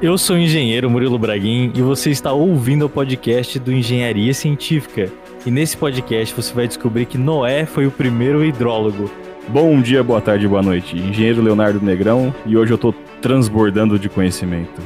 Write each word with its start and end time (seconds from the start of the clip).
Eu 0.00 0.16
sou 0.16 0.36
o 0.36 0.38
engenheiro 0.38 0.88
Murilo 0.88 1.18
Braguin 1.18 1.72
e 1.74 1.82
você 1.82 2.10
está 2.10 2.32
ouvindo 2.32 2.86
o 2.86 2.88
podcast 2.88 3.58
do 3.58 3.72
Engenharia 3.72 4.32
Científica. 4.32 5.10
E 5.44 5.50
nesse 5.50 5.76
podcast 5.76 6.32
você 6.32 6.54
vai 6.54 6.68
descobrir 6.68 7.04
que 7.04 7.18
Noé 7.18 7.66
foi 7.66 7.84
o 7.84 7.90
primeiro 7.90 8.44
hidrólogo. 8.44 9.10
Bom 9.48 9.80
dia, 9.80 10.04
boa 10.04 10.20
tarde, 10.20 10.46
boa 10.46 10.62
noite. 10.62 10.96
Engenheiro 10.96 11.42
Leonardo 11.42 11.84
Negrão 11.84 12.32
e 12.46 12.56
hoje 12.56 12.72
eu 12.72 12.76
estou 12.76 12.94
transbordando 13.20 13.98
de 13.98 14.08
conhecimento. 14.08 14.80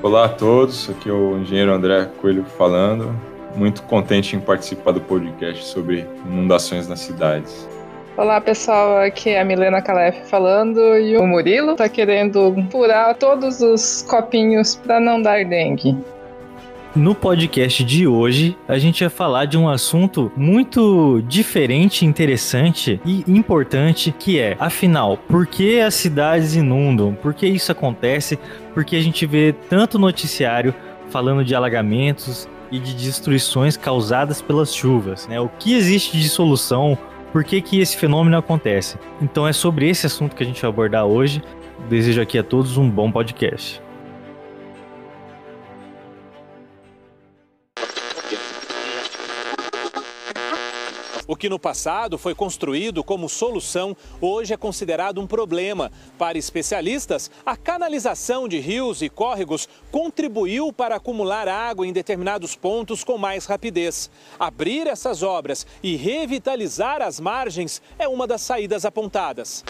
Olá 0.00 0.26
a 0.26 0.28
todos, 0.28 0.88
aqui 0.88 1.08
é 1.08 1.12
o 1.12 1.36
engenheiro 1.36 1.72
André 1.72 2.04
Coelho 2.20 2.44
falando. 2.56 3.12
Muito 3.56 3.82
contente 3.82 4.36
em 4.36 4.40
participar 4.40 4.92
do 4.92 5.00
podcast 5.00 5.64
sobre 5.64 6.06
inundações 6.26 6.86
nas 6.86 7.00
cidades. 7.00 7.68
Olá 8.16 8.40
pessoal, 8.40 8.98
aqui 8.98 9.30
é 9.30 9.40
a 9.40 9.44
Milena 9.44 9.82
Calef 9.82 10.30
falando 10.30 10.78
e 10.96 11.16
o 11.16 11.26
Murilo 11.26 11.74
tá 11.74 11.88
querendo 11.88 12.54
furar 12.70 13.16
todos 13.16 13.60
os 13.60 14.02
copinhos 14.02 14.76
para 14.76 15.00
não 15.00 15.20
dar 15.20 15.44
dengue. 15.44 15.96
No 16.94 17.12
podcast 17.12 17.82
de 17.82 18.06
hoje, 18.06 18.56
a 18.68 18.78
gente 18.78 19.02
vai 19.02 19.10
falar 19.10 19.46
de 19.46 19.58
um 19.58 19.68
assunto 19.68 20.30
muito 20.36 21.22
diferente, 21.26 22.06
interessante 22.06 23.00
e 23.04 23.24
importante, 23.26 24.14
que 24.16 24.38
é, 24.38 24.56
afinal, 24.60 25.16
por 25.16 25.44
que 25.44 25.80
as 25.80 25.94
cidades 25.94 26.54
inundam? 26.54 27.14
Por 27.14 27.34
que 27.34 27.48
isso 27.48 27.72
acontece? 27.72 28.38
Porque 28.72 28.94
a 28.94 29.02
gente 29.02 29.26
vê 29.26 29.52
tanto 29.68 29.98
noticiário 29.98 30.72
falando 31.10 31.44
de 31.44 31.52
alagamentos 31.52 32.48
e 32.70 32.78
de 32.78 32.94
destruições 32.94 33.76
causadas 33.76 34.40
pelas 34.40 34.72
chuvas, 34.72 35.26
né? 35.26 35.40
O 35.40 35.48
que 35.48 35.74
existe 35.74 36.16
de 36.16 36.28
solução? 36.28 36.96
Por 37.34 37.42
que, 37.42 37.60
que 37.60 37.80
esse 37.80 37.96
fenômeno 37.96 38.38
acontece? 38.38 38.96
Então 39.20 39.44
é 39.44 39.52
sobre 39.52 39.88
esse 39.88 40.06
assunto 40.06 40.36
que 40.36 40.44
a 40.44 40.46
gente 40.46 40.62
vai 40.62 40.70
abordar 40.70 41.04
hoje. 41.04 41.42
Desejo 41.88 42.22
aqui 42.22 42.38
a 42.38 42.44
todos 42.44 42.76
um 42.76 42.88
bom 42.88 43.10
podcast. 43.10 43.82
O 51.26 51.34
que 51.34 51.48
no 51.48 51.58
passado 51.58 52.18
foi 52.18 52.34
construído 52.34 53.02
como 53.02 53.28
solução, 53.28 53.96
hoje 54.20 54.52
é 54.52 54.56
considerado 54.56 55.20
um 55.20 55.26
problema. 55.26 55.90
Para 56.18 56.36
especialistas, 56.36 57.30
a 57.46 57.56
canalização 57.56 58.46
de 58.46 58.58
rios 58.58 59.00
e 59.00 59.08
córregos 59.08 59.68
contribuiu 59.90 60.72
para 60.72 60.96
acumular 60.96 61.48
água 61.48 61.86
em 61.86 61.92
determinados 61.92 62.54
pontos 62.54 63.02
com 63.02 63.16
mais 63.16 63.46
rapidez. 63.46 64.10
Abrir 64.38 64.86
essas 64.86 65.22
obras 65.22 65.66
e 65.82 65.96
revitalizar 65.96 67.00
as 67.00 67.18
margens 67.18 67.80
é 67.98 68.06
uma 68.06 68.26
das 68.26 68.42
saídas 68.42 68.84
apontadas. 68.84 69.64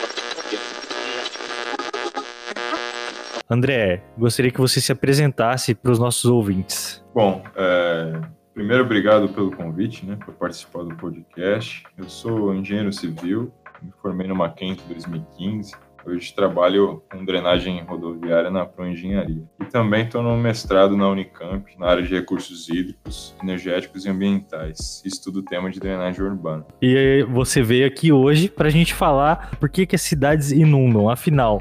André, 3.49 4.03
gostaria 4.17 4.51
que 4.51 4.61
você 4.61 4.81
se 4.81 4.91
apresentasse 4.91 5.75
para 5.75 5.93
os 5.93 5.99
nossos 5.99 6.25
ouvintes. 6.25 7.05
Bom, 7.15 7.43
é, 7.55 8.21
Primeiro, 8.55 8.85
obrigado 8.85 9.29
pelo 9.31 9.51
convite, 9.51 10.07
né, 10.07 10.15
para 10.15 10.33
participar 10.33 10.85
do 10.85 10.95
podcast. 10.95 11.83
Eu 11.99 12.09
sou 12.09 12.55
engenheiro 12.55 12.93
civil, 12.93 13.53
me 13.83 13.91
formei 14.01 14.29
no 14.29 14.37
Mackenzie 14.37 14.81
em 14.89 14.93
2015. 14.95 15.73
Hoje 16.07 16.33
trabalho 16.35 17.03
com 17.11 17.25
drenagem 17.25 17.83
rodoviária 17.83 18.51
na 18.51 18.65
Proengenharia. 18.65 19.43
E 19.61 19.65
também 19.65 20.05
estou 20.05 20.23
no 20.23 20.37
mestrado 20.37 20.97
na 20.97 21.09
Unicamp, 21.09 21.65
na 21.79 21.87
área 21.87 22.03
de 22.03 22.15
recursos 22.15 22.69
hídricos, 22.69 23.35
energéticos 23.43 24.05
e 24.05 24.11
ambientais. 24.11 25.03
Estudo 25.05 25.41
o 25.41 25.43
tema 25.43 25.69
de 25.69 25.81
drenagem 25.81 26.23
urbana. 26.23 26.65
E 26.81 27.27
você 27.31 27.61
veio 27.61 27.87
aqui 27.87 28.13
hoje 28.13 28.49
para 28.49 28.69
a 28.69 28.71
gente 28.71 28.95
falar 28.95 29.59
por 29.59 29.69
que, 29.69 29.85
que 29.85 29.97
as 29.97 30.03
cidades 30.03 30.53
inundam, 30.53 31.09
afinal. 31.09 31.61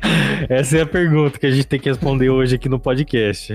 Essa 0.48 0.78
é 0.78 0.82
a 0.82 0.86
pergunta 0.86 1.38
que 1.38 1.46
a 1.46 1.50
gente 1.50 1.66
tem 1.66 1.80
que 1.80 1.88
responder 1.88 2.30
hoje 2.30 2.54
aqui 2.54 2.68
no 2.68 2.80
podcast. 2.80 3.52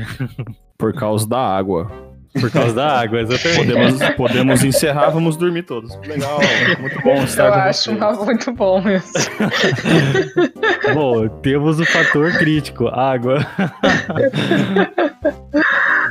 Por 0.78 0.94
causa 0.94 1.28
da 1.28 1.40
água. 1.40 2.15
Por 2.40 2.52
causa 2.52 2.74
da 2.74 3.00
água, 3.00 3.22
exatamente. 3.22 3.58
Podemos, 3.58 4.10
podemos 4.18 4.64
encerrar, 4.64 5.10
vamos 5.10 5.38
dormir 5.38 5.64
todos. 5.64 5.96
Legal, 6.06 6.40
muito 6.80 7.02
bom 7.02 7.24
estar 7.24 7.46
Eu 7.48 7.54
com 7.54 7.60
acho 7.60 7.84
vocês. 7.92 8.02
algo 8.02 8.26
muito 8.26 8.52
bom 8.52 8.82
mesmo. 8.82 9.12
Bom, 10.94 11.28
temos 11.42 11.80
o 11.80 11.86
fator 11.86 12.32
crítico, 12.34 12.88
água. 12.88 13.40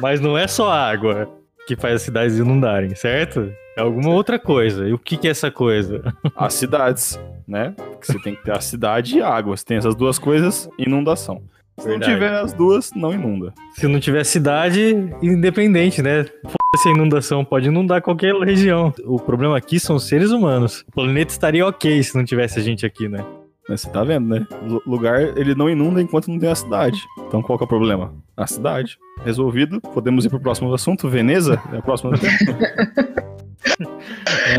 Mas 0.01 0.21
não 0.21 0.37
é 0.37 0.47
só 0.47 0.71
água 0.73 1.29
que 1.67 1.77
faz 1.77 1.97
as 1.97 2.03
cidades 2.03 2.39
inundarem, 2.39 2.95
certo? 2.95 3.51
É 3.77 3.81
alguma 3.81 4.11
outra 4.11 4.39
coisa. 4.39 4.87
E 4.89 4.93
o 4.93 4.99
que, 4.99 5.17
que 5.17 5.27
é 5.27 5.31
essa 5.31 5.51
coisa? 5.51 6.03
As 6.37 6.55
cidades, 6.55 7.19
né? 7.47 7.75
Porque 7.77 8.06
você 8.12 8.19
tem 8.21 8.35
que 8.35 8.43
ter 8.45 8.53
a 8.53 8.61
cidade 8.61 9.17
e 9.19 9.23
a 9.23 9.29
água. 9.29 9.56
Se 9.56 9.65
tem 9.65 9.77
essas 9.77 9.95
duas 9.95 10.19
coisas, 10.19 10.69
inundação. 10.79 11.43
Se 11.79 11.89
Verdade. 11.89 12.11
não 12.11 12.19
tiver 12.19 12.33
as 12.33 12.53
duas, 12.53 12.91
não 12.95 13.12
inunda. 13.12 13.53
Se 13.73 13.89
não 13.89 13.99
tiver 13.99 14.25
cidade, 14.25 14.95
independente, 15.21 16.01
né? 16.01 16.25
Foda-se 16.45 16.89
a 16.89 16.93
inundação, 16.93 17.45
pode 17.45 17.67
inundar 17.67 18.01
qualquer 18.01 18.33
região. 18.37 18.93
O 19.05 19.19
problema 19.19 19.57
aqui 19.57 19.81
são 19.81 19.97
os 19.97 20.07
seres 20.07 20.31
humanos. 20.31 20.85
O 20.89 20.93
planeta 20.93 21.33
estaria 21.33 21.67
ok 21.67 22.03
se 22.03 22.17
não 22.17 22.25
tivesse 22.25 22.61
a 22.61 22.62
gente 22.62 22.87
aqui, 22.87 23.09
né? 23.09 23.25
Mas 23.69 23.81
você 23.81 23.91
tá 23.91 24.05
vendo, 24.05 24.29
né? 24.29 24.47
O 24.62 24.89
lugar, 24.89 25.21
ele 25.37 25.55
não 25.55 25.69
inunda 25.69 26.01
enquanto 26.01 26.29
não 26.29 26.39
tem 26.39 26.51
a 26.51 26.55
cidade. 26.55 27.03
Então 27.27 27.43
qual 27.43 27.59
que 27.59 27.65
é 27.65 27.67
o 27.67 27.69
problema? 27.69 28.15
A 28.37 28.47
cidade. 28.47 28.99
Resolvido. 29.25 29.81
Podemos 29.81 30.25
ir 30.25 30.29
pro 30.29 30.41
próximo 30.41 30.73
assunto. 30.73 31.09
Veneza? 31.09 31.61
É 31.73 31.79
o 31.79 31.83
próximo 31.83 32.12
assunto. 32.12 32.31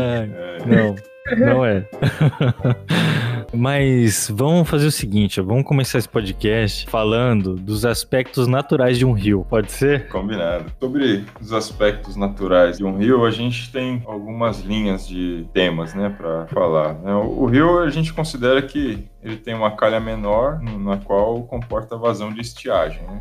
Ai, 0.00 0.30
não, 0.66 0.96
não 1.38 1.64
é. 1.64 1.84
Mas 3.52 4.30
vamos 4.34 4.68
fazer 4.68 4.86
o 4.86 4.90
seguinte, 4.90 5.40
vamos 5.40 5.64
começar 5.64 5.98
esse 5.98 6.08
podcast 6.08 6.88
falando 6.90 7.54
dos 7.54 7.84
aspectos 7.86 8.46
naturais 8.46 8.98
de 8.98 9.04
um 9.06 9.12
rio. 9.12 9.46
Pode 9.48 9.70
ser? 9.72 10.08
Combinado. 10.08 10.66
Sobre 10.80 11.24
os 11.40 11.52
aspectos 11.52 12.16
naturais 12.16 12.78
de 12.78 12.84
um 12.84 12.96
rio, 12.98 13.24
a 13.24 13.30
gente 13.30 13.70
tem 13.72 14.02
algumas 14.06 14.60
linhas 14.60 15.06
de 15.06 15.46
temas, 15.52 15.94
né, 15.94 16.14
para 16.16 16.46
falar. 16.48 16.94
né? 16.94 17.14
O 17.14 17.46
rio 17.46 17.78
a 17.78 17.88
gente 17.90 18.12
considera 18.12 18.60
que 18.62 19.04
ele 19.22 19.36
tem 19.36 19.54
uma 19.54 19.70
calha 19.76 20.00
menor, 20.00 20.60
no- 20.60 20.78
na 20.78 20.96
qual 20.98 21.42
comporta 21.44 21.96
vazão 21.96 22.32
de 22.32 22.40
estiagem. 22.40 23.00
Né? 23.02 23.20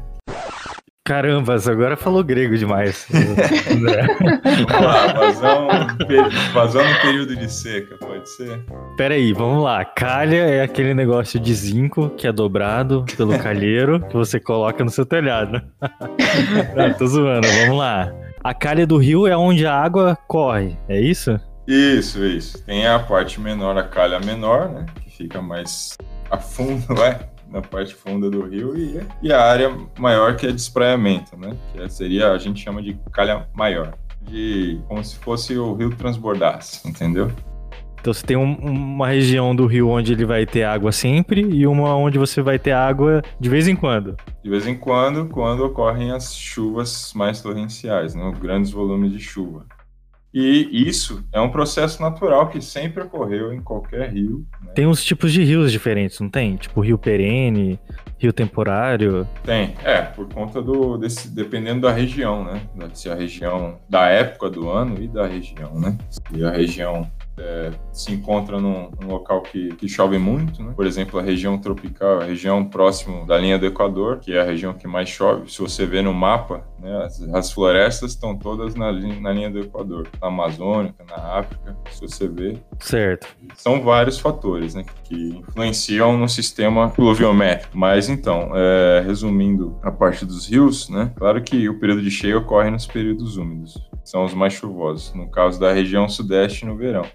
Carambas, 1.08 1.68
agora 1.68 1.96
falou 1.96 2.24
grego 2.24 2.58
demais. 2.58 3.06
Vamos 4.68 5.40
lá, 5.40 5.96
vazão, 6.52 6.84
no 6.84 7.00
período 7.00 7.36
de 7.36 7.48
seca, 7.48 7.96
pode 7.98 8.28
ser? 8.28 8.66
Pera 8.98 9.14
aí, 9.14 9.32
vamos 9.32 9.64
lá. 9.64 9.86
Calha 9.86 10.38
é 10.38 10.64
aquele 10.64 10.96
negócio 10.96 11.40
de 11.40 11.54
zinco 11.54 12.10
que 12.10 12.26
é 12.26 12.32
dobrado 12.32 13.06
pelo 13.16 13.38
calheiro 13.40 14.00
que 14.08 14.16
você 14.16 14.40
coloca 14.40 14.84
no 14.84 14.90
seu 14.90 15.06
telhado. 15.06 15.62
Não, 16.76 16.92
tô 16.98 17.06
zoando, 17.06 17.48
vamos 17.48 17.78
lá. 17.78 18.12
A 18.44 18.56
calha 18.56 18.88
do 18.88 18.98
rio 18.98 19.28
é 19.28 19.38
onde 19.38 19.64
a 19.64 19.76
água 19.76 20.18
corre, 20.28 20.76
é 20.90 21.00
isso? 21.00 21.40
Isso, 21.68 22.26
isso. 22.26 22.66
Tem 22.66 22.88
a 22.88 22.98
parte 22.98 23.40
menor, 23.40 23.78
a 23.78 23.84
calha 23.84 24.20
menor, 24.20 24.70
né, 24.70 24.88
que 25.04 25.12
fica 25.12 25.40
mais 25.40 25.96
a 26.32 26.38
fundo, 26.40 26.96
né, 26.96 27.20
na 27.56 27.62
parte 27.62 27.96
funda 27.96 28.30
do 28.30 28.46
rio, 28.46 28.78
e, 28.78 29.00
e 29.24 29.32
a 29.32 29.42
área 29.42 29.74
maior 29.98 30.36
que 30.36 30.46
é 30.46 30.52
de 30.52 30.60
espraiamento, 30.60 31.38
né, 31.38 31.56
que 31.72 31.82
é- 31.82 31.88
seria, 31.88 32.32
a 32.34 32.38
gente 32.38 32.62
chama 32.62 32.82
de 32.84 33.00
calha 33.14 33.48
maior. 33.56 33.94
De, 34.22 34.80
como 34.88 35.02
se 35.04 35.16
fosse 35.18 35.58
o 35.58 35.74
rio 35.76 35.92
transbordasse, 35.96 36.86
entendeu? 36.88 37.32
Então 38.02 38.14
você 38.14 38.26
tem 38.26 38.36
um- 38.36 38.56
uma 38.58 39.08
região 39.08 39.56
do 39.56 39.66
rio 39.68 39.88
onde 39.90 40.12
ele 40.14 40.26
vai 40.26 40.46
ter 40.46 40.64
água 40.64 40.92
sempre 40.92 41.42
e 41.42 41.66
uma 41.66 41.96
onde 41.96 42.18
você 42.20 42.42
vai 42.42 42.60
ter 42.60 42.72
água 42.72 43.22
de 43.40 43.50
vez 43.50 43.68
em 43.68 43.76
quando. 43.76 44.16
De 44.44 44.50
vez 44.50 44.68
em 44.68 44.76
quando, 44.76 45.28
quando 45.28 45.64
ocorrem 45.66 46.12
as 46.12 46.36
chuvas 46.36 47.14
mais 47.16 47.42
torrenciais, 47.42 48.14
né, 48.14 48.32
grandes 48.40 48.72
volumes 48.72 49.12
de 49.12 49.20
chuva. 49.20 49.66
E 50.36 50.70
isso 50.86 51.24
é 51.32 51.40
um 51.40 51.50
processo 51.50 52.02
natural 52.02 52.50
que 52.50 52.62
sempre 52.62 53.02
ocorreu 53.04 53.54
em 53.54 53.62
qualquer 53.62 54.12
rio. 54.12 54.46
né? 54.62 54.74
Tem 54.76 54.86
uns 54.86 55.02
tipos 55.02 55.32
de 55.32 55.42
rios 55.42 55.72
diferentes, 55.72 56.20
não 56.20 56.30
tem? 56.30 56.58
Tipo 56.58 56.82
rio 56.82 56.98
perene, 56.98 57.80
rio 58.18 58.34
temporário. 58.34 59.26
Tem, 59.46 59.74
é, 59.82 60.02
por 60.02 60.28
conta 60.28 60.62
do, 60.62 60.98
desse, 60.98 61.30
dependendo 61.30 61.82
da 61.82 61.92
região, 61.94 62.44
né? 62.44 62.62
Se 62.94 63.10
a 63.10 63.16
região, 63.16 63.80
da 63.90 64.10
época 64.10 64.50
do 64.50 64.70
ano 64.70 65.02
e 65.02 65.08
da 65.08 65.26
região, 65.26 65.80
né? 65.80 65.98
Se 66.10 66.44
a 66.44 66.52
região 66.52 67.10
é, 67.38 67.72
se 67.92 68.14
encontra 68.14 68.60
num, 68.60 68.90
num 69.00 69.08
local 69.08 69.42
que, 69.42 69.70
que 69.76 69.88
chove 69.88 70.18
muito, 70.18 70.64
né? 70.64 70.74
Por 70.76 70.86
exemplo, 70.86 71.20
a 71.20 71.24
região 71.24 71.58
tropical, 71.58 72.22
a 72.22 72.26
região 72.26 72.64
próximo 72.64 73.26
da 73.26 73.38
linha 73.38 73.60
do 73.60 73.66
Equador, 73.66 74.20
que 74.20 74.34
é 74.34 74.42
a 74.42 74.44
região 74.44 74.74
que 74.74 74.88
mais 74.88 75.10
chove. 75.10 75.52
Se 75.52 75.60
você 75.60 75.86
vê 75.86 76.02
no 76.02 76.14
mapa, 76.14 76.66
né, 76.80 77.04
as, 77.04 77.22
as 77.34 77.52
florestas 77.52 78.12
estão 78.12 78.38
todas 78.38 78.76
na, 78.76 78.92
na 78.92 79.32
linha 79.32 79.50
do 79.50 79.60
Equador. 79.60 80.08
Na 80.22 80.28
Amazônica, 80.28 81.04
na 81.10 81.16
África, 81.16 81.76
se 81.92 82.02
você 82.02 82.28
vê, 82.28 82.58
Certo. 82.80 83.28
são 83.56 83.82
vários 83.82 84.20
fatores 84.20 84.76
né, 84.76 84.86
que 85.04 85.16
influenciam 85.38 86.18
no 86.18 86.30
sistema 86.30 86.90
pluviométrico. 86.90 87.78
Mas 87.78 88.10
então, 88.10 88.52
é, 88.54 89.02
resumindo 89.06 89.78
a 89.84 89.92
parte 89.92 90.26
dos 90.26 90.48
rios, 90.48 90.90
né, 90.90 91.12
claro 91.16 91.42
que 91.42 91.68
o 91.68 91.80
período 91.80 92.02
de 92.02 92.12
cheia 92.12 92.38
ocorre 92.38 92.70
nos 92.70 92.86
períodos 92.86 93.38
úmidos, 93.38 93.74
que 94.02 94.10
são 94.10 94.24
os 94.24 94.34
mais 94.34 94.54
chuvosos, 94.54 95.14
no 95.14 95.30
caso 95.30 95.60
da 95.60 95.74
região 95.74 96.08
sudeste 96.08 96.66
no 96.66 96.76
verão. 96.76 97.06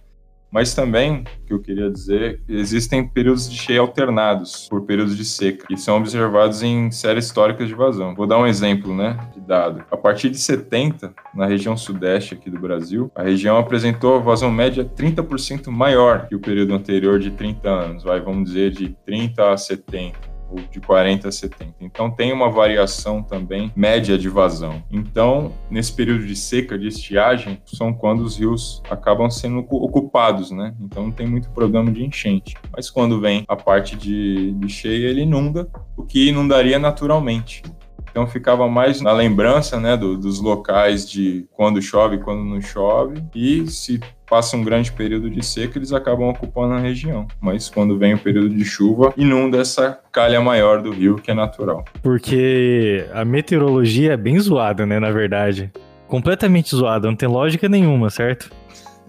Mas 0.51 0.75
também, 0.75 1.25
que 1.47 1.53
eu 1.53 1.61
queria 1.61 1.91
dizer, 1.91 2.41
existem 2.49 3.07
períodos 3.07 3.49
de 3.49 3.57
cheia 3.57 3.81
alternados 3.81 4.67
por 4.69 4.83
períodos 4.83 5.17
de 5.17 5.25
seca, 5.25 5.67
que 5.67 5.77
são 5.77 5.97
observados 5.97 6.63
em 6.63 6.91
séries 6.91 7.27
históricas 7.27 7.69
de 7.69 7.75
vazão. 7.75 8.15
Vou 8.15 8.27
dar 8.27 8.39
um 8.39 8.47
exemplo, 8.47 8.95
né, 8.95 9.17
de 9.33 9.41
dado. 9.41 9.85
A 9.91 9.97
partir 9.97 10.31
de 10.31 10.39
70, 10.39 11.15
na 11.35 11.47
região 11.47 11.77
sudeste 11.77 12.35
aqui 12.35 12.51
do 12.51 12.59
Brasil, 12.59 13.11
a 13.15 13.23
região 13.23 13.59
apresentou 13.59 14.21
vazão 14.21 14.51
média 14.51 14.85
30% 14.85 15.69
maior 15.69 16.27
que 16.27 16.35
o 16.35 16.41
período 16.41 16.75
anterior 16.75 17.19
de 17.19 17.31
30 17.31 17.69
anos, 17.69 18.03
vai, 18.03 18.21
vamos 18.21 18.51
dizer, 18.51 18.73
de 18.73 18.97
30 19.05 19.53
a 19.53 19.57
70 19.57 20.30
ou 20.51 20.61
de 20.71 20.81
40 20.81 21.29
a 21.29 21.33
70. 21.33 21.75
Então 21.81 22.11
tem 22.11 22.33
uma 22.33 22.51
variação 22.51 23.23
também 23.23 23.73
média 23.75 24.19
de 24.19 24.29
vazão. 24.29 24.83
Então, 24.91 25.53
nesse 25.71 25.93
período 25.93 26.27
de 26.27 26.37
seca, 26.37 26.79
de 26.79 26.89
estiagem, 26.89 27.61
são 27.67 27.93
quando 27.93 28.21
os 28.21 28.39
rios 28.39 28.83
acabam 28.91 29.31
sendo 29.31 29.61
ocupados, 29.71 30.51
né? 30.51 30.75
Então 30.81 31.05
não 31.05 31.13
tem 31.13 31.27
muito 31.27 31.49
problema 31.51 31.91
de 31.91 32.05
enchente. 32.05 32.57
Mas 32.75 32.91
quando 32.91 33.21
vem 33.21 33.45
a 33.49 33.57
parte 33.57 33.97
de, 33.97 34.53
de 34.53 34.69
cheia, 34.69 35.09
ele 35.09 35.23
inunda, 35.23 35.69
o 35.97 36.03
que 36.05 36.29
inundaria 36.29 36.79
naturalmente. 36.79 37.63
Então 38.11 38.27
ficava 38.27 38.69
mais 38.69 39.01
na 39.01 39.13
lembrança 39.13 39.79
né, 39.79 39.97
do, 39.97 40.17
dos 40.17 40.41
locais 40.41 41.09
de 41.09 41.47
quando 41.53 41.81
chove 41.81 42.17
e 42.17 42.19
quando 42.19 42.45
não 42.45 42.61
chove. 42.61 43.23
E 43.35 43.67
se 43.67 44.01
passa 44.29 44.57
um 44.57 44.63
grande 44.63 44.93
período 44.93 45.29
de 45.29 45.45
seca, 45.45 45.79
eles 45.79 45.93
acabam 45.93 46.29
ocupando 46.29 46.75
a 46.75 46.79
região. 46.79 47.27
Mas 47.41 47.69
quando 47.69 47.99
vem 47.99 48.15
o 48.15 48.19
período 48.19 48.51
de 48.51 48.65
chuva, 48.65 49.13
inunda 49.17 49.59
essa 49.59 49.99
calha 50.13 50.41
maior 50.41 50.81
do 50.81 50.91
rio, 50.91 51.17
que 51.17 51.31
é 51.31 51.35
natural. 51.35 51.85
Porque 52.03 53.05
a 53.13 53.25
meteorologia 53.25 54.13
é 54.13 54.17
bem 54.17 54.39
zoada, 54.39 54.87
né, 54.87 55.01
na 55.01 55.11
verdade. 55.11 55.71
Completamente 56.07 56.75
zoada, 56.75 57.09
não 57.09 57.17
tem 57.17 57.29
lógica 57.29 57.69
nenhuma, 57.69 58.11
certo? 58.11 58.51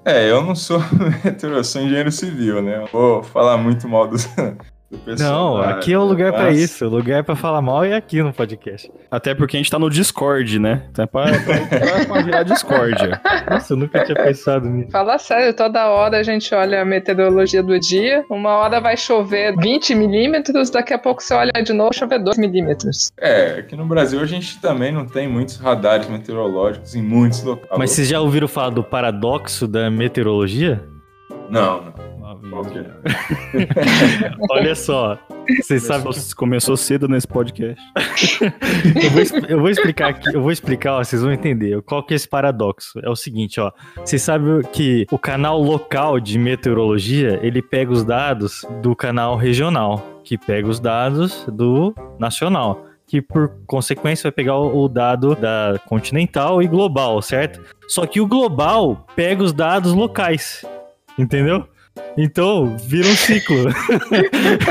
É, 0.03 0.29
eu 0.29 0.41
não 0.41 0.55
sou 0.55 0.79
meteorologista, 1.23 1.79
sou 1.79 1.81
engenheiro 1.83 2.11
civil, 2.11 2.61
né? 2.61 2.85
Vou 2.91 3.21
falar 3.21 3.57
muito 3.57 3.87
mal 3.87 4.07
dos, 4.07 4.27
não, 5.17 5.57
aqui 5.57 5.93
é 5.93 5.97
o 5.97 6.03
lugar 6.03 6.31
para 6.31 6.51
isso. 6.51 6.85
O 6.85 6.89
lugar 6.89 7.19
é 7.19 7.23
pra 7.23 7.35
falar 7.35 7.61
mal 7.61 7.83
é 7.83 7.95
aqui 7.95 8.21
no 8.21 8.33
podcast. 8.33 8.91
Até 9.09 9.33
porque 9.33 9.57
a 9.57 9.59
gente 9.59 9.71
tá 9.71 9.79
no 9.79 9.89
Discord, 9.89 10.59
né? 10.59 10.83
Então 10.91 11.03
é 11.03 11.07
pra, 11.07 11.25
pra, 11.25 12.05
pra 12.05 12.21
virar 12.21 12.43
Discord. 12.43 13.19
Nossa, 13.49 13.73
eu 13.73 13.77
nunca 13.77 14.03
tinha 14.03 14.15
pensado 14.15 14.69
nisso. 14.69 14.91
Fala 14.91 15.17
sério, 15.17 15.53
toda 15.55 15.89
hora 15.89 16.17
a 16.17 16.23
gente 16.23 16.53
olha 16.53 16.81
a 16.81 16.85
meteorologia 16.85 17.63
do 17.63 17.79
dia. 17.79 18.23
Uma 18.29 18.57
hora 18.57 18.79
vai 18.79 18.97
chover 18.97 19.55
20 19.57 19.95
milímetros, 19.95 20.69
daqui 20.69 20.93
a 20.93 20.99
pouco 20.99 21.21
você 21.23 21.33
olha 21.33 21.51
de 21.63 21.73
novo, 21.73 21.93
chover 21.93 22.19
2 22.19 22.37
milímetros. 22.37 23.11
É, 23.19 23.59
aqui 23.59 23.75
no 23.75 23.85
Brasil 23.85 24.19
a 24.19 24.25
gente 24.25 24.59
também 24.59 24.91
não 24.91 25.05
tem 25.05 25.27
muitos 25.27 25.57
radares 25.57 26.07
meteorológicos 26.07 26.95
em 26.95 27.01
muitos 27.01 27.43
locais. 27.43 27.77
Mas 27.77 27.91
vocês 27.91 28.07
já 28.07 28.19
ouviram 28.19 28.47
falar 28.47 28.69
do 28.69 28.83
paradoxo 28.83 29.67
da 29.67 29.89
meteorologia? 29.89 30.83
Não, 31.49 31.81
não. 31.81 32.10
Olha 34.49 34.75
só. 34.75 35.17
Vocês 35.61 35.83
sabem 35.83 36.11
que 36.11 36.35
começou 36.35 36.77
cedo 36.77 37.07
nesse 37.07 37.27
podcast. 37.27 37.81
eu, 38.43 39.11
vou, 39.11 39.49
eu, 39.49 39.59
vou, 39.59 39.69
explicar 39.69 40.09
aqui, 40.09 40.33
eu 40.33 40.41
vou 40.41 40.51
explicar, 40.51 40.95
ó, 40.95 41.03
vocês 41.03 41.21
vão 41.21 41.31
entender 41.31 41.81
qual 41.81 42.03
que 42.03 42.13
é 42.13 42.15
esse 42.15 42.27
paradoxo. 42.27 42.99
É 43.03 43.09
o 43.09 43.15
seguinte, 43.15 43.59
ó. 43.59 43.71
Vocês 43.97 44.21
sabem 44.21 44.61
que 44.71 45.05
o 45.11 45.19
canal 45.19 45.61
local 45.61 46.19
de 46.19 46.39
meteorologia, 46.39 47.39
ele 47.43 47.61
pega 47.61 47.91
os 47.91 48.03
dados 48.03 48.65
do 48.81 48.95
canal 48.95 49.35
regional, 49.35 50.21
que 50.23 50.37
pega 50.37 50.67
os 50.67 50.79
dados 50.79 51.45
do 51.51 51.93
nacional 52.19 52.87
que 53.07 53.21
por 53.21 53.51
consequência 53.67 54.23
vai 54.23 54.31
pegar 54.31 54.57
o 54.57 54.87
dado 54.87 55.35
da 55.35 55.77
continental 55.85 56.63
e 56.63 56.67
global, 56.67 57.21
certo? 57.21 57.59
Só 57.85 58.05
que 58.05 58.21
o 58.21 58.25
global 58.25 59.05
pega 59.17 59.43
os 59.43 59.51
dados 59.51 59.91
locais, 59.91 60.65
entendeu? 61.19 61.67
Então, 62.17 62.77
vira 62.77 63.07
um 63.07 63.15
ciclo 63.15 63.65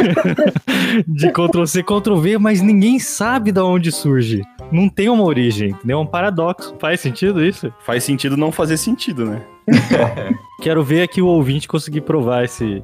de 1.07 1.31
Ctrl-C, 1.33 1.83
Ctrl-V, 1.83 2.39
mas 2.39 2.61
ninguém 2.61 2.99
sabe 2.99 3.53
de 3.53 3.61
onde 3.61 3.91
surge. 3.93 4.43
Não 4.71 4.89
tem 4.89 5.09
uma 5.09 5.25
origem, 5.25 5.75
é 5.87 5.97
um 5.97 6.07
paradoxo. 6.07 6.75
Faz 6.79 7.01
sentido 7.01 7.45
isso? 7.45 7.73
Faz 7.81 8.05
sentido 8.05 8.37
não 8.37 8.53
fazer 8.53 8.77
sentido, 8.77 9.27
né? 9.27 9.43
Quero 10.63 10.85
ver 10.85 11.03
aqui 11.03 11.21
o 11.21 11.27
ouvinte 11.27 11.67
conseguir 11.67 12.03
provar 12.03 12.45
esse 12.45 12.83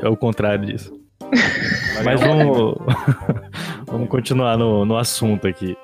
é 0.00 0.08
o 0.08 0.16
contrário 0.16 0.66
disso. 0.66 0.92
Mas 2.04 2.20
vamos, 2.20 2.76
vamos 3.86 4.08
continuar 4.08 4.56
no, 4.56 4.84
no 4.84 4.96
assunto 4.96 5.46
aqui. 5.46 5.76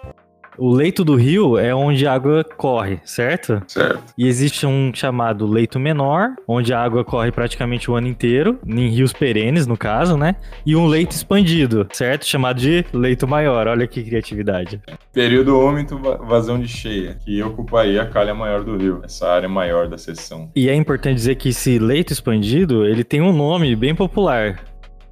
O 0.59 0.75
leito 0.75 1.05
do 1.05 1.15
rio 1.15 1.57
é 1.57 1.73
onde 1.73 2.05
a 2.05 2.13
água 2.13 2.43
corre, 2.43 2.99
certo? 3.05 3.63
Certo. 3.69 4.03
E 4.19 4.27
existe 4.27 4.67
um 4.67 4.93
chamado 4.93 5.47
leito 5.47 5.79
menor, 5.79 6.31
onde 6.49 6.75
a 6.75 6.83
água 6.83 7.05
corre 7.05 7.31
praticamente 7.31 7.89
o 7.89 7.95
ano 7.95 8.09
inteiro, 8.09 8.59
em 8.67 8.89
rios 8.89 9.13
perenes, 9.13 9.69
no 9.69 9.77
caso, 9.77 10.17
né? 10.17 10.35
E 10.67 10.75
um 10.75 10.89
leito 10.89 11.13
expandido, 11.13 11.87
certo? 11.93 12.27
Chamado 12.27 12.61
de 12.61 12.85
leito 12.93 13.29
maior. 13.29 13.69
Olha 13.69 13.87
que 13.87 14.03
criatividade. 14.03 14.83
Período 15.13 15.61
úmido, 15.61 15.97
vazão 16.27 16.59
de 16.59 16.67
cheia, 16.67 17.17
que 17.25 17.41
ocuparia 17.41 18.03
a 18.03 18.07
calha 18.07 18.35
maior 18.35 18.65
do 18.65 18.77
rio, 18.77 19.01
essa 19.05 19.29
área 19.29 19.49
maior 19.49 19.87
da 19.87 19.97
seção. 19.97 20.51
E 20.57 20.69
é 20.69 20.75
importante 20.75 21.15
dizer 21.15 21.37
que 21.37 21.51
esse 21.51 21.79
leito 21.79 22.13
expandido, 22.13 22.85
ele 22.85 23.05
tem 23.05 23.23
um 23.23 23.33
nome 23.33 23.77
bem 23.77 23.95
popular, 23.95 24.61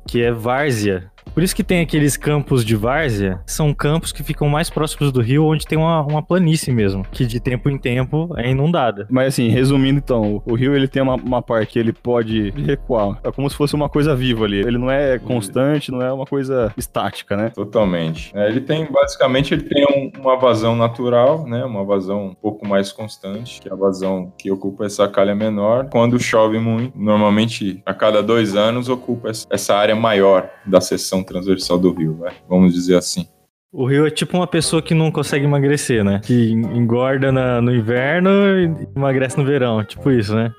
que 0.08 0.22
é 0.22 0.32
várzea. 0.32 1.08
Por 1.32 1.42
isso 1.42 1.54
que 1.54 1.62
tem 1.62 1.80
aqueles 1.80 2.16
campos 2.16 2.64
de 2.64 2.74
várzea, 2.74 3.40
são 3.46 3.74
campos 3.74 4.10
que 4.10 4.22
ficam 4.22 4.48
mais 4.48 4.70
próximos 4.70 5.12
do 5.12 5.20
rio, 5.20 5.44
onde 5.44 5.66
tem 5.66 5.78
uma, 5.78 6.00
uma 6.02 6.22
planície 6.22 6.72
mesmo, 6.72 7.04
que 7.10 7.26
de 7.26 7.38
tempo 7.38 7.68
em 7.68 7.76
tempo 7.78 8.32
é 8.36 8.50
inundada. 8.50 9.06
Mas 9.10 9.28
assim, 9.28 9.48
resumindo 9.48 9.98
então, 9.98 10.42
o 10.46 10.54
rio 10.54 10.74
ele 10.74 10.88
tem 10.88 11.02
uma, 11.02 11.16
uma 11.16 11.42
parte 11.42 11.72
que 11.72 11.78
ele 11.78 11.92
pode 11.92 12.50
recuar. 12.50 13.18
É 13.22 13.30
como 13.30 13.48
se 13.50 13.56
fosse 13.56 13.74
uma 13.74 13.88
coisa 13.88 14.14
viva 14.14 14.44
ali. 14.44 14.60
Ele 14.60 14.78
não 14.78 14.90
é 14.90 15.18
constante, 15.18 15.90
não 15.92 16.00
é 16.00 16.12
uma 16.12 16.24
coisa 16.24 16.72
estática, 16.76 17.36
né? 17.36 17.50
Totalmente. 17.50 18.32
É, 18.34 18.48
ele 18.48 18.60
tem, 18.60 18.90
basicamente, 18.90 19.52
ele 19.52 19.64
tem 19.64 19.84
um, 19.84 20.20
uma 20.20 20.36
vazão 20.36 20.74
natural, 20.74 21.46
né? 21.46 21.64
Uma 21.64 21.84
vazão 21.84 22.26
um 22.28 22.34
pouco 22.34 22.66
mais 22.66 22.92
constante, 22.92 23.60
que 23.60 23.68
é 23.68 23.72
a 23.72 23.76
vazão 23.76 24.32
que 24.38 24.50
ocupa 24.50 24.86
essa 24.86 25.06
calha 25.08 25.34
menor. 25.34 25.88
Quando 25.90 26.18
chove 26.18 26.58
muito, 26.58 26.98
normalmente 26.98 27.82
a 27.84 27.92
cada 27.92 28.22
dois 28.22 28.54
anos 28.56 28.88
ocupa 28.88 29.30
essa 29.50 29.74
área 29.74 29.94
maior 29.94 30.48
da 30.64 30.80
seção 30.80 31.15
transversal 31.22 31.78
do 31.78 31.92
rio, 31.92 32.16
vai. 32.16 32.34
vamos 32.48 32.72
dizer 32.72 32.96
assim. 32.96 33.26
O 33.72 33.84
rio 33.84 34.06
é 34.06 34.10
tipo 34.10 34.36
uma 34.38 34.46
pessoa 34.46 34.80
que 34.80 34.94
não 34.94 35.10
consegue 35.10 35.44
emagrecer, 35.44 36.02
né? 36.02 36.20
Que 36.24 36.50
engorda 36.50 37.30
na, 37.30 37.60
no 37.60 37.74
inverno 37.74 38.30
e 38.58 38.88
emagrece 38.96 39.36
no 39.36 39.44
verão, 39.44 39.84
tipo 39.84 40.10
isso, 40.10 40.34
né? 40.34 40.50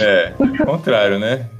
É, 0.00 0.32
contrário, 0.64 1.18
né? 1.18 1.50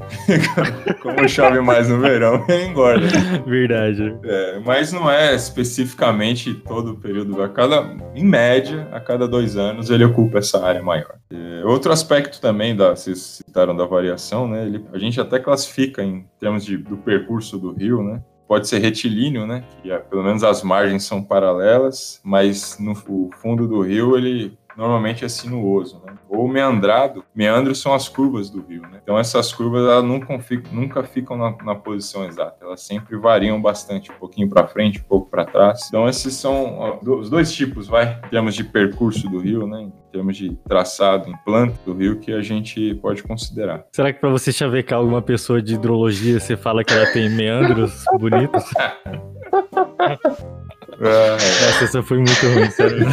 Como 1.02 1.28
chove 1.28 1.60
mais 1.60 1.88
no 1.88 2.00
verão, 2.00 2.44
ele 2.48 2.64
engorda. 2.64 3.06
Verdade. 3.46 4.16
É, 4.24 4.60
mas 4.64 4.90
não 4.92 5.10
é 5.10 5.34
especificamente 5.34 6.54
todo 6.54 6.92
o 6.92 6.96
período. 6.96 7.42
A 7.42 7.48
cada, 7.48 7.94
em 8.14 8.24
média, 8.24 8.88
a 8.90 8.98
cada 8.98 9.28
dois 9.28 9.56
anos, 9.56 9.90
ele 9.90 10.04
ocupa 10.04 10.38
essa 10.38 10.64
área 10.64 10.82
maior. 10.82 11.16
É, 11.30 11.62
outro 11.64 11.92
aspecto 11.92 12.40
também, 12.40 12.74
da, 12.74 12.96
vocês 12.96 13.42
citaram 13.44 13.76
da 13.76 13.84
variação, 13.84 14.48
né? 14.48 14.64
Ele, 14.64 14.82
a 14.92 14.98
gente 14.98 15.20
até 15.20 15.38
classifica 15.38 16.02
em 16.02 16.24
termos 16.40 16.64
de, 16.64 16.78
do 16.78 16.96
percurso 16.96 17.58
do 17.58 17.72
rio, 17.72 18.02
né? 18.02 18.22
Pode 18.52 18.68
ser 18.68 18.80
retilíneo, 18.80 19.46
né? 19.46 19.64
Que 19.82 19.90
é, 19.90 19.96
pelo 19.96 20.22
menos 20.22 20.44
as 20.44 20.62
margens 20.62 21.04
são 21.04 21.22
paralelas, 21.22 22.20
mas 22.22 22.76
no 22.78 22.94
fundo 22.94 23.66
do 23.66 23.80
rio 23.80 24.14
ele 24.14 24.58
normalmente 24.76 25.24
é 25.24 25.28
sinuoso, 25.28 26.02
né? 26.06 26.14
Ou 26.28 26.48
meandrado. 26.48 27.24
Meandros 27.34 27.80
são 27.80 27.94
as 27.94 28.08
curvas 28.08 28.50
do 28.50 28.62
rio, 28.62 28.82
né? 28.82 29.00
Então 29.02 29.18
essas 29.18 29.52
curvas 29.52 29.82
elas 29.82 30.04
nunca, 30.04 30.38
ficam, 30.38 30.72
nunca 30.72 31.02
ficam 31.02 31.36
na, 31.36 31.56
na, 31.62 31.74
posição 31.74 32.24
exata, 32.24 32.56
elas 32.60 32.80
sempre 32.80 33.16
variam 33.16 33.60
bastante, 33.60 34.10
um 34.10 34.14
pouquinho 34.14 34.48
para 34.48 34.66
frente, 34.66 35.00
um 35.00 35.04
pouco 35.04 35.28
para 35.28 35.44
trás. 35.44 35.88
Então 35.88 36.08
esses 36.08 36.34
são 36.34 36.78
ó, 36.78 36.98
os 37.02 37.28
dois 37.28 37.52
tipos, 37.52 37.88
vai, 37.88 38.20
em 38.24 38.28
termos 38.28 38.54
de 38.54 38.64
percurso 38.64 39.28
do 39.28 39.38
rio, 39.38 39.66
né? 39.66 39.82
Em 39.82 39.92
termos 40.12 40.36
de 40.36 40.54
traçado, 40.68 41.28
em 41.28 41.36
planta 41.44 41.74
do 41.84 41.94
rio 41.94 42.18
que 42.18 42.32
a 42.32 42.42
gente 42.42 42.94
pode 42.96 43.22
considerar. 43.22 43.84
Será 43.92 44.12
que 44.12 44.20
para 44.20 44.30
você 44.30 44.52
chavecar 44.52 44.98
alguma 44.98 45.22
pessoa 45.22 45.60
de 45.60 45.74
hidrologia, 45.74 46.38
você 46.38 46.56
fala 46.56 46.84
que 46.84 46.92
ela 46.92 47.10
tem 47.12 47.30
meandros 47.30 48.04
bonitos? 48.18 48.64
Ah, 51.00 51.36
Essa 51.36 51.86
só 51.86 52.02
foi 52.02 52.18
muito 52.18 52.46
ruim, 52.54 52.70
sério. 52.70 53.06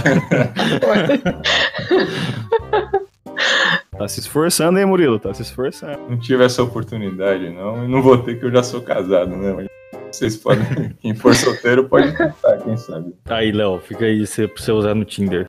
Tá 3.98 4.08
se 4.08 4.20
esforçando, 4.22 4.80
hein, 4.80 4.86
Murilo? 4.86 5.20
Tá 5.20 5.34
se 5.34 5.42
esforçando. 5.42 6.00
Não 6.10 6.18
tive 6.18 6.44
essa 6.44 6.64
oportunidade, 6.64 7.50
não. 7.50 7.84
E 7.84 7.88
não 7.88 8.02
vou 8.02 8.18
ter, 8.18 8.40
que 8.40 8.46
eu 8.46 8.52
já 8.52 8.64
sou 8.64 8.82
casado, 8.82 9.36
né? 9.36 9.54
Mas 9.54 9.68
vocês 10.12 10.38
podem. 10.38 10.66
Quem 11.02 11.14
for 11.14 11.36
solteiro 11.36 11.88
pode 11.88 12.16
tentar, 12.16 12.58
quem 12.64 12.78
sabe. 12.78 13.14
Tá 13.26 13.38
aí, 13.38 13.52
Léo, 13.52 13.80
fica 13.80 14.06
aí 14.06 14.26
pra 14.26 14.48
você 14.56 14.72
usar 14.72 14.96
no 14.96 15.06
Tinder. 15.06 15.46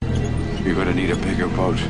You're 0.65 0.75
gonna 0.75 0.93
need 0.93 1.13
a 1.13 1.17
bigger 1.17 1.49
boat. 1.49 1.81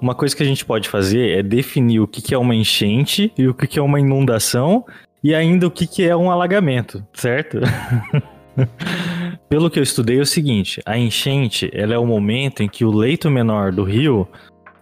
Uma 0.00 0.14
coisa 0.14 0.34
que 0.34 0.42
a 0.42 0.46
gente 0.46 0.64
pode 0.64 0.88
fazer 0.88 1.38
é 1.38 1.42
definir 1.42 2.00
o 2.00 2.08
que 2.08 2.34
é 2.34 2.38
uma 2.38 2.54
enchente 2.54 3.32
e 3.36 3.46
o 3.46 3.54
que 3.54 3.78
é 3.78 3.82
uma 3.82 4.00
inundação 4.00 4.84
e 5.22 5.34
ainda 5.34 5.66
o 5.66 5.70
que 5.70 6.02
é 6.04 6.16
um 6.16 6.30
alagamento, 6.30 7.04
certo? 7.12 7.58
Pelo 9.52 9.68
que 9.68 9.78
eu 9.78 9.82
estudei 9.82 10.18
é 10.18 10.22
o 10.22 10.24
seguinte, 10.24 10.80
a 10.86 10.96
enchente 10.96 11.70
ela 11.74 11.92
é 11.92 11.98
o 11.98 12.06
momento 12.06 12.62
em 12.62 12.68
que 12.70 12.86
o 12.86 12.90
leito 12.90 13.30
menor 13.30 13.70
do 13.70 13.84
rio 13.84 14.26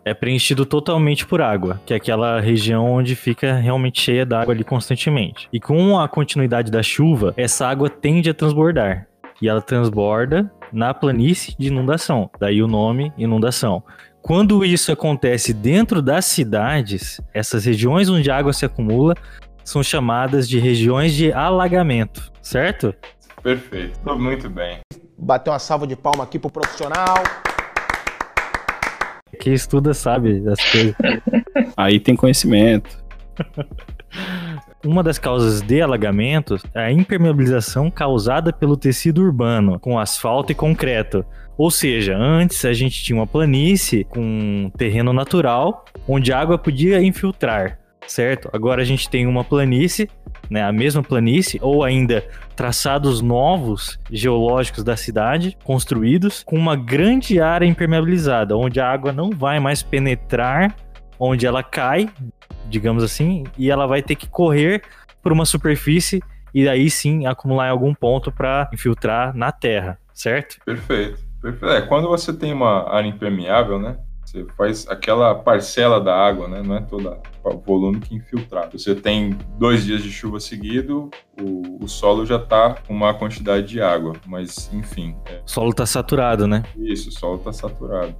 é 0.04 0.14
preenchido 0.14 0.64
totalmente 0.64 1.26
por 1.26 1.42
água, 1.42 1.80
que 1.84 1.92
é 1.92 1.96
aquela 1.96 2.38
região 2.38 2.86
onde 2.88 3.16
fica 3.16 3.54
realmente 3.54 4.00
cheia 4.00 4.24
d'água 4.24 4.54
ali 4.54 4.62
constantemente. 4.62 5.48
E 5.52 5.58
com 5.58 5.98
a 5.98 6.08
continuidade 6.08 6.70
da 6.70 6.84
chuva, 6.84 7.34
essa 7.36 7.66
água 7.66 7.90
tende 7.90 8.30
a 8.30 8.34
transbordar. 8.34 9.08
E 9.42 9.48
ela 9.48 9.60
transborda 9.60 10.48
na 10.72 10.94
planície 10.94 11.52
de 11.58 11.66
inundação. 11.66 12.30
Daí 12.38 12.62
o 12.62 12.68
nome 12.68 13.12
inundação. 13.18 13.82
Quando 14.22 14.64
isso 14.64 14.92
acontece 14.92 15.52
dentro 15.52 16.00
das 16.00 16.26
cidades, 16.26 17.20
essas 17.34 17.64
regiões 17.64 18.08
onde 18.08 18.30
a 18.30 18.36
água 18.36 18.52
se 18.52 18.64
acumula 18.64 19.16
são 19.64 19.82
chamadas 19.82 20.48
de 20.48 20.60
regiões 20.60 21.12
de 21.12 21.32
alagamento, 21.32 22.30
certo? 22.40 22.94
Perfeito, 23.42 23.98
tô 24.04 24.18
muito 24.18 24.48
bem. 24.50 24.80
Bater 25.18 25.50
uma 25.50 25.58
salva 25.58 25.86
de 25.86 25.96
palma 25.96 26.24
aqui 26.24 26.38
pro 26.38 26.50
profissional. 26.50 27.22
Quem 29.40 29.54
estuda 29.54 29.94
sabe 29.94 30.40
das 30.40 30.58
coisas. 30.70 30.94
Aí 31.76 31.98
tem 31.98 32.14
conhecimento. 32.14 33.02
Uma 34.84 35.02
das 35.02 35.18
causas 35.18 35.60
de 35.60 35.80
alagamentos 35.80 36.62
é 36.74 36.80
a 36.80 36.92
impermeabilização 36.92 37.90
causada 37.90 38.52
pelo 38.52 38.76
tecido 38.76 39.22
urbano, 39.22 39.78
com 39.78 39.98
asfalto 39.98 40.52
e 40.52 40.54
concreto. 40.54 41.24
Ou 41.56 41.70
seja, 41.70 42.16
antes 42.16 42.64
a 42.64 42.72
gente 42.72 43.02
tinha 43.02 43.18
uma 43.18 43.26
planície 43.26 44.04
com 44.04 44.70
terreno 44.76 45.12
natural, 45.12 45.84
onde 46.08 46.32
a 46.32 46.40
água 46.40 46.56
podia 46.56 47.02
infiltrar, 47.02 47.78
certo? 48.06 48.48
Agora 48.52 48.80
a 48.80 48.84
gente 48.84 49.08
tem 49.10 49.26
uma 49.26 49.44
planície, 49.44 50.08
né, 50.50 50.62
a 50.62 50.72
mesma 50.72 51.02
planície, 51.02 51.60
ou 51.62 51.84
ainda 51.84 52.24
traçados 52.56 53.22
novos 53.22 53.98
geológicos 54.10 54.82
da 54.84 54.96
cidade, 54.96 55.56
construídos, 55.64 56.42
com 56.42 56.56
uma 56.56 56.76
grande 56.76 57.40
área 57.40 57.64
impermeabilizada, 57.64 58.56
onde 58.56 58.80
a 58.80 58.90
água 58.90 59.12
não 59.12 59.30
vai 59.30 59.60
mais 59.60 59.82
penetrar 59.82 60.74
onde 61.18 61.46
ela 61.46 61.62
cai 61.62 62.10
digamos 62.70 63.02
assim, 63.02 63.44
e 63.58 63.70
ela 63.70 63.86
vai 63.86 64.00
ter 64.00 64.14
que 64.14 64.28
correr 64.28 64.82
por 65.20 65.32
uma 65.32 65.44
superfície 65.44 66.22
e 66.54 66.68
aí 66.68 66.88
sim 66.88 67.26
acumular 67.26 67.66
em 67.66 67.70
algum 67.70 67.92
ponto 67.92 68.32
para 68.32 68.70
infiltrar 68.72 69.36
na 69.36 69.52
terra, 69.52 69.98
certo? 70.14 70.56
Perfeito. 70.64 71.20
Perfeito. 71.42 71.74
É, 71.74 71.82
quando 71.82 72.08
você 72.08 72.32
tem 72.32 72.52
uma 72.52 72.88
área 72.90 73.08
impermeável, 73.08 73.78
né? 73.78 73.98
Você 74.30 74.46
faz 74.56 74.86
aquela 74.88 75.34
parcela 75.34 76.00
da 76.00 76.14
água, 76.14 76.46
né? 76.46 76.62
Não 76.62 76.76
é 76.76 76.80
todo 76.80 77.18
o 77.42 77.58
volume 77.58 77.98
que 77.98 78.14
infiltrar. 78.14 78.70
Você 78.70 78.94
tem 78.94 79.36
dois 79.58 79.84
dias 79.84 80.04
de 80.04 80.12
chuva 80.12 80.38
seguido, 80.38 81.10
o, 81.42 81.84
o 81.84 81.88
solo 81.88 82.24
já 82.24 82.36
está 82.36 82.76
com 82.86 82.94
uma 82.94 83.12
quantidade 83.12 83.66
de 83.66 83.82
água. 83.82 84.12
Mas, 84.24 84.72
enfim. 84.72 85.16
É... 85.26 85.40
O 85.44 85.50
solo 85.50 85.70
está 85.70 85.84
saturado, 85.84 86.46
né? 86.46 86.62
Isso, 86.76 87.08
o 87.08 87.12
solo 87.12 87.38
está 87.38 87.52
saturado. 87.52 88.14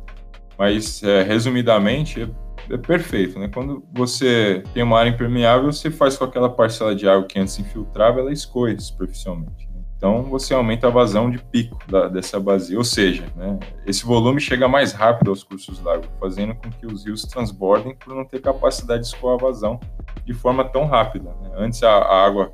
Mas, 0.59 1.01
é, 1.05 1.23
resumidamente, 1.23 2.29
é 2.69 2.77
perfeito, 2.77 3.39
né? 3.39 3.49
Quando 3.49 3.85
você 3.93 4.65
tem 4.75 4.83
uma 4.83 4.99
área 4.99 5.11
impermeável, 5.11 5.71
você 5.71 5.93
faz 5.93 6.17
com 6.17 6.25
aquela 6.25 6.51
parcela 6.51 6.93
de 6.93 7.09
água 7.09 7.25
que 7.25 7.39
antes 7.39 7.57
infiltrava, 7.61 8.19
ela 8.19 8.33
escorre 8.33 8.77
superficialmente. 8.81 9.70
Então 10.01 10.23
você 10.23 10.55
aumenta 10.55 10.87
a 10.87 10.91
vazão 10.91 11.31
de 11.31 11.37
pico 11.37 11.77
da, 11.87 12.09
dessa 12.09 12.41
bacia, 12.41 12.79
ou 12.79 12.83
seja, 12.83 13.27
né, 13.37 13.59
esse 13.87 14.03
volume 14.03 14.41
chega 14.41 14.67
mais 14.67 14.95
rápido 14.95 15.29
aos 15.29 15.45
cursos 15.45 15.79
d'água, 15.79 16.09
fazendo 16.19 16.55
com 16.55 16.71
que 16.71 16.87
os 16.87 17.05
rios 17.05 17.21
transbordem 17.25 17.95
por 17.95 18.15
não 18.15 18.25
ter 18.25 18.41
capacidade 18.41 19.03
de 19.03 19.09
escoar 19.09 19.35
a 19.35 19.37
vazão 19.37 19.79
de 20.25 20.33
forma 20.33 20.65
tão 20.65 20.87
rápida. 20.87 21.29
Né? 21.43 21.51
Antes 21.55 21.83
a, 21.83 21.91
a 21.91 22.25
água 22.25 22.51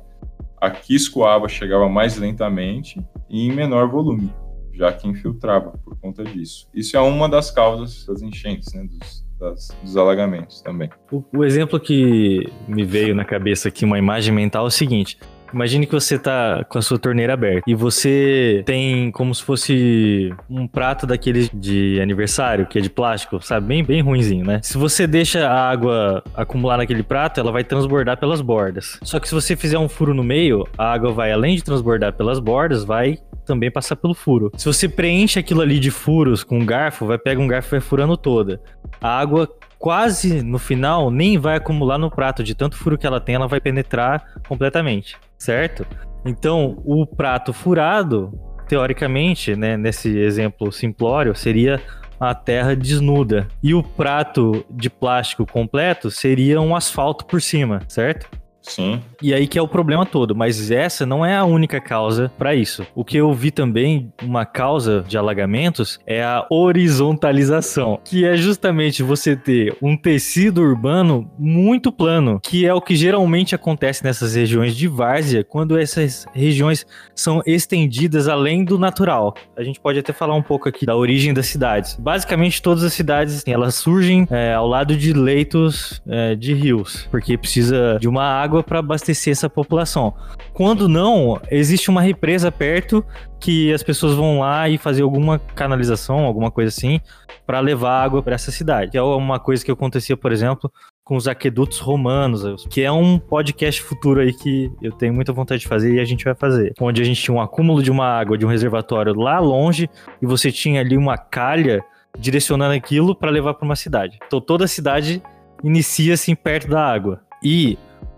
aqui 0.59 0.93
escoava, 0.93 1.47
chegava 1.47 1.87
mais 1.87 2.17
lentamente 2.17 3.01
e 3.29 3.47
em 3.47 3.53
menor 3.53 3.87
volume, 3.87 4.29
já 4.73 4.91
que 4.91 5.07
infiltrava 5.07 5.71
por 5.85 5.97
conta 6.01 6.25
disso. 6.25 6.67
Isso 6.73 6.97
é 6.97 6.99
uma 6.99 7.29
das 7.29 7.49
causas 7.49 8.05
das 8.05 8.21
enchentes, 8.21 8.73
né, 8.73 8.83
dos, 8.83 9.25
das, 9.39 9.69
dos 9.81 9.95
alagamentos 9.95 10.59
também. 10.59 10.89
O, 11.09 11.23
o, 11.33 11.45
exemplo 11.45 11.79
que 11.79 12.51
me 12.67 12.83
veio 12.83 13.15
na 13.15 13.23
cabeça 13.23 13.69
aqui, 13.69 13.85
uma 13.85 13.97
imagem 13.97 14.33
mental, 14.33 14.65
é 14.65 14.67
o 14.67 14.71
seguinte. 14.71 15.17
Imagine 15.53 15.85
que 15.85 15.93
você 15.93 16.15
está 16.15 16.65
com 16.67 16.77
a 16.77 16.81
sua 16.81 16.99
torneira 16.99 17.33
aberta 17.33 17.63
e 17.67 17.75
você 17.75 18.63
tem 18.65 19.11
como 19.11 19.33
se 19.33 19.43
fosse 19.43 20.33
um 20.49 20.67
prato 20.67 21.05
daqueles 21.07 21.49
de 21.53 21.99
aniversário, 22.01 22.65
que 22.65 22.77
é 22.77 22.81
de 22.81 22.89
plástico, 22.89 23.41
sabe? 23.41 23.67
Bem, 23.67 23.83
bem 23.83 24.01
ruinzinho, 24.01 24.45
né? 24.45 24.59
Se 24.63 24.77
você 24.77 25.07
deixa 25.07 25.47
a 25.47 25.69
água 25.69 26.23
acumular 26.35 26.77
naquele 26.77 27.03
prato, 27.03 27.39
ela 27.39 27.51
vai 27.51 27.63
transbordar 27.63 28.17
pelas 28.17 28.41
bordas. 28.41 28.99
Só 29.03 29.19
que 29.19 29.27
se 29.27 29.33
você 29.33 29.55
fizer 29.55 29.79
um 29.79 29.89
furo 29.89 30.13
no 30.13 30.23
meio, 30.23 30.65
a 30.77 30.91
água 30.93 31.11
vai, 31.11 31.31
além 31.31 31.55
de 31.55 31.63
transbordar 31.63 32.13
pelas 32.13 32.39
bordas, 32.39 32.83
vai 32.83 33.17
também 33.45 33.71
passar 33.71 33.95
pelo 33.95 34.13
furo. 34.13 34.51
Se 34.57 34.65
você 34.65 34.89
preenche 34.89 35.39
aquilo 35.39 35.61
ali 35.61 35.79
de 35.79 35.89
furos 35.89 36.43
com 36.43 36.59
um 36.59 36.65
garfo, 36.65 37.05
vai 37.05 37.17
pegar 37.17 37.41
um 37.41 37.47
garfo 37.47 37.69
e 37.69 37.79
vai 37.79 37.81
furando 37.81 38.17
toda. 38.17 38.59
A 39.01 39.19
água 39.19 39.49
quase 39.79 40.41
no 40.41 40.59
final 40.59 41.09
nem 41.11 41.37
vai 41.37 41.57
acumular 41.57 41.97
no 41.97 42.11
prato, 42.11 42.43
de 42.43 42.55
tanto 42.55 42.77
furo 42.77 42.97
que 42.97 43.07
ela 43.07 43.19
tem, 43.19 43.35
ela 43.35 43.47
vai 43.47 43.59
penetrar 43.59 44.25
completamente, 44.47 45.17
certo? 45.37 45.85
Então, 46.25 46.81
o 46.85 47.05
prato 47.05 47.53
furado, 47.53 48.31
teoricamente, 48.67 49.55
né, 49.55 49.77
nesse 49.77 50.17
exemplo 50.17 50.71
simplório, 50.71 51.35
seria 51.35 51.81
a 52.19 52.33
terra 52.33 52.75
desnuda. 52.75 53.47
E 53.61 53.73
o 53.73 53.83
prato 53.83 54.65
de 54.69 54.89
plástico 54.89 55.45
completo 55.45 56.09
seria 56.09 56.59
um 56.59 56.75
asfalto 56.75 57.25
por 57.25 57.41
cima, 57.41 57.81
certo? 57.87 58.29
Sim. 58.67 59.01
E 59.21 59.33
aí 59.33 59.47
que 59.47 59.57
é 59.57 59.61
o 59.61 59.67
problema 59.67 60.05
todo, 60.05 60.35
mas 60.35 60.69
essa 60.69 61.05
não 61.05 61.25
é 61.25 61.35
a 61.35 61.45
única 61.45 61.79
causa 61.79 62.31
para 62.37 62.53
isso. 62.53 62.85
O 62.93 63.03
que 63.03 63.17
eu 63.17 63.33
vi 63.33 63.51
também, 63.51 64.11
uma 64.21 64.45
causa 64.45 65.03
de 65.07 65.17
alagamentos, 65.17 65.99
é 66.05 66.23
a 66.23 66.45
horizontalização, 66.49 67.99
que 68.03 68.25
é 68.25 68.35
justamente 68.35 69.01
você 69.01 69.35
ter 69.35 69.75
um 69.81 69.95
tecido 69.97 70.61
urbano 70.61 71.29
muito 71.37 71.91
plano, 71.91 72.39
que 72.41 72.65
é 72.65 72.73
o 72.73 72.81
que 72.81 72.95
geralmente 72.95 73.55
acontece 73.55 74.03
nessas 74.03 74.35
regiões 74.35 74.75
de 74.75 74.87
várzea, 74.87 75.43
quando 75.43 75.77
essas 75.77 76.25
regiões 76.33 76.85
são 77.15 77.41
estendidas 77.45 78.27
além 78.27 78.63
do 78.63 78.77
natural. 78.77 79.33
A 79.55 79.63
gente 79.63 79.79
pode 79.79 79.99
até 79.99 80.13
falar 80.13 80.35
um 80.35 80.43
pouco 80.43 80.69
aqui 80.69 80.85
da 80.85 80.95
origem 80.95 81.33
das 81.33 81.47
cidades. 81.47 81.95
Basicamente, 81.99 82.61
todas 82.61 82.83
as 82.83 82.93
cidades, 82.93 83.43
elas 83.47 83.75
surgem 83.75 84.27
é, 84.29 84.53
ao 84.53 84.67
lado 84.67 84.95
de 84.95 85.13
leitos 85.13 86.01
é, 86.07 86.35
de 86.35 86.53
rios, 86.53 87.07
porque 87.09 87.37
precisa 87.37 87.97
de 87.99 88.07
uma 88.07 88.23
água 88.23 88.56
água 88.57 88.63
para 88.63 88.79
abastecer 88.79 89.31
essa 89.31 89.49
população. 89.49 90.13
Quando 90.53 90.89
não, 90.89 91.39
existe 91.51 91.89
uma 91.89 92.01
represa 92.01 92.51
perto 92.51 93.05
que 93.39 93.71
as 93.71 93.83
pessoas 93.83 94.15
vão 94.15 94.39
lá 94.39 94.67
e 94.67 94.77
fazer 94.77 95.03
alguma 95.03 95.39
canalização, 95.39 96.25
alguma 96.25 96.49
coisa 96.49 96.69
assim, 96.69 96.99
para 97.45 97.59
levar 97.59 98.03
água 98.03 98.23
para 98.23 98.35
essa 98.35 98.51
cidade. 98.51 98.97
É 98.97 99.01
uma 99.01 99.39
coisa 99.39 99.63
que 99.63 99.71
acontecia, 99.71 100.17
por 100.17 100.31
exemplo, 100.31 100.71
com 101.03 101.15
os 101.15 101.27
aquedutos 101.27 101.79
romanos, 101.79 102.65
que 102.69 102.81
é 102.81 102.91
um 102.91 103.17
podcast 103.19 103.81
futuro 103.81 104.19
aí 104.19 104.33
que 104.33 104.71
eu 104.81 104.91
tenho 104.91 105.13
muita 105.13 105.31
vontade 105.31 105.61
de 105.61 105.67
fazer 105.67 105.93
e 105.95 105.99
a 105.99 106.05
gente 106.05 106.25
vai 106.25 106.35
fazer. 106.35 106.73
Onde 106.81 107.01
a 107.01 107.05
gente 107.05 107.21
tinha 107.21 107.35
um 107.35 107.41
acúmulo 107.41 107.81
de 107.81 107.91
uma 107.91 108.05
água 108.05 108.37
de 108.37 108.45
um 108.45 108.49
reservatório 108.49 109.13
lá 109.13 109.39
longe 109.39 109.89
e 110.21 110.25
você 110.25 110.51
tinha 110.51 110.81
ali 110.81 110.97
uma 110.97 111.17
calha 111.17 111.83
direcionando 112.17 112.73
aquilo 112.73 113.15
para 113.15 113.29
levar 113.29 113.53
para 113.53 113.65
uma 113.65 113.75
cidade. 113.75 114.17
Então 114.25 114.41
toda 114.41 114.65
a 114.65 114.67
cidade 114.67 115.21
inicia 115.63 116.15
assim 116.15 116.35
perto 116.35 116.67
da 116.67 116.83
água. 116.83 117.21
E 117.43 117.77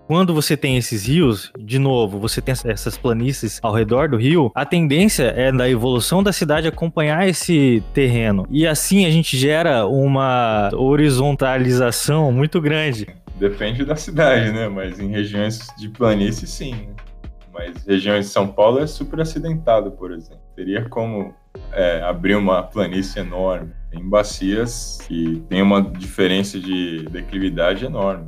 quando 0.09 0.33
você 0.33 0.57
tem 0.57 0.75
esses 0.75 1.05
rios, 1.05 1.51
de 1.55 1.77
novo, 1.77 2.17
você 2.17 2.41
tem 2.41 2.51
essas 2.65 2.97
planícies 2.97 3.59
ao 3.61 3.71
redor 3.71 4.09
do 4.09 4.17
rio, 4.17 4.51
a 4.55 4.65
tendência 4.65 5.25
é 5.37 5.51
da 5.51 5.69
evolução 5.69 6.23
da 6.23 6.33
cidade 6.33 6.67
acompanhar 6.67 7.29
esse 7.29 7.83
terreno. 7.93 8.47
E 8.49 8.65
assim 8.65 9.05
a 9.05 9.11
gente 9.11 9.37
gera 9.37 9.85
uma 9.85 10.71
horizontalização 10.73 12.31
muito 12.31 12.59
grande. 12.59 13.07
Depende 13.35 13.85
da 13.85 13.95
cidade, 13.95 14.51
né? 14.51 14.67
Mas 14.67 14.99
em 14.99 15.09
regiões 15.09 15.67
de 15.77 15.87
planície, 15.89 16.47
sim. 16.47 16.71
Né? 16.71 16.87
Mas 17.53 17.85
regiões 17.85 18.25
de 18.25 18.31
São 18.31 18.47
Paulo 18.47 18.79
é 18.79 18.87
super 18.87 19.21
acidentado, 19.21 19.91
por 19.91 20.11
exemplo. 20.11 20.41
Teria 20.55 20.89
como 20.89 21.35
é, 21.71 22.01
abrir 22.01 22.35
uma 22.35 22.63
planície 22.63 23.19
enorme. 23.19 23.73
Tem 23.91 24.03
bacias 24.03 24.97
que 25.07 25.43
tem 25.47 25.61
uma 25.61 25.83
diferença 25.83 26.59
de 26.59 27.05
declividade 27.11 27.85
enorme. 27.85 28.25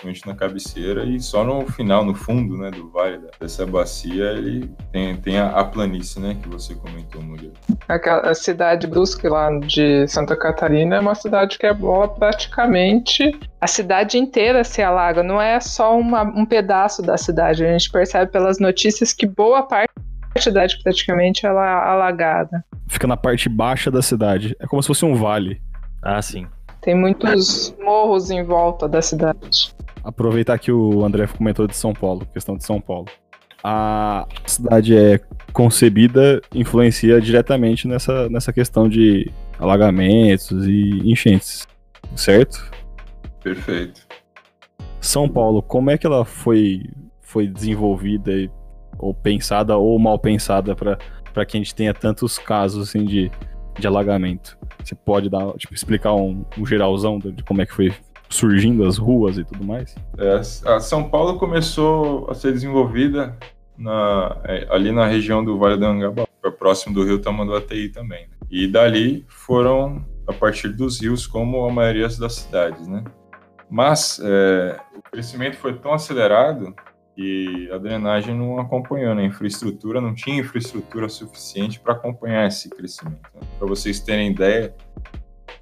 Principalmente 0.00 0.26
na 0.26 0.34
cabeceira, 0.34 1.04
e 1.04 1.20
só 1.20 1.44
no 1.44 1.66
final, 1.66 2.04
no 2.04 2.14
fundo 2.14 2.56
né, 2.56 2.70
do 2.70 2.88
vale 2.90 3.20
dessa 3.38 3.66
bacia, 3.66 4.32
ele 4.32 4.70
tem, 4.90 5.16
tem 5.16 5.38
a, 5.38 5.48
a 5.48 5.64
planície, 5.64 6.20
né, 6.20 6.36
que 6.40 6.48
você 6.48 6.74
comentou, 6.74 7.22
Murilo. 7.22 7.52
A 7.88 8.34
cidade 8.34 8.86
Brusque 8.86 9.28
lá 9.28 9.50
de 9.60 10.06
Santa 10.08 10.36
Catarina 10.36 10.96
é 10.96 11.00
uma 11.00 11.14
cidade 11.14 11.58
que 11.58 11.66
é 11.66 11.74
boa 11.74 12.08
praticamente 12.08 13.38
a 13.62 13.68
cidade 13.68 14.18
inteira 14.18 14.64
se 14.64 14.82
alaga, 14.82 15.22
não 15.22 15.40
é 15.40 15.60
só 15.60 15.96
uma, 15.96 16.22
um 16.22 16.44
pedaço 16.44 17.00
da 17.00 17.16
cidade. 17.16 17.64
A 17.64 17.70
gente 17.70 17.92
percebe 17.92 18.32
pelas 18.32 18.58
notícias 18.58 19.12
que 19.12 19.24
boa 19.24 19.62
parte 19.62 19.92
da 20.34 20.42
cidade 20.42 20.82
praticamente 20.82 21.46
ela 21.46 21.64
é 21.64 21.90
alagada. 21.90 22.64
Fica 22.88 23.06
na 23.06 23.16
parte 23.16 23.48
baixa 23.48 23.88
da 23.88 24.02
cidade. 24.02 24.56
É 24.58 24.66
como 24.66 24.82
se 24.82 24.88
fosse 24.88 25.04
um 25.04 25.14
vale. 25.14 25.62
Ah, 26.02 26.20
sim. 26.20 26.48
Tem 26.82 26.96
muitos 26.96 27.74
morros 27.80 28.28
em 28.30 28.42
volta 28.42 28.88
da 28.88 29.00
cidade. 29.00 29.72
Aproveitar 30.02 30.58
que 30.58 30.72
o 30.72 31.04
André 31.04 31.28
comentou 31.28 31.68
de 31.68 31.76
São 31.76 31.94
Paulo, 31.94 32.26
questão 32.34 32.56
de 32.56 32.64
São 32.64 32.80
Paulo. 32.80 33.06
A 33.62 34.26
cidade 34.44 34.96
é 34.96 35.20
concebida, 35.52 36.42
influencia 36.52 37.20
diretamente 37.20 37.86
nessa, 37.86 38.28
nessa 38.28 38.52
questão 38.52 38.88
de 38.88 39.30
alagamentos 39.60 40.66
e 40.66 41.00
enchentes. 41.04 41.68
certo? 42.16 42.68
Perfeito. 43.44 44.00
São 45.00 45.28
Paulo, 45.28 45.62
como 45.62 45.88
é 45.88 45.96
que 45.96 46.06
ela 46.06 46.24
foi, 46.24 46.90
foi 47.20 47.46
desenvolvida 47.46 48.32
ou 48.98 49.14
pensada 49.14 49.76
ou 49.76 49.96
mal 50.00 50.18
pensada 50.18 50.74
para 50.74 51.46
que 51.46 51.56
a 51.56 51.60
gente 51.60 51.74
tenha 51.76 51.94
tantos 51.94 52.38
casos 52.38 52.88
assim, 52.88 53.04
de, 53.04 53.30
de 53.78 53.86
alagamento? 53.86 54.56
Você 54.82 54.94
pode 54.94 55.28
dar, 55.28 55.52
tipo, 55.54 55.74
explicar 55.74 56.14
um, 56.14 56.44
um 56.58 56.66
geralzão 56.66 57.18
de 57.18 57.42
como 57.44 57.62
é 57.62 57.66
que 57.66 57.72
foi 57.74 57.92
surgindo 58.28 58.84
as 58.84 58.96
ruas 58.96 59.36
e 59.38 59.44
tudo 59.44 59.64
mais? 59.64 59.94
É, 60.18 60.40
a 60.70 60.80
São 60.80 61.08
Paulo 61.08 61.38
começou 61.38 62.28
a 62.30 62.34
ser 62.34 62.52
desenvolvida 62.52 63.36
na- 63.76 64.36
é, 64.44 64.66
ali 64.70 64.90
na 64.92 65.06
região 65.06 65.44
do 65.44 65.58
Vale 65.58 65.76
do 65.76 65.84
Angabaú, 65.86 66.26
próximo 66.58 66.94
do 66.94 67.04
rio 67.04 67.18
Tamanduateí 67.20 67.88
também. 67.90 68.22
né? 68.28 68.36
E 68.50 68.66
dali 68.66 69.24
foram 69.28 70.04
a 70.26 70.32
partir 70.32 70.68
dos 70.68 71.00
rios, 71.00 71.26
como 71.26 71.64
a 71.66 71.72
maioria 71.72 72.08
das 72.08 72.34
cidades, 72.34 72.86
né? 72.86 73.02
Mas 73.70 74.20
é, 74.22 74.78
o 74.96 75.02
crescimento 75.10 75.56
foi 75.56 75.74
tão 75.74 75.92
acelerado 75.92 76.74
que 77.14 77.70
a 77.72 77.78
drenagem 77.78 78.34
não 78.34 78.58
acompanhou, 78.58 79.14
né? 79.14 79.22
a 79.22 79.26
infraestrutura 79.26 80.00
não 80.00 80.14
tinha 80.14 80.40
infraestrutura 80.40 81.08
suficiente 81.08 81.78
para 81.78 81.92
acompanhar 81.92 82.46
esse 82.46 82.68
crescimento. 82.70 83.20
né? 83.34 83.40
Para 83.58 83.68
vocês 83.68 84.00
terem 84.00 84.30
ideia, 84.30 84.74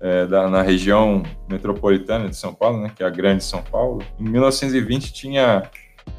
é, 0.00 0.26
da- 0.26 0.48
na 0.48 0.62
região 0.62 1.22
metropolitana 1.48 2.28
de 2.28 2.36
São 2.36 2.54
Paulo, 2.54 2.80
né, 2.80 2.90
que 2.94 3.02
é 3.02 3.06
a 3.06 3.10
Grande 3.10 3.44
São 3.44 3.62
Paulo, 3.62 4.02
em 4.18 4.24
1920 4.28 5.12
tinha 5.12 5.62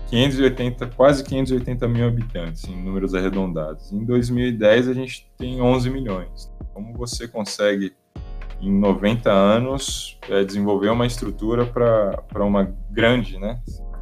580, 0.09 0.87
quase 0.87 1.23
580 1.23 1.87
mil 1.87 2.05
habitantes, 2.07 2.65
em 2.65 2.75
números 2.75 3.15
arredondados. 3.15 3.91
Em 3.91 4.03
2010 4.03 4.87
a 4.89 4.93
gente 4.93 5.27
tem 5.37 5.61
11 5.61 5.89
milhões. 5.89 6.51
Como 6.73 6.93
você 6.93 7.27
consegue, 7.27 7.93
em 8.61 8.71
90 8.71 9.31
anos, 9.31 10.19
é, 10.29 10.43
desenvolver 10.43 10.89
uma 10.89 11.07
estrutura 11.07 11.65
para 11.65 12.45
uma 12.45 12.71
grande, 12.91 13.39
né, 13.39 13.59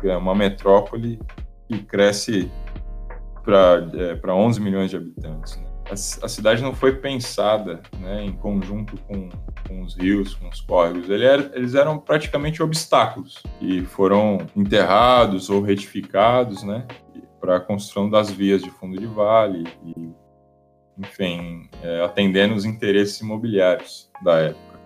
uma 0.07 0.33
metrópole 0.35 1.19
que 1.67 1.83
cresce 1.83 2.51
para 4.21 4.35
11 4.35 4.59
milhões 4.61 4.89
de 4.89 4.97
habitantes? 4.97 5.57
né? 5.57 5.63
A, 5.89 5.93
a 5.93 6.27
cidade 6.29 6.61
não 6.61 6.73
foi 6.73 6.95
pensada 6.97 7.81
né, 7.99 8.23
em 8.23 8.31
conjunto 8.33 8.95
com, 9.07 9.29
com 9.67 9.81
os 9.81 9.95
rios, 9.95 10.35
com 10.35 10.47
os 10.47 10.61
córregos. 10.61 11.09
Ele 11.09 11.25
era- 11.25 11.51
eles 11.55 11.73
eram 11.73 11.97
praticamente 11.97 12.61
obstáculos 12.61 13.41
e 13.59 13.81
foram 13.85 14.37
enterrados 14.55 15.49
ou 15.49 15.61
retificados 15.63 16.61
né, 16.63 16.85
para 17.41 17.57
a 17.57 17.59
construção 17.59 18.07
das 18.09 18.29
vias 18.29 18.61
de 18.61 18.69
fundo 18.69 18.99
de 18.99 19.07
vale 19.07 19.63
e, 19.83 20.09
enfim, 20.99 21.67
é, 21.81 22.03
atendendo 22.03 22.53
os 22.53 22.65
interesses 22.65 23.19
imobiliários 23.21 24.11
da 24.23 24.37
época. 24.37 24.79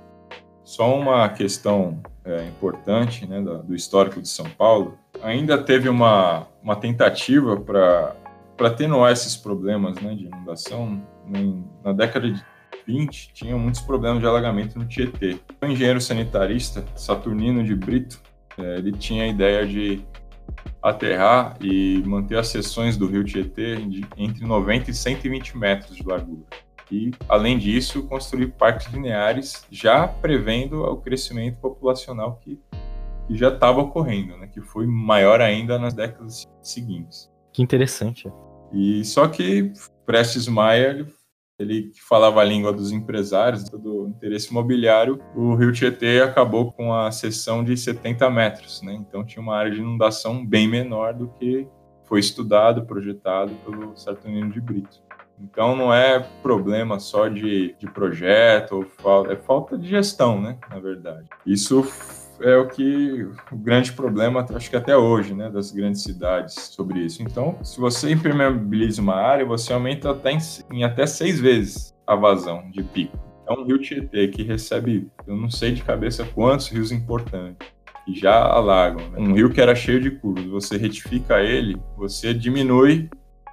Só 0.63 0.97
uma 0.97 1.27
questão 1.27 2.01
é, 2.23 2.45
importante 2.47 3.27
né, 3.27 3.41
da- 3.41 3.57
do 3.57 3.75
histórico 3.75 4.21
de 4.21 4.29
São 4.29 4.45
Paulo, 4.51 4.97
ainda 5.23 5.57
teve 5.57 5.89
uma, 5.89 6.47
uma 6.61 6.75
tentativa 6.75 7.57
para 7.57 8.15
atenuar 8.59 9.11
esses 9.11 9.35
problemas 9.35 9.99
né, 9.99 10.13
de 10.15 10.25
inundação, 10.25 11.01
em- 11.33 11.63
na 11.83 11.93
década 11.93 12.29
de 12.31 12.43
20 12.85 13.31
tinha 13.33 13.57
muitos 13.57 13.81
problemas 13.81 14.19
de 14.19 14.27
alagamento 14.27 14.77
no 14.77 14.85
Tietê. 14.85 15.39
O 15.61 15.65
engenheiro 15.65 16.01
sanitarista 16.01 16.83
Saturnino 16.95 17.63
de 17.63 17.73
Brito, 17.75 18.19
eh, 18.57 18.77
ele 18.77 18.91
tinha 18.91 19.23
a 19.23 19.27
ideia 19.27 19.65
de 19.65 20.01
aterrar 20.81 21.55
e 21.61 22.03
manter 22.05 22.37
as 22.37 22.49
seções 22.49 22.97
do 22.97 23.07
rio 23.07 23.23
Tietê 23.23 23.77
de, 23.77 24.05
entre 24.17 24.45
90 24.45 24.91
e 24.91 24.93
120 24.93 25.57
metros 25.57 25.95
de 25.95 26.03
largura. 26.03 26.43
E, 26.91 27.11
além 27.29 27.57
disso, 27.57 28.03
construir 28.03 28.47
parques 28.47 28.91
lineares, 28.93 29.65
já 29.71 30.07
prevendo 30.07 30.83
o 30.83 30.97
crescimento 30.97 31.57
populacional 31.59 32.39
que, 32.43 32.59
que 33.27 33.35
já 33.35 33.49
estava 33.49 33.81
ocorrendo, 33.81 34.37
né, 34.37 34.47
que 34.47 34.61
foi 34.61 34.85
maior 34.85 35.41
ainda 35.41 35.77
nas 35.79 35.93
décadas 35.93 36.45
seguintes. 36.61 37.29
Que 37.51 37.61
interessante. 37.61 38.31
E 38.71 39.03
só 39.05 39.27
que 39.27 39.71
Prestes 40.05 40.47
Maia, 40.47 40.87
ele, 40.89 41.13
ele 41.59 41.83
que 41.91 42.01
falava 42.03 42.41
a 42.41 42.43
língua 42.43 42.73
dos 42.73 42.91
empresários, 42.91 43.63
do 43.69 44.07
interesse 44.07 44.49
imobiliário, 44.49 45.19
o 45.35 45.55
Rio 45.55 45.71
Tietê 45.71 46.21
acabou 46.21 46.71
com 46.71 46.93
a 46.93 47.11
seção 47.11 47.63
de 47.63 47.77
70 47.77 48.29
metros, 48.29 48.81
né? 48.81 48.93
Então 48.93 49.23
tinha 49.23 49.41
uma 49.41 49.55
área 49.55 49.71
de 49.71 49.77
inundação 49.79 50.45
bem 50.45 50.67
menor 50.67 51.13
do 51.13 51.27
que 51.39 51.67
foi 52.05 52.19
estudado, 52.19 52.85
projetado 52.85 53.51
pelo 53.63 53.95
Saturnino 53.95 54.51
de 54.51 54.59
Brito. 54.59 55.01
Então 55.39 55.75
não 55.75 55.93
é 55.93 56.19
problema 56.41 56.99
só 56.99 57.27
de, 57.27 57.75
de 57.79 57.87
projeto, 57.91 58.77
ou 58.77 58.83
fal- 58.85 59.31
é 59.31 59.35
falta 59.35 59.77
de 59.77 59.87
gestão, 59.87 60.41
né? 60.41 60.57
Na 60.69 60.79
verdade. 60.79 61.27
Isso 61.45 61.83
é 62.41 62.57
o 62.57 62.67
que 62.67 63.27
o 63.51 63.55
grande 63.55 63.91
problema, 63.93 64.45
acho 64.55 64.69
que 64.69 64.75
até 64.75 64.95
hoje, 64.95 65.33
né, 65.33 65.49
das 65.49 65.71
grandes 65.71 66.03
cidades 66.03 66.53
sobre 66.53 66.99
isso. 66.99 67.21
Então, 67.21 67.57
se 67.63 67.79
você 67.79 68.11
impermeabiliza 68.11 69.01
uma 69.01 69.15
área, 69.15 69.45
você 69.45 69.73
aumenta 69.73 70.11
até 70.11 70.31
em, 70.31 70.39
em 70.71 70.83
até 70.83 71.05
seis 71.05 71.39
vezes 71.39 71.93
a 72.05 72.15
vazão 72.15 72.69
de 72.71 72.83
pico. 72.83 73.17
É 73.47 73.53
um 73.53 73.65
rio 73.65 73.77
Tietê 73.77 74.27
que 74.27 74.43
recebe, 74.43 75.09
eu 75.27 75.35
não 75.35 75.49
sei 75.49 75.73
de 75.73 75.83
cabeça 75.83 76.25
quantos 76.33 76.69
rios 76.69 76.91
importantes 76.91 77.67
que 78.05 78.13
já 78.17 78.35
alagam. 78.35 79.09
né? 79.09 79.19
Um 79.19 79.33
rio 79.33 79.49
que 79.49 79.61
era 79.61 79.75
cheio 79.75 79.99
de 79.99 80.11
curvas, 80.11 80.45
você 80.45 80.77
retifica 80.77 81.41
ele, 81.41 81.77
você 81.97 82.33
diminui 82.33 83.09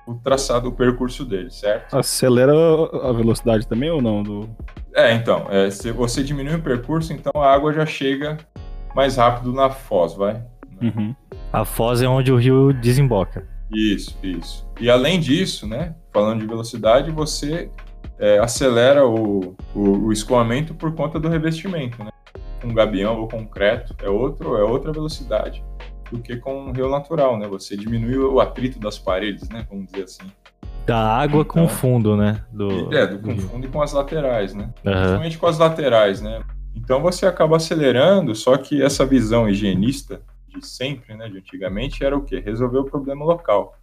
o 0.07 0.14
traçado, 0.14 0.69
o 0.69 0.73
percurso 0.73 1.25
dele, 1.25 1.51
certo? 1.51 1.97
Acelera 1.97 2.53
a 2.53 3.12
velocidade 3.12 3.66
também 3.66 3.90
ou 3.90 4.03
não? 4.03 4.23
Do... 4.23 4.49
É, 4.95 5.12
então, 5.12 5.47
é, 5.51 5.71
se 5.71 5.93
você 5.93 6.23
diminui 6.23 6.55
o 6.55 6.62
percurso, 6.62 7.12
então 7.12 7.40
a 7.40 7.53
água 7.53 7.73
já 7.73 7.87
chega 7.87 8.38
mais 8.94 9.16
rápido 9.16 9.53
na 9.53 9.70
foz, 9.70 10.14
vai? 10.14 10.42
Uhum. 10.83 11.14
A 11.53 11.64
foz 11.64 12.00
é 12.03 12.09
onde 12.09 12.33
o 12.33 12.37
rio 12.37 12.72
desemboca. 12.72 13.46
Isso, 13.72 14.16
isso. 14.22 14.68
E 14.81 14.90
além 14.90 15.20
disso, 15.20 15.66
né, 15.66 15.94
falando 16.12 16.40
de 16.40 16.46
velocidade, 16.46 17.11
você 17.11 17.70
é, 18.18 18.38
acelera 18.38 19.07
o, 19.07 19.55
o, 19.74 19.81
o 20.07 20.12
escoamento 20.12 20.74
por 20.74 20.92
conta 20.94 21.18
do 21.20 21.29
revestimento, 21.29 22.03
né? 22.03 22.11
Com 22.61 22.74
gabião 22.74 23.18
ou 23.20 23.29
concreto 23.29 23.94
é 24.03 24.09
outro, 24.09 24.57
é 24.57 24.62
outra 24.62 24.92
velocidade 24.92 25.62
do 26.11 26.18
que 26.18 26.37
com 26.37 26.66
um 26.66 26.72
rio 26.72 26.90
natural, 26.90 27.38
né? 27.38 27.46
Você 27.48 27.76
diminui 27.76 28.18
o 28.18 28.40
atrito 28.40 28.79
das 28.81 28.98
paredes, 28.98 29.48
né? 29.48 29.64
Vamos 29.70 29.87
dizer 29.87 30.05
assim. 30.05 30.24
Da 30.85 30.98
água 31.16 31.44
com 31.44 31.61
o 31.61 31.64
Então. 31.64 31.74
fundo, 31.76 32.16
né? 32.16 32.42
Do, 32.53 32.92
é, 32.94 33.07
do 33.07 33.18
do 33.18 33.31
rio. 33.31 33.42
confundo 33.42 33.66
e 33.66 33.70
com 33.70 33.81
as 33.83 33.92
laterais, 33.92 34.53
né? 34.55 34.70
Aham. 34.85 34.94
principalmente 34.96 35.38
com 35.38 35.46
as 35.46 35.59
laterais, 35.59 36.20
né? 36.20 36.40
Então 36.74 37.02
você 37.02 37.26
acaba 37.26 37.56
acelerando, 37.56 38.35
só 38.35 38.56
que 38.56 38.83
essa 38.83 39.04
visão 39.04 39.48
higienista 39.48 40.22
de 40.48 40.64
sempre, 40.66 41.14
né, 41.14 41.28
de 41.28 41.38
antigamente, 41.38 42.04
era 42.04 42.16
o 42.16 42.22
quê? 42.22 42.40
Resolver 42.40 42.78
o 42.78 42.85
problema 42.85 43.24
local. 43.24 43.76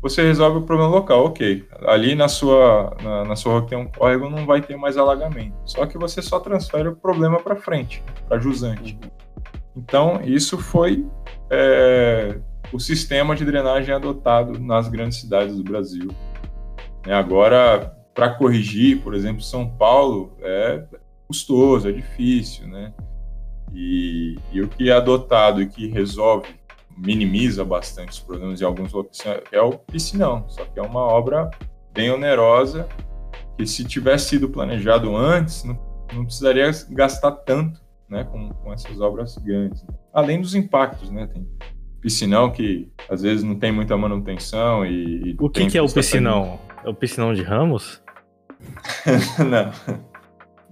Você 0.00 0.20
resolve 0.20 0.58
o 0.58 0.62
problema 0.62 0.90
local, 0.90 1.24
ok. 1.24 1.64
Ali 1.86 2.16
na 2.16 2.26
sua, 2.26 2.96
na, 3.00 3.24
na 3.24 3.36
sua 3.36 3.52
rua 3.52 3.62
que 3.62 3.68
tem 3.68 3.78
um 3.78 3.86
córrego 3.86 4.28
não 4.28 4.44
vai 4.44 4.60
ter 4.60 4.76
mais 4.76 4.96
alagamento. 4.96 5.54
Só 5.64 5.86
que 5.86 5.96
você 5.96 6.20
só 6.20 6.40
transfere 6.40 6.88
o 6.88 6.96
problema 6.96 7.38
para 7.38 7.54
frente, 7.54 8.02
para 8.28 8.40
jusante. 8.40 8.98
Então 9.76 10.20
isso 10.24 10.58
foi 10.58 11.06
é, 11.48 12.40
o 12.72 12.80
sistema 12.80 13.36
de 13.36 13.44
drenagem 13.44 13.94
adotado 13.94 14.58
nas 14.58 14.88
grandes 14.88 15.20
cidades 15.20 15.56
do 15.56 15.62
Brasil. 15.62 16.08
Né, 17.06 17.14
Agora, 17.14 17.96
para 18.12 18.30
corrigir, 18.30 19.00
por 19.02 19.14
exemplo, 19.14 19.40
São 19.40 19.68
Paulo 19.68 20.36
é 20.40 20.82
custoso, 21.26 21.88
é 21.88 21.92
difícil, 21.92 22.66
né? 22.68 22.92
E, 23.74 24.36
e 24.52 24.60
o 24.60 24.68
que 24.68 24.90
é 24.90 24.92
adotado 24.92 25.62
e 25.62 25.66
que 25.66 25.88
resolve, 25.88 26.48
minimiza 26.96 27.64
bastante 27.64 28.10
os 28.10 28.20
problemas 28.20 28.60
em 28.60 28.64
alguns 28.64 28.92
locais 28.92 29.42
é 29.50 29.60
o 29.60 29.72
piscinão. 29.72 30.44
Só 30.48 30.64
que 30.64 30.78
é 30.78 30.82
uma 30.82 31.00
obra 31.00 31.50
bem 31.92 32.10
onerosa 32.10 32.86
que 33.56 33.66
se 33.66 33.84
tivesse 33.84 34.30
sido 34.30 34.48
planejado 34.48 35.16
antes, 35.16 35.64
não, 35.64 35.78
não 36.12 36.24
precisaria 36.24 36.70
gastar 36.90 37.32
tanto, 37.32 37.80
né, 38.08 38.24
com, 38.24 38.50
com 38.50 38.72
essas 38.72 39.00
obras 39.00 39.36
grandes. 39.38 39.84
Além 40.12 40.40
dos 40.40 40.54
impactos, 40.54 41.10
né? 41.10 41.26
Tem 41.26 41.46
piscinão 42.00 42.50
que 42.50 42.90
às 43.08 43.22
vezes 43.22 43.44
não 43.44 43.54
tem 43.54 43.70
muita 43.70 43.96
manutenção 43.96 44.84
e, 44.84 45.36
O 45.38 45.48
que, 45.48 45.66
que 45.66 45.78
é 45.78 45.82
o 45.82 45.88
piscinão? 45.88 46.58
É 46.84 46.88
o 46.90 46.94
piscinão 46.94 47.32
de 47.32 47.42
Ramos? 47.42 48.02
não. 49.38 50.02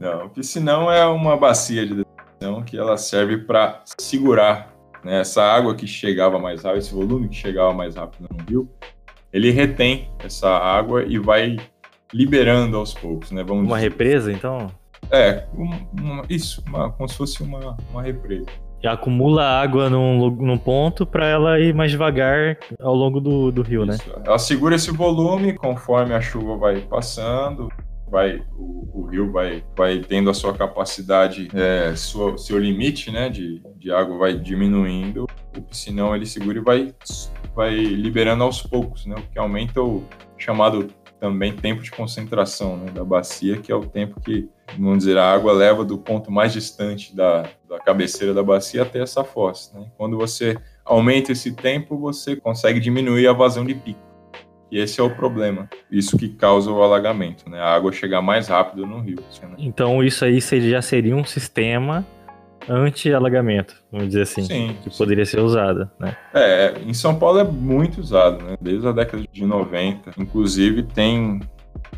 Não, 0.00 0.24
o 0.26 0.30
piscinão 0.30 0.90
é 0.90 1.04
uma 1.06 1.36
bacia 1.36 1.86
de 1.86 1.94
detenção 1.94 2.62
que 2.62 2.76
ela 2.78 2.96
serve 2.96 3.36
para 3.36 3.82
segurar 3.98 4.74
né, 5.04 5.20
essa 5.20 5.42
água 5.42 5.74
que 5.74 5.86
chegava 5.86 6.38
mais 6.38 6.62
rápido, 6.64 6.78
esse 6.78 6.94
volume 6.94 7.28
que 7.28 7.36
chegava 7.36 7.72
mais 7.74 7.96
rápido 7.96 8.26
no 8.30 8.44
rio, 8.48 8.68
ele 9.32 9.50
retém 9.50 10.08
essa 10.24 10.48
água 10.48 11.04
e 11.04 11.18
vai 11.18 11.56
liberando 12.12 12.76
aos 12.78 12.94
poucos, 12.94 13.30
né? 13.30 13.44
Vamos 13.44 13.66
Uma 13.66 13.76
dizer. 13.76 13.90
represa, 13.90 14.32
então? 14.32 14.68
É, 15.10 15.44
um- 15.54 15.86
uma- 16.00 16.24
isso, 16.28 16.62
uma- 16.66 16.90
como 16.90 17.08
se 17.08 17.16
fosse 17.16 17.42
uma, 17.42 17.76
uma 17.92 18.02
represa. 18.02 18.46
E 18.82 18.86
acumula 18.88 19.44
água 19.44 19.90
num, 19.90 20.30
num 20.30 20.56
ponto 20.58 21.04
para 21.04 21.26
ela 21.26 21.60
ir 21.60 21.74
mais 21.74 21.90
devagar 21.90 22.56
ao 22.80 22.94
longo 22.94 23.20
do, 23.20 23.52
do 23.52 23.60
rio, 23.62 23.84
né? 23.84 23.94
Isso. 23.96 24.10
Ela 24.24 24.38
segura 24.38 24.74
esse 24.74 24.90
volume 24.90 25.52
conforme 25.52 26.14
a 26.14 26.20
chuva 26.20 26.56
vai 26.56 26.80
passando, 26.80 27.68
vai 28.10 28.42
o, 28.56 28.88
o, 28.92 29.06
rio 29.06 29.30
vai, 29.30 29.62
vai 29.76 30.00
tendo 30.00 30.28
a 30.28 30.34
sua 30.34 30.52
capacidade, 30.52 31.48
é, 31.54 31.94
sua, 31.94 32.36
seu 32.36 32.58
limite 32.58 33.10
né, 33.10 33.28
de, 33.28 33.62
de 33.76 33.92
água 33.92 34.18
vai 34.18 34.34
diminuindo, 34.34 35.26
o 35.56 35.62
piscinão 35.62 36.14
ele 36.14 36.26
segura 36.26 36.58
e 36.58 36.62
vai, 36.62 36.94
vai 37.54 37.74
liberando 37.74 38.44
aos 38.44 38.62
poucos, 38.62 39.06
né, 39.06 39.14
o 39.16 39.32
que 39.32 39.38
aumenta 39.38 39.80
o 39.80 40.04
chamado 40.36 40.88
também 41.20 41.54
tempo 41.54 41.82
de 41.82 41.90
concentração 41.90 42.78
né, 42.78 42.90
da 42.90 43.04
bacia, 43.04 43.58
que 43.58 43.70
é 43.70 43.74
o 43.74 43.84
tempo 43.84 44.18
que, 44.20 44.48
vamos 44.78 44.98
dizer, 44.98 45.18
a 45.18 45.30
água 45.30 45.52
leva 45.52 45.84
do 45.84 45.98
ponto 45.98 46.32
mais 46.32 46.52
distante 46.52 47.14
da, 47.14 47.42
da 47.68 47.78
cabeceira 47.78 48.32
da 48.32 48.42
bacia 48.42 48.82
até 48.82 49.00
essa 49.00 49.22
fossa. 49.22 49.78
Né? 49.78 49.86
Quando 49.98 50.16
você 50.16 50.56
aumenta 50.82 51.30
esse 51.30 51.52
tempo, 51.52 51.98
você 51.98 52.34
consegue 52.34 52.80
diminuir 52.80 53.28
a 53.28 53.34
vazão 53.34 53.66
de 53.66 53.74
pico. 53.74 54.09
E 54.70 54.78
esse 54.78 55.00
é 55.00 55.02
o 55.02 55.10
problema. 55.10 55.68
Isso 55.90 56.16
que 56.16 56.28
causa 56.28 56.70
o 56.70 56.82
alagamento, 56.82 57.48
né? 57.50 57.60
A 57.60 57.74
água 57.74 57.92
chegar 57.92 58.22
mais 58.22 58.48
rápido 58.48 58.86
no 58.86 59.00
rio. 59.00 59.18
Né? 59.42 59.54
Então 59.58 60.02
isso 60.02 60.24
aí 60.24 60.40
já 60.40 60.80
seria 60.80 61.16
um 61.16 61.24
sistema 61.24 62.06
anti-alagamento, 62.68 63.74
vamos 63.90 64.08
dizer 64.08 64.22
assim, 64.22 64.42
sim, 64.42 64.76
que 64.82 64.90
sim. 64.90 64.98
poderia 64.98 65.24
ser 65.24 65.40
usada, 65.40 65.90
né? 65.98 66.16
É, 66.32 66.74
em 66.86 66.92
São 66.94 67.18
Paulo 67.18 67.38
é 67.38 67.44
muito 67.44 68.00
usado, 68.00 68.44
né? 68.44 68.56
Desde 68.60 68.86
a 68.86 68.92
década 68.92 69.24
de 69.32 69.44
90, 69.44 70.12
inclusive 70.18 70.82
tem 70.82 71.40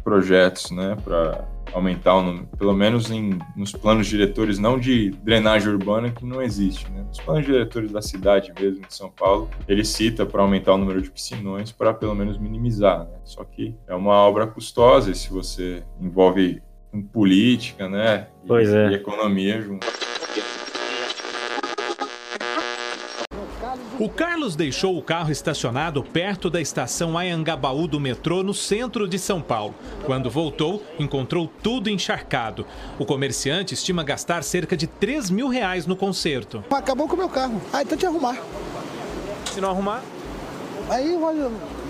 projetos, 0.03 0.71
né, 0.71 0.97
para 1.05 1.45
aumentar 1.73 2.17
o 2.17 2.23
número, 2.23 2.47
pelo 2.59 2.75
menos 2.75 3.11
em, 3.11 3.39
nos 3.57 3.73
planos 3.73 4.07
diretores, 4.07 4.59
não 4.59 4.79
de 4.79 5.11
drenagem 5.23 5.69
urbana, 5.69 6.11
que 6.11 6.25
não 6.25 6.43
existe, 6.43 6.91
né? 6.91 7.03
Nos 7.09 7.19
planos 7.19 7.47
diretores 7.47 7.91
da 7.91 8.03
cidade 8.03 8.53
mesmo, 8.59 8.87
de 8.87 8.95
São 8.95 9.11
Paulo, 9.11 9.49
ele 9.67 9.85
cita 9.85 10.27
para 10.27 10.43
aumentar 10.43 10.75
o 10.75 10.79
número 10.79 11.01
de 11.01 11.11
piscinões 11.11 11.73
para 11.73 11.95
pelo 11.95 12.15
menos 12.15 12.37
minimizar, 12.39 13.05
né? 13.05 13.17
Só 13.25 13.43
que 13.45 13.75
é 13.87 13.95
uma 13.95 14.15
obra 14.15 14.47
custosa 14.47 15.11
e 15.11 15.15
se 15.15 15.31
você 15.31 15.83
envolve 16.01 16.63
política, 17.13 17.89
né? 17.89 18.29
E, 18.45 18.53
é. 18.53 18.91
e 18.91 18.95
economia 18.95 19.61
junto. 19.61 19.87
O 24.03 24.09
Carlos 24.09 24.57
deixou 24.57 24.99
o 24.99 25.03
carro 25.03 25.31
estacionado 25.31 26.03
perto 26.03 26.51
da 26.51 26.61
estação 26.61 27.17
Ayangabaú 27.17 27.87
do 27.87 28.01
metrô, 28.01 28.43
no 28.43 28.53
centro 28.53 29.07
de 29.07 29.17
São 29.17 29.41
Paulo. 29.41 29.77
Quando 30.05 30.29
voltou, 30.29 30.83
encontrou 30.99 31.49
tudo 31.63 31.89
encharcado. 31.89 32.67
O 32.99 33.07
comerciante 33.07 33.75
estima 33.75 34.03
gastar 34.03 34.43
cerca 34.43 34.77
de 34.77 34.89
3 34.89 35.31
mil 35.31 35.47
reais 35.47 35.87
no 35.87 35.95
conserto. 35.95 36.65
Acabou 36.69 37.07
com 37.07 37.15
o 37.15 37.19
meu 37.19 37.29
carro. 37.29 37.63
Ah, 37.73 37.83
então 37.83 37.97
te 37.97 38.05
arrumar. 38.05 38.37
Se 39.55 39.61
não 39.61 39.71
arrumar? 39.71 40.03
Aí 40.91 41.17
vai, 41.17 41.37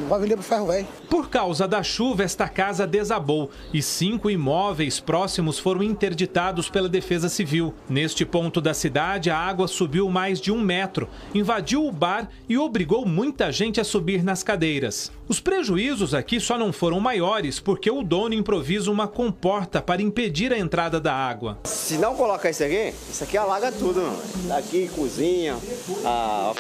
vai 0.09 0.21
vender 0.21 0.37
pro 0.37 0.45
ferro 0.45 0.67
velho. 0.67 0.87
Por 1.09 1.29
causa 1.29 1.67
da 1.69 1.83
chuva, 1.83 2.23
esta 2.23 2.49
casa 2.49 2.87
desabou 2.87 3.51
e 3.73 3.83
cinco 3.83 4.31
imóveis 4.31 5.01
próximos 5.01 5.59
foram 5.59 5.83
interditados 5.83 6.69
pela 6.69 6.89
Defesa 6.89 7.29
Civil. 7.29 7.75
Neste 7.89 8.25
ponto 8.25 8.61
da 8.61 8.75
cidade, 8.75 9.31
a 9.31 9.37
água 9.37 9.69
subiu 9.69 10.09
mais 10.09 10.41
de 10.41 10.51
um 10.51 10.61
metro, 10.61 11.09
invadiu 11.35 11.87
o 11.87 11.93
bar 11.93 12.29
e 12.49 12.59
obrigou 12.59 13.07
muita 13.07 13.51
gente 13.53 13.81
a 13.81 13.85
subir 13.85 14.23
nas 14.23 14.43
cadeiras. 14.43 15.11
Os 15.29 15.41
prejuízos 15.41 16.15
aqui 16.15 16.39
só 16.41 16.59
não 16.59 16.73
foram 16.73 17.01
maiores 17.01 17.59
porque 17.59 17.91
o 17.91 18.03
dono 18.03 18.35
improvisa 18.35 18.91
uma 18.91 19.09
comporta 19.09 19.81
para 19.81 20.03
impedir 20.03 20.53
a 20.53 20.59
entrada 20.59 21.01
da 21.01 21.15
água. 21.15 21.59
Se 21.65 21.97
não 21.97 22.15
colocar 22.15 22.51
isso 22.51 22.65
aqui, 22.65 22.93
isso 23.11 23.25
aqui 23.25 23.37
alaga 23.37 23.73
tudo, 23.73 24.01
mano. 24.01 24.19
Daqui, 24.47 24.89
cozinha, 24.95 25.57
a... 26.05 26.53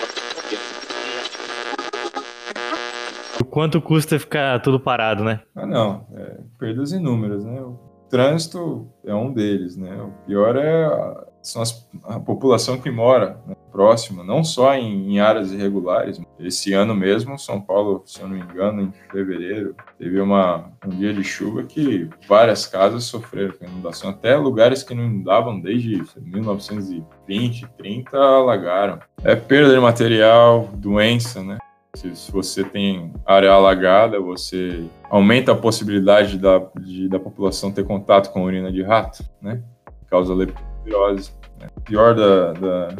O 3.42 3.44
quanto 3.44 3.82
custa 3.82 4.20
ficar 4.20 4.60
tudo 4.62 4.78
parado, 4.78 5.24
né? 5.24 5.40
Ah, 5.52 5.66
não. 5.66 6.06
É, 6.14 6.38
perdas 6.60 6.92
inúmeras, 6.92 7.44
né? 7.44 7.60
O 7.60 7.76
trânsito 8.08 8.86
é 9.04 9.12
um 9.12 9.32
deles, 9.32 9.76
né? 9.76 10.00
O 10.00 10.12
pior 10.24 10.54
é 10.54 10.84
a, 10.84 11.26
são 11.42 11.60
as, 11.60 11.88
a 12.04 12.20
população 12.20 12.78
que 12.78 12.88
mora 12.88 13.36
né, 13.48 13.56
próxima, 13.72 14.22
não 14.22 14.44
só 14.44 14.76
em, 14.76 15.12
em, 15.12 15.18
áreas 15.18 15.50
irregulares. 15.50 16.20
Esse 16.38 16.72
ano 16.72 16.94
mesmo, 16.94 17.36
São 17.36 17.60
Paulo, 17.60 18.04
se 18.06 18.20
eu 18.20 18.28
não 18.28 18.36
me 18.36 18.42
engano, 18.42 18.82
em 18.82 18.92
fevereiro, 19.10 19.74
teve 19.98 20.20
uma, 20.20 20.70
um 20.86 20.90
dia 20.90 21.12
de 21.12 21.24
chuva 21.24 21.64
que 21.64 22.08
várias 22.28 22.64
casas 22.64 23.02
sofreram 23.04 23.54
com 23.54 23.64
inundação. 23.64 24.10
Até 24.10 24.36
lugares 24.36 24.84
que 24.84 24.94
não 24.94 25.04
inundavam 25.04 25.60
desde 25.60 26.00
1920, 26.16 27.66
30, 27.76 28.16
alagaram. 28.16 29.00
É 29.24 29.34
perda 29.34 29.74
de 29.74 29.80
material, 29.80 30.70
doença, 30.74 31.42
né? 31.42 31.58
Se, 31.94 32.16
se, 32.16 32.32
você 32.32 32.64
tem 32.64 33.12
área 33.26 33.52
alagada, 33.52 34.18
você 34.18 34.82
aumenta 35.10 35.52
a 35.52 35.54
possibilidade 35.54 36.38
da, 36.38 36.58
de, 36.80 37.06
da 37.06 37.20
população 37.20 37.70
ter 37.70 37.84
contato 37.84 38.32
com 38.32 38.44
urina 38.44 38.72
de 38.72 38.82
rato, 38.82 39.22
né? 39.42 39.62
Causa 40.08 40.32
leptospirose. 40.32 41.32
Né? 41.60 41.68
Pior 41.84 42.14
da, 42.14 42.52
da, 42.54 42.96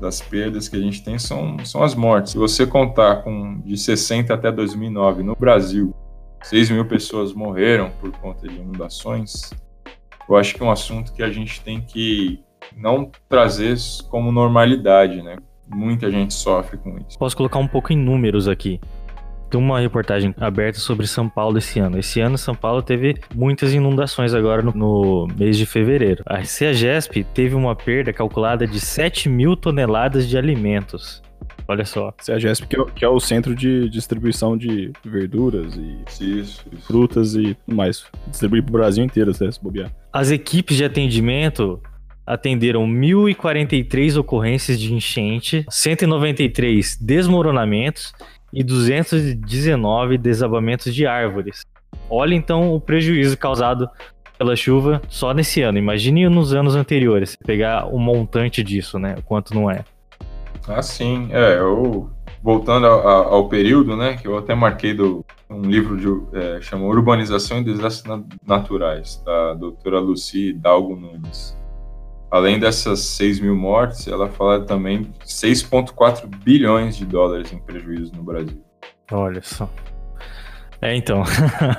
das 0.00 0.20
perdas 0.20 0.68
que 0.68 0.76
a 0.76 0.80
gente 0.80 1.02
tem 1.02 1.18
são, 1.18 1.56
são 1.64 1.82
as 1.82 1.96
mortes. 1.96 2.32
Se 2.32 2.38
você 2.38 2.64
contar 2.64 3.24
com 3.24 3.60
de 3.62 3.76
60 3.76 4.32
até 4.32 4.52
2009 4.52 5.24
no 5.24 5.34
Brasil, 5.34 5.92
6 6.44 6.70
mil 6.70 6.84
pessoas 6.86 7.32
morreram 7.32 7.90
por 8.00 8.12
conta 8.12 8.46
de 8.46 8.54
inundações, 8.54 9.50
eu 10.28 10.36
acho 10.36 10.54
que 10.54 10.62
é 10.62 10.64
um 10.64 10.70
assunto 10.70 11.12
que 11.12 11.22
a 11.24 11.30
gente 11.30 11.60
tem 11.62 11.80
que 11.80 12.44
não 12.76 13.10
trazer 13.28 13.76
como 14.08 14.30
normalidade, 14.30 15.20
né? 15.20 15.36
Muita 15.68 16.10
gente 16.10 16.34
sofre 16.34 16.76
com 16.76 16.96
isso. 16.98 17.18
Posso 17.18 17.36
colocar 17.36 17.58
um 17.58 17.66
pouco 17.66 17.92
em 17.92 17.96
números 17.96 18.48
aqui. 18.48 18.80
Tem 19.50 19.60
uma 19.60 19.78
reportagem 19.78 20.34
aberta 20.40 20.78
sobre 20.78 21.06
São 21.06 21.28
Paulo 21.28 21.58
esse 21.58 21.78
ano. 21.78 21.98
Esse 21.98 22.20
ano, 22.20 22.36
São 22.36 22.54
Paulo 22.54 22.82
teve 22.82 23.14
muitas 23.34 23.72
inundações 23.72 24.34
agora 24.34 24.60
no, 24.60 24.72
no 24.72 25.28
mês 25.36 25.56
de 25.56 25.64
fevereiro. 25.64 26.22
A 26.26 26.42
CEAGESP 26.42 27.24
teve 27.32 27.54
uma 27.54 27.74
perda 27.76 28.12
calculada 28.12 28.66
de 28.66 28.80
7 28.80 29.28
mil 29.28 29.56
toneladas 29.56 30.28
de 30.28 30.36
alimentos. 30.36 31.22
Olha 31.68 31.84
só. 31.84 32.12
CEAGESP, 32.18 32.66
que 32.66 32.80
é, 32.80 32.84
que 32.84 33.04
é 33.04 33.08
o 33.08 33.20
centro 33.20 33.54
de 33.54 33.88
distribuição 33.88 34.56
de 34.56 34.92
verduras 35.04 35.76
e 35.76 36.02
isso, 36.08 36.64
isso. 36.72 36.86
frutas 36.86 37.34
e 37.34 37.54
tudo 37.54 37.76
mais. 37.76 38.04
Distribui 38.28 38.62
para 38.62 38.70
o 38.70 38.72
Brasil 38.72 39.04
inteiro, 39.04 39.32
se 39.34 39.62
bobear. 39.62 39.92
As 40.12 40.30
equipes 40.30 40.76
de 40.76 40.84
atendimento 40.84 41.80
atenderam 42.26 42.86
1.043 42.86 44.18
ocorrências 44.18 44.80
de 44.80 44.92
enchente, 44.92 45.64
193 45.70 46.96
desmoronamentos 46.96 48.12
e 48.52 48.64
219 48.64 50.18
desabamentos 50.18 50.94
de 50.94 51.06
árvores. 51.06 51.64
Olha 52.10 52.34
então 52.34 52.74
o 52.74 52.80
prejuízo 52.80 53.36
causado 53.36 53.88
pela 54.38 54.56
chuva 54.56 55.00
só 55.08 55.32
nesse 55.32 55.62
ano. 55.62 55.78
Imagine 55.78 56.28
nos 56.28 56.52
anos 56.52 56.74
anteriores, 56.74 57.36
pegar 57.36 57.86
o 57.86 57.98
montante 57.98 58.62
disso, 58.62 58.98
né? 58.98 59.14
O 59.18 59.22
quanto 59.22 59.54
não 59.54 59.70
é. 59.70 59.84
Ah, 60.68 60.82
sim. 60.82 61.28
É, 61.30 61.58
eu 61.58 62.10
voltando 62.42 62.86
ao, 62.86 63.34
ao, 63.34 63.48
período, 63.48 63.96
né, 63.96 64.14
que 64.14 64.28
eu 64.28 64.38
até 64.38 64.54
marquei 64.54 64.94
do 64.94 65.24
um 65.50 65.62
livro 65.62 65.96
de 65.96 66.38
é, 66.38 66.60
chama 66.60 66.84
Urbanização 66.84 67.58
e 67.58 67.64
Desastres 67.64 68.22
Naturais, 68.46 69.20
da 69.24 69.54
doutora 69.54 69.98
Lucy 69.98 70.52
Dalgo 70.52 70.94
Nunes. 70.94 71.56
Além 72.30 72.58
dessas 72.58 73.00
6 73.00 73.40
mil 73.40 73.56
mortes, 73.56 74.06
ela 74.08 74.28
fala 74.28 74.64
também 74.64 75.02
de 75.02 75.26
6,4 75.26 76.26
bilhões 76.44 76.96
de 76.96 77.04
dólares 77.04 77.52
em 77.52 77.58
prejuízo 77.58 78.12
no 78.14 78.22
Brasil. 78.22 78.60
Olha 79.12 79.42
só. 79.42 79.70
É, 80.82 80.94
então. 80.94 81.22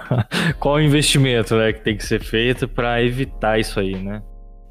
Qual 0.60 0.76
o 0.76 0.82
investimento 0.82 1.56
né, 1.56 1.74
que 1.74 1.82
tem 1.82 1.98
que 1.98 2.06
ser 2.06 2.22
feito 2.22 2.68
para 2.68 3.04
evitar 3.04 3.60
isso 3.60 3.80
aí, 3.80 3.96
né? 3.96 4.22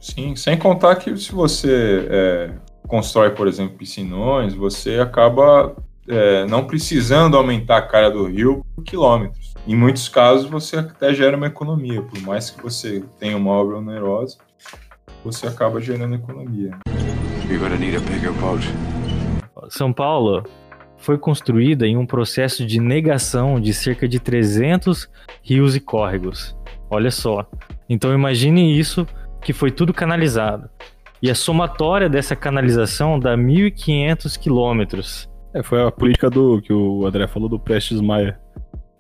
Sim, 0.01 0.35
sem 0.37 0.57
contar 0.57 0.97
que 0.97 1.17
se 1.17 1.33
você 1.33 2.07
é, 2.11 2.51
constrói, 2.87 3.31
por 3.31 3.47
exemplo, 3.47 3.77
piscinões, 3.77 4.55
você 4.55 4.99
acaba 4.99 5.75
é, 6.09 6.47
não 6.47 6.67
precisando 6.67 7.37
aumentar 7.37 7.79
a 7.79 7.83
cara 7.83 8.11
do 8.11 8.27
rio 8.27 8.65
por 8.75 8.85
quilômetros. 8.85 9.55
Em 9.67 9.75
muitos 9.75 10.09
casos, 10.09 10.49
você 10.49 10.77
até 10.77 11.13
gera 11.13 11.37
uma 11.37 11.49
economia, 11.49 12.03
por 12.03 12.21
mais 12.23 12.51
que 12.51 12.63
você 12.63 13.03
tenha 13.19 13.37
uma 13.37 13.51
obra 13.51 13.79
onerosa, 13.79 14.39
você 15.27 15.49
acaba 15.49 15.81
gerando 15.81 16.15
economia. 16.15 16.71
São 19.69 19.93
Paulo 19.93 20.45
foi 20.99 21.19
construída 21.19 21.85
em 21.85 21.97
um 21.97 22.07
processo 22.07 22.65
de 22.65 22.79
negação 22.79 23.61
de 23.61 23.75
cerca 23.75 24.07
de 24.07 24.21
300 24.21 25.11
rios 25.43 25.75
e 25.75 25.81
córregos. 25.81 26.57
Olha 26.89 27.11
só. 27.11 27.45
Então 27.89 28.15
imagine 28.15 28.79
isso 28.79 29.05
que 29.43 29.53
foi 29.53 29.73
tudo 29.73 29.93
canalizado. 29.93 30.71
E 31.21 31.29
a 31.29 31.35
somatória 31.35 32.09
dessa 32.09 32.37
canalização 32.37 33.19
dá 33.19 33.37
1.500 33.37 34.39
quilômetros. 34.39 35.29
É, 35.53 35.61
foi 35.61 35.83
a 35.83 35.91
política 35.91 36.31
do 36.31 36.63
que 36.63 36.73
o 36.73 37.05
André 37.05 37.27
falou 37.27 37.49
do 37.49 37.59
Prestes 37.59 38.01
Maia. 38.01 38.39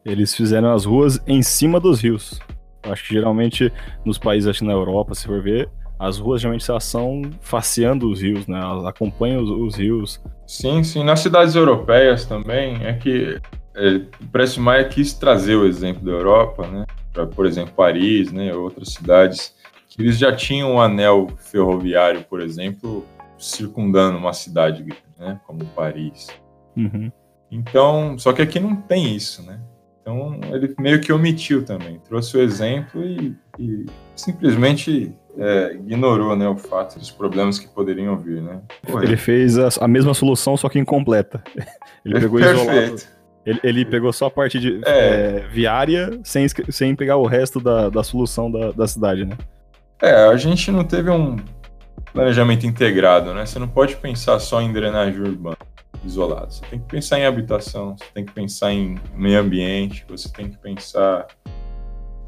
Eles 0.04 0.34
fizeram 0.34 0.72
as 0.72 0.84
ruas 0.84 1.22
em 1.26 1.40
cima 1.40 1.78
dos 1.78 2.00
rios. 2.00 2.40
Acho 2.82 3.04
que 3.04 3.14
geralmente 3.14 3.72
nos 4.04 4.18
países, 4.18 4.48
acho 4.48 4.60
que 4.60 4.64
na 4.64 4.72
Europa, 4.72 5.14
se 5.14 5.26
for 5.26 5.42
ver, 5.42 5.68
as 5.98 6.18
ruas 6.18 6.40
geralmente 6.40 6.70
elas 6.70 6.84
são 6.84 7.22
faceando 7.40 8.10
os 8.10 8.20
rios, 8.20 8.46
né? 8.46 8.60
Elas 8.60 8.84
acompanham 8.84 9.42
os, 9.42 9.50
os 9.50 9.76
rios. 9.76 10.22
Sim, 10.46 10.84
sim. 10.84 11.02
Nas 11.02 11.20
cidades 11.20 11.54
europeias 11.54 12.26
também 12.26 12.84
é 12.84 12.92
que 12.92 13.40
é, 13.74 13.96
o 14.20 14.26
Prestes 14.30 14.58
Maia 14.58 14.84
quis 14.84 15.14
trazer 15.14 15.56
o 15.56 15.66
exemplo 15.66 16.04
da 16.04 16.12
Europa, 16.12 16.66
né? 16.68 16.84
para, 17.16 17.26
por 17.26 17.46
exemplo, 17.46 17.72
Paris, 17.74 18.30
né, 18.30 18.54
outras 18.54 18.90
cidades, 18.90 19.54
que 19.88 20.02
eles 20.02 20.18
já 20.18 20.36
tinham 20.36 20.74
um 20.74 20.80
anel 20.80 21.28
ferroviário, 21.38 22.22
por 22.24 22.42
exemplo, 22.42 23.06
circundando 23.38 24.18
uma 24.18 24.34
cidade, 24.34 24.84
né, 25.18 25.40
como 25.46 25.64
Paris. 25.64 26.28
Uhum. 26.76 27.10
Então, 27.50 28.18
só 28.18 28.34
que 28.34 28.42
aqui 28.42 28.60
não 28.60 28.76
tem 28.76 29.16
isso, 29.16 29.42
né? 29.42 29.58
Então 30.02 30.38
ele 30.52 30.72
meio 30.78 31.00
que 31.00 31.12
omitiu 31.12 31.64
também, 31.64 31.98
trouxe 32.00 32.36
o 32.36 32.40
exemplo 32.40 33.02
e, 33.02 33.34
e 33.58 33.86
simplesmente 34.14 35.12
é, 35.38 35.72
ignorou 35.74 36.34
né, 36.36 36.48
o 36.48 36.56
fato 36.56 36.98
dos 36.98 37.10
problemas 37.10 37.58
que 37.58 37.68
poderiam 37.68 38.16
vir, 38.16 38.40
né? 38.42 38.60
Pô, 38.82 39.02
Ele 39.02 39.16
fez 39.16 39.58
a, 39.58 39.68
a 39.80 39.88
mesma 39.88 40.14
solução, 40.14 40.56
só 40.56 40.68
que 40.68 40.78
incompleta. 40.78 41.42
Ele 42.04 42.20
pegou 42.20 42.40
isolado. 42.40 42.66
perfeito. 42.66 43.16
Ele, 43.44 43.60
ele 43.62 43.84
pegou 43.84 44.12
só 44.12 44.26
a 44.26 44.30
parte 44.30 44.58
de 44.58 44.80
É. 44.84 44.90
é, 45.44 45.48
viária 45.52 46.18
sem, 46.24 46.44
sem 46.68 46.96
pegar 46.96 47.16
o 47.16 47.26
resto 47.26 47.60
da, 47.60 47.88
da 47.88 48.02
solução 48.02 48.50
da, 48.50 48.72
da 48.72 48.88
cidade, 48.88 49.24
né? 49.24 49.36
É, 50.02 50.12
a 50.26 50.36
gente 50.36 50.68
não 50.72 50.82
teve 50.82 51.10
um 51.10 51.36
planejamento 52.12 52.66
integrado, 52.66 53.32
né? 53.32 53.46
Você 53.46 53.60
não 53.60 53.68
pode 53.68 53.94
pensar 53.96 54.40
só 54.40 54.60
em 54.60 54.72
drenagem 54.72 55.20
urbana 55.20 55.56
isolada. 56.04 56.50
Você 56.50 56.62
tem 56.68 56.80
que 56.80 56.86
pensar 56.86 57.20
em 57.20 57.24
habitação, 57.26 57.96
você 57.96 58.04
tem 58.12 58.24
que 58.24 58.32
pensar 58.32 58.72
em 58.72 58.98
meio 59.14 59.38
ambiente, 59.40 60.04
você 60.08 60.28
tem 60.28 60.48
que 60.48 60.56
pensar 60.58 61.26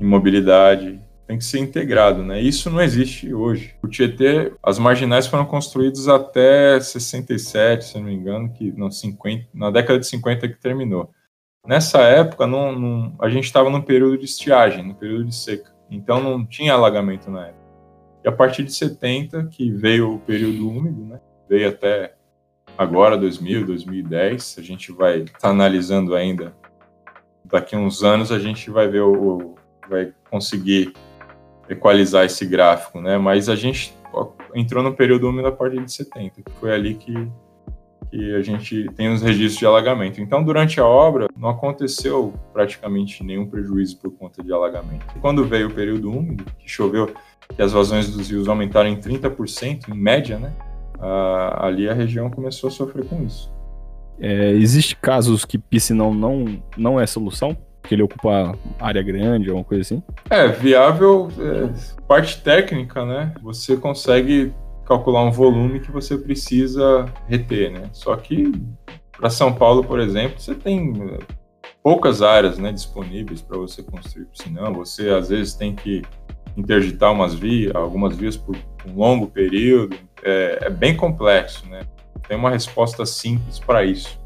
em 0.01 0.07
mobilidade, 0.07 1.01
tem 1.29 1.37
que 1.37 1.45
ser 1.45 1.59
integrado, 1.59 2.25
né? 2.25 2.41
Isso 2.41 2.71
não 2.71 2.81
existe 2.81 3.35
hoje. 3.35 3.75
O 3.83 3.87
Tietê, 3.87 4.51
as 4.63 4.79
marginais 4.79 5.27
foram 5.27 5.45
construídas 5.45 6.09
até 6.09 6.81
67, 6.81 7.85
se 7.85 7.99
não 7.99 8.05
me 8.05 8.15
engano, 8.15 8.51
que 8.51 8.73
não 8.73 8.91
50, 8.91 9.47
na 9.53 9.71
década 9.71 9.99
de 10.01 10.07
50 10.07 10.49
que 10.49 10.59
terminou. 10.59 11.11
Nessa 11.67 11.99
época, 12.01 12.47
não, 12.47 12.73
não- 12.73 13.15
a 13.21 13.29
gente 13.29 13.45
estava 13.45 13.69
num 13.69 13.83
período 13.83 14.17
de 14.17 14.25
estiagem, 14.25 14.83
no 14.83 14.95
período 14.95 15.27
de 15.27 15.35
seca. 15.35 15.71
Então 15.91 16.23
não 16.23 16.47
tinha 16.47 16.73
alagamento 16.73 17.31
na 17.31 17.49
época. 17.49 17.69
E 18.25 18.29
a 18.29 18.33
partir 18.33 18.65
de 18.65 18.73
70, 18.73 19.45
que 19.49 19.71
veio 19.71 20.15
o 20.15 20.19
período 20.19 20.67
úmido, 20.67 21.05
né? 21.05 21.21
Veio 21.47 21.69
até 21.69 22.15
agora, 22.79 23.19
2000, 23.19 23.67
2010. 23.67 24.57
A 24.59 24.63
gente 24.63 24.91
vai 24.93 25.19
estar 25.21 25.51
analisando 25.51 26.15
ainda. 26.15 26.55
Daqui 27.45 27.77
uns 27.77 28.03
anos 28.03 28.33
a 28.33 28.39
gente 28.39 28.71
vai 28.71 28.89
ver 28.89 29.03
o- 29.03 29.55
vai 29.91 30.13
conseguir 30.31 30.93
equalizar 31.69 32.25
esse 32.25 32.45
gráfico, 32.47 33.01
né? 33.01 33.19
Mas 33.19 33.49
a 33.49 33.57
gente 33.57 33.95
entrou 34.55 34.83
no 34.83 34.95
período 34.95 35.29
úmido 35.29 35.49
a 35.49 35.53
partir 35.53 35.85
de 35.85 35.93
70, 35.93 36.43
que 36.43 36.53
foi 36.59 36.73
ali 36.73 36.95
que 36.95 37.29
que 38.11 38.35
a 38.35 38.43
gente 38.43 38.89
tem 38.97 39.13
os 39.13 39.21
registros 39.21 39.59
de 39.59 39.67
alagamento. 39.67 40.21
Então, 40.21 40.43
durante 40.43 40.81
a 40.81 40.87
obra, 40.87 41.29
não 41.37 41.49
aconteceu 41.49 42.33
praticamente 42.53 43.23
nenhum 43.23 43.47
prejuízo 43.47 43.99
por 43.99 44.11
conta 44.13 44.43
de 44.43 44.53
alagamento. 44.53 45.07
E 45.15 45.19
quando 45.19 45.45
veio 45.45 45.69
o 45.69 45.75
período 45.75 46.11
úmido, 46.11 46.45
que 46.59 46.69
choveu, 46.69 47.13
que 47.55 47.61
as 47.61 47.73
vazões 47.73 48.11
dos 48.11 48.31
rios 48.31 48.49
aumentaram 48.49 48.89
em 48.89 48.97
30%, 48.97 49.89
em 49.89 49.95
média, 49.95 50.39
né? 50.39 50.53
Ah, 51.01 51.67
ali 51.67 51.89
a 51.89 51.95
região 51.95 52.31
começou 52.31 52.69
a 52.69 52.71
sofrer 52.71 53.05
com 53.05 53.23
isso. 53.25 53.53
É, 54.21 54.53
casos 55.01 55.45
que 55.45 55.59
piscinão 55.59 56.13
não, 56.13 56.61
não 56.77 56.99
é 56.99 57.07
solução? 57.07 57.57
Que 57.89 57.95
ele 57.95 58.03
ocupa 58.03 58.55
área 58.79 59.03
grande, 59.03 59.49
alguma 59.49 59.65
coisa 59.65 59.81
assim? 59.81 60.03
É, 60.29 60.47
viável, 60.47 61.29
é, 61.39 61.73
parte 62.07 62.43
técnica, 62.43 63.05
né? 63.05 63.33
Você 63.43 63.79
consegue 63.79 64.53
calcular 64.85 65.25
um 65.25 65.31
volume 65.31 65.81
que 65.81 65.91
você 65.91 66.17
precisa 66.17 67.07
reter, 67.27 67.73
né? 67.73 67.89
Só 67.93 68.15
que 68.15 68.53
para 69.17 69.31
São 69.31 69.53
Paulo, 69.53 69.83
por 69.83 69.99
exemplo, 69.99 70.39
você 70.39 70.55
tem 70.55 70.93
é, 71.03 71.19
poucas 71.83 72.21
áreas, 72.21 72.59
né, 72.59 72.71
disponíveis 72.71 73.41
para 73.41 73.57
você 73.57 73.83
construir 73.83 74.27
piscinão. 74.27 74.75
Você 74.75 75.09
às 75.09 75.31
vezes 75.31 75.55
tem 75.55 75.75
que 75.75 76.03
interditar 76.57 77.13
umas 77.13 77.35
vias, 77.35 77.75
algumas 77.75 78.17
vias 78.17 78.37
por 78.37 78.55
um 78.87 78.97
longo 78.97 79.27
período. 79.27 79.97
É, 80.23 80.59
é 80.63 80.71
bem 80.71 80.95
complexo, 80.95 81.67
né? 81.69 81.81
Tem 82.29 82.37
uma 82.37 82.51
resposta 82.51 83.07
simples 83.07 83.59
para 83.59 83.85
isso, 83.85 84.21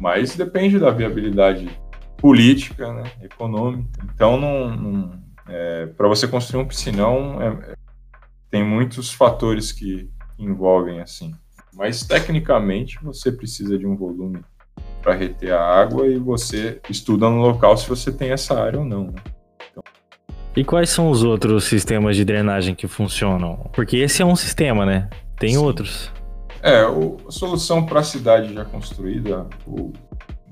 mas 0.00 0.34
depende 0.34 0.78
da 0.78 0.90
viabilidade 0.90 1.70
política, 2.24 2.90
né, 2.90 3.02
econômica. 3.20 4.00
Então, 4.14 4.40
não, 4.40 4.74
não, 4.74 5.10
para 5.94 6.08
você 6.08 6.26
construir 6.26 6.62
um 6.62 6.66
piscinão, 6.66 7.38
é- 7.38 7.72
é- 7.72 7.74
tem 8.50 8.64
muitos 8.64 9.12
fatores 9.12 9.70
que 9.72 10.08
envolvem 10.38 11.00
assim. 11.02 11.34
Mas 11.74 12.02
tecnicamente 12.02 12.98
você 13.02 13.30
precisa 13.30 13.76
de 13.76 13.86
um 13.86 13.94
volume 13.94 14.42
para 15.02 15.12
reter 15.12 15.52
a 15.52 15.60
água 15.60 16.06
e 16.06 16.16
você 16.16 16.80
estuda 16.88 17.28
no 17.28 17.42
local 17.42 17.76
se 17.76 17.86
você 17.86 18.10
tem 18.10 18.30
essa 18.30 18.58
área 18.58 18.78
ou 18.78 18.86
não. 18.86 19.08
Né? 19.08 19.22
E 20.56 20.64
quais 20.64 20.88
são 20.88 21.10
os 21.10 21.22
outros 21.22 21.64
sistemas 21.64 22.16
de 22.16 22.24
drenagem 22.24 22.74
que 22.74 22.88
funcionam? 22.88 23.70
Porque 23.74 23.98
esse 23.98 24.22
é 24.22 24.24
um 24.24 24.36
sistema, 24.36 24.86
né? 24.86 25.10
Tem 25.38 25.50
Sim. 25.50 25.58
outros. 25.58 26.10
É, 26.62 26.86
o- 26.86 27.18
a 27.28 27.30
solução 27.30 27.84
para 27.84 28.00
a 28.00 28.02
cidade 28.02 28.54
já 28.54 28.64
construída, 28.64 29.46
o 29.66 29.92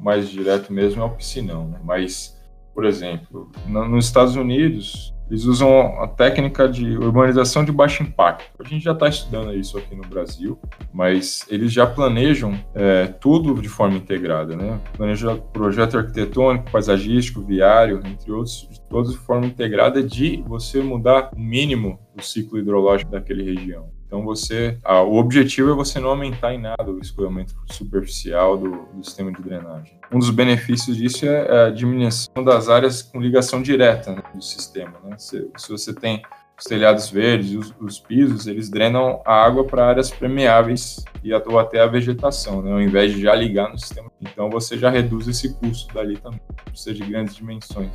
mais 0.02 0.28
direto 0.28 0.72
mesmo 0.72 1.00
é 1.00 1.04
o 1.04 1.10
piscinão, 1.10 1.68
né? 1.68 1.78
Mas, 1.84 2.36
por 2.74 2.84
exemplo, 2.84 3.50
na- 3.68 3.86
nos 3.88 4.06
Estados 4.06 4.34
Unidos, 4.36 5.14
eles 5.30 5.44
usam 5.44 6.02
a 6.02 6.08
técnica 6.08 6.68
de 6.68 6.98
urbanização 6.98 7.64
de 7.64 7.72
baixo 7.72 8.02
impacto. 8.02 8.44
A 8.62 8.68
gente 8.68 8.84
já 8.84 8.92
está 8.92 9.08
estudando 9.08 9.54
isso 9.54 9.78
aqui 9.78 9.94
no 9.94 10.02
Brasil, 10.02 10.58
mas 10.92 11.46
eles 11.48 11.72
já 11.72 11.86
planejam 11.86 12.52
é, 12.74 13.06
tudo 13.06 13.54
de 13.62 13.68
forma 13.68 13.96
integrada, 13.96 14.54
né? 14.56 14.78
Planeja 14.94 15.36
projeto 15.36 15.96
arquitetônico, 15.96 16.70
paisagístico, 16.70 17.40
viário, 17.40 18.02
entre 18.04 18.30
outros, 18.32 18.68
todos 18.90 19.12
de 19.12 19.18
forma 19.18 19.46
integrada 19.46 20.02
de 20.02 20.42
você 20.46 20.82
mudar 20.82 21.30
o 21.34 21.40
mínimo 21.40 21.98
o 22.18 22.20
ciclo 22.20 22.58
hidrológico 22.58 23.10
daquele 23.10 23.42
região. 23.54 23.88
Então 24.12 24.22
você, 24.22 24.76
ah, 24.84 25.00
o 25.00 25.16
objetivo 25.16 25.70
é 25.70 25.74
você 25.74 25.98
não 25.98 26.10
aumentar 26.10 26.52
em 26.52 26.60
nada 26.60 26.84
o 26.86 26.98
escoamento 26.98 27.54
superficial 27.70 28.58
do, 28.58 28.86
do 28.92 29.02
sistema 29.02 29.32
de 29.32 29.40
drenagem. 29.40 29.98
Um 30.12 30.18
dos 30.18 30.28
benefícios 30.28 30.98
disso 30.98 31.24
é 31.24 31.68
a 31.68 31.70
diminuição 31.70 32.44
das 32.44 32.68
áreas 32.68 33.00
com 33.00 33.18
ligação 33.18 33.62
direta 33.62 34.12
né, 34.12 34.22
do 34.34 34.42
sistema. 34.42 34.92
né? 35.02 35.16
Se, 35.16 35.50
se 35.56 35.70
você 35.70 35.94
tem 35.94 36.20
os 36.58 36.64
telhados 36.66 37.08
verdes, 37.08 37.54
os, 37.54 37.74
os 37.80 37.98
pisos, 37.98 38.46
eles 38.46 38.68
drenam 38.68 39.22
a 39.24 39.32
água 39.32 39.64
para 39.64 39.86
áreas 39.86 40.10
permeáveis 40.10 41.02
e 41.24 41.32
ou 41.32 41.58
até 41.58 41.80
a 41.80 41.86
vegetação, 41.86 42.60
né, 42.60 42.70
ao 42.70 42.82
invés 42.82 43.14
de 43.14 43.22
já 43.22 43.34
ligar 43.34 43.70
no 43.70 43.78
sistema. 43.78 44.12
Então 44.20 44.50
você 44.50 44.76
já 44.76 44.90
reduz 44.90 45.26
esse 45.26 45.54
custo 45.54 45.94
dali 45.94 46.18
também. 46.18 46.38
Precisa 46.66 46.92
de 46.92 47.02
grandes 47.02 47.34
dimensões. 47.34 47.90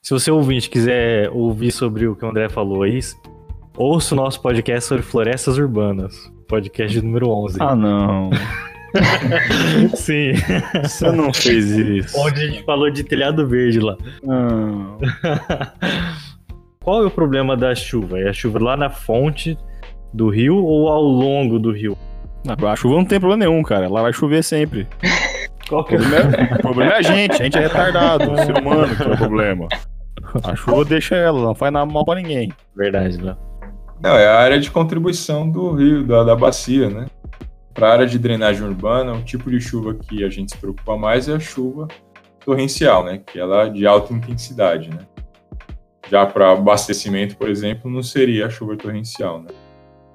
Se 0.00 0.10
você 0.10 0.30
ouvinte 0.30 0.70
quiser 0.70 1.28
ouvir 1.30 1.70
sobre 1.70 2.06
o 2.06 2.16
que 2.16 2.24
o 2.24 2.28
André 2.30 2.48
falou 2.48 2.82
aí, 2.82 2.98
ouça 3.76 4.14
o 4.14 4.16
nosso 4.16 4.40
podcast 4.40 4.88
sobre 4.88 5.02
florestas 5.02 5.58
urbanas. 5.58 6.32
Podcast 6.48 7.00
número 7.00 7.28
11. 7.30 7.58
Ah, 7.60 7.74
não. 7.74 8.30
Sim. 9.96 10.32
Você 10.82 11.10
não 11.10 11.32
fez 11.32 11.70
isso. 11.70 12.18
Onde 12.20 12.42
a 12.42 12.46
gente 12.46 12.62
falou 12.64 12.90
de 12.90 13.02
telhado 13.02 13.46
verde 13.46 13.80
lá. 13.80 13.96
Não. 14.22 14.98
Qual 16.82 17.02
é 17.02 17.06
o 17.06 17.10
problema 17.10 17.56
da 17.56 17.74
chuva? 17.74 18.20
É 18.20 18.28
a 18.28 18.32
chuva 18.32 18.62
lá 18.62 18.76
na 18.76 18.90
fonte 18.90 19.56
do 20.12 20.28
rio 20.28 20.56
ou 20.56 20.88
ao 20.88 21.02
longo 21.02 21.58
do 21.58 21.72
rio? 21.72 21.96
Não, 22.44 22.68
A 22.68 22.76
chuva 22.76 22.96
não 22.96 23.04
tem 23.04 23.18
problema 23.18 23.44
nenhum, 23.46 23.62
cara. 23.62 23.88
Lá 23.88 24.02
vai 24.02 24.12
chover 24.12 24.44
sempre. 24.44 24.86
Qual 25.68 25.80
O 25.80 25.84
que 25.84 25.94
é? 25.94 25.98
problema 25.98 26.34
é, 26.36 26.54
o 26.54 26.58
problema 26.58 26.92
é 26.92 26.96
a 26.98 27.02
gente. 27.02 27.32
A 27.40 27.44
gente 27.44 27.56
é 27.56 27.60
retardado. 27.62 28.30
O 28.30 28.36
ser 28.36 28.58
humano 28.58 28.94
que 28.94 29.02
é 29.02 29.06
o 29.06 29.16
problema. 29.16 29.66
A 30.44 30.54
chuva 30.54 30.84
deixa 30.84 31.16
ela, 31.16 31.40
não 31.42 31.54
faz 31.54 31.72
nada 31.72 31.90
mal 31.90 32.04
pra 32.04 32.16
ninguém. 32.16 32.52
Verdade, 32.76 33.20
né? 33.22 33.34
Não, 34.04 34.18
é 34.18 34.26
a 34.26 34.38
área 34.38 34.60
de 34.60 34.70
contribuição 34.70 35.50
do 35.50 35.72
rio, 35.72 36.04
da, 36.04 36.22
da 36.22 36.36
bacia, 36.36 36.90
né? 36.90 37.06
Para 37.72 37.88
a 37.88 37.92
área 37.92 38.06
de 38.06 38.18
drenagem 38.18 38.62
urbana, 38.62 39.14
o 39.14 39.22
tipo 39.22 39.50
de 39.50 39.58
chuva 39.58 39.94
que 39.94 40.22
a 40.22 40.28
gente 40.28 40.52
se 40.52 40.58
preocupa 40.58 40.94
mais 40.94 41.26
é 41.26 41.32
a 41.32 41.40
chuva 41.40 41.88
torrencial, 42.44 43.02
né? 43.02 43.22
Que 43.26 43.40
ela 43.40 43.62
é 43.62 43.70
de 43.70 43.86
alta 43.86 44.12
intensidade, 44.12 44.90
né? 44.90 44.98
Já 46.10 46.26
para 46.26 46.52
abastecimento, 46.52 47.34
por 47.38 47.48
exemplo, 47.48 47.90
não 47.90 48.02
seria 48.02 48.44
a 48.44 48.50
chuva 48.50 48.76
torrencial, 48.76 49.40
né? 49.40 49.48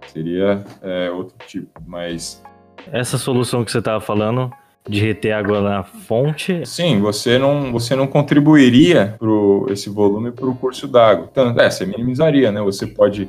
Seria 0.06 0.64
é, 0.84 1.10
outro 1.10 1.36
tipo, 1.48 1.82
mas 1.88 2.44
Essa 2.92 3.18
solução 3.18 3.66
que 3.66 3.72
você 3.72 3.82
tava 3.82 4.00
falando 4.00 4.52
de 4.88 5.02
reter 5.02 5.32
água 5.32 5.62
na 5.62 5.84
fonte, 5.84 6.64
Sim, 6.64 7.00
você 7.00 7.40
não, 7.40 7.72
você 7.72 7.96
não 7.96 8.06
contribuiria 8.06 9.16
pro 9.18 9.66
esse 9.72 9.90
volume 9.90 10.32
para 10.32 10.46
o 10.46 10.56
curso 10.56 10.88
d'água. 10.88 11.28
Então, 11.32 11.60
é, 11.60 11.72
você 11.72 11.88
minimizaria, 11.88 12.52
né? 12.52 12.62
Você 12.62 12.86
pode 12.86 13.28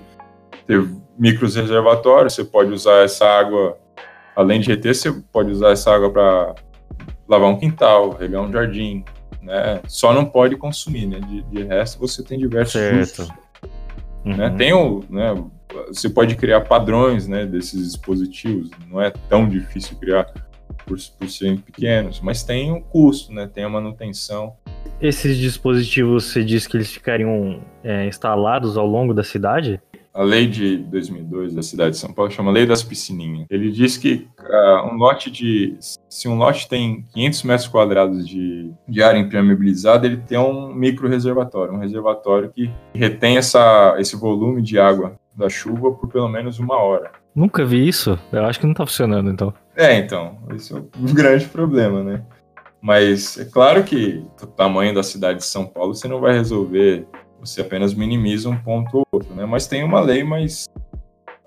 ter 0.71 0.89
micros 1.19 1.57
reservatórios, 1.57 2.35
você 2.35 2.45
pode 2.45 2.73
usar 2.73 3.03
essa 3.05 3.27
água, 3.27 3.77
além 4.37 4.61
de 4.61 4.69
reter, 4.69 4.95
você 4.95 5.11
pode 5.33 5.51
usar 5.51 5.73
essa 5.73 5.93
água 5.93 6.11
para 6.13 6.55
lavar 7.29 7.51
um 7.51 7.59
quintal, 7.59 8.11
regar 8.11 8.43
um 8.43 8.53
jardim, 8.53 9.05
né? 9.43 9.81
Só 9.89 10.15
não 10.15 10.25
pode 10.25 10.57
consumir, 10.57 11.07
né? 11.07 11.19
De, 11.19 11.43
de 11.43 11.65
resto, 11.65 11.99
você 11.99 12.23
tem 12.23 12.39
diversos 12.39 12.73
Certo. 12.73 13.23
usos, 13.23 13.29
né? 14.25 14.49
Uhum. 14.49 14.57
Tem 14.57 14.73
o, 14.73 15.05
né? 15.11 15.45
Você 15.89 16.09
pode 16.09 16.37
criar 16.37 16.61
padrões, 16.61 17.27
né? 17.27 17.45
Desses 17.47 17.89
dispositivos. 17.89 18.71
Não 18.89 19.03
é 19.03 19.11
tão 19.29 19.49
difícil 19.49 19.97
criar 19.97 20.33
por, 20.87 20.97
por 21.19 21.29
serem 21.29 21.57
pequenos, 21.57 22.21
mas 22.21 22.45
tem 22.45 22.71
o 22.71 22.81
custo, 22.81 23.33
né? 23.33 23.51
Tem 23.53 23.65
a 23.65 23.69
manutenção. 23.69 24.55
Esses 25.01 25.37
dispositivos, 25.37 26.25
você 26.27 26.45
disse 26.45 26.69
que 26.69 26.77
eles 26.77 26.93
ficariam 26.93 27.61
é, 27.83 28.07
instalados 28.07 28.77
ao 28.77 28.87
longo 28.87 29.13
da 29.13 29.25
cidade? 29.25 29.81
A 30.21 30.23
lei 30.23 30.47
de 30.47 30.77
2002 30.77 31.55
da 31.55 31.63
cidade 31.63 31.93
de 31.93 31.97
São 31.97 32.13
Paulo 32.13 32.31
chama 32.31 32.51
Lei 32.51 32.67
das 32.67 32.83
Piscininhas. 32.83 33.47
Ele 33.49 33.71
diz 33.71 33.97
que 33.97 34.29
uh, 34.39 34.87
um 34.87 34.99
lote 34.99 35.31
de. 35.31 35.79
Se 36.11 36.29
um 36.29 36.37
lote 36.37 36.69
tem 36.69 37.07
500 37.15 37.43
metros 37.45 37.69
quadrados 37.69 38.29
de, 38.29 38.71
de 38.87 39.03
área 39.03 39.19
impermeabilizada, 39.19 40.07
ele 40.07 40.19
tem 40.19 40.37
um 40.37 40.75
micro 40.75 41.09
reservatório, 41.09 41.73
um 41.73 41.79
reservatório 41.79 42.51
que 42.51 42.71
retém 42.95 43.39
essa, 43.39 43.97
esse 43.99 44.15
volume 44.15 44.61
de 44.61 44.79
água 44.79 45.19
da 45.35 45.49
chuva 45.49 45.91
por 45.91 46.07
pelo 46.11 46.29
menos 46.29 46.59
uma 46.59 46.77
hora. 46.77 47.13
Nunca 47.35 47.65
vi 47.65 47.89
isso. 47.89 48.19
Eu 48.31 48.45
acho 48.45 48.61
que 48.61 48.67
não 48.67 48.75
tá 48.75 48.85
funcionando, 48.85 49.31
então. 49.31 49.55
É, 49.75 49.97
então. 49.97 50.37
Esse 50.55 50.75
é 50.75 50.77
um 50.77 50.87
grande 51.15 51.47
problema, 51.47 52.05
né? 52.05 52.23
Mas 52.79 53.39
é 53.39 53.47
claro 53.47 53.83
que 53.85 54.23
o 54.43 54.47
tamanho 54.47 54.95
da 54.95 55.03
cidade 55.03 55.39
de 55.39 55.47
São 55.47 55.65
Paulo 55.65 55.95
você 55.95 56.07
não 56.07 56.21
vai 56.21 56.35
resolver, 56.35 57.07
você 57.41 57.61
apenas 57.63 57.95
minimiza 57.95 58.49
um 58.49 58.57
ponto 58.57 58.99
ou 58.99 59.07
outro, 59.11 59.35
né? 59.35 59.45
Mas 59.47 59.67
tem 59.67 59.83
uma 59.83 60.01
lei, 60.01 60.23
mas 60.23 60.67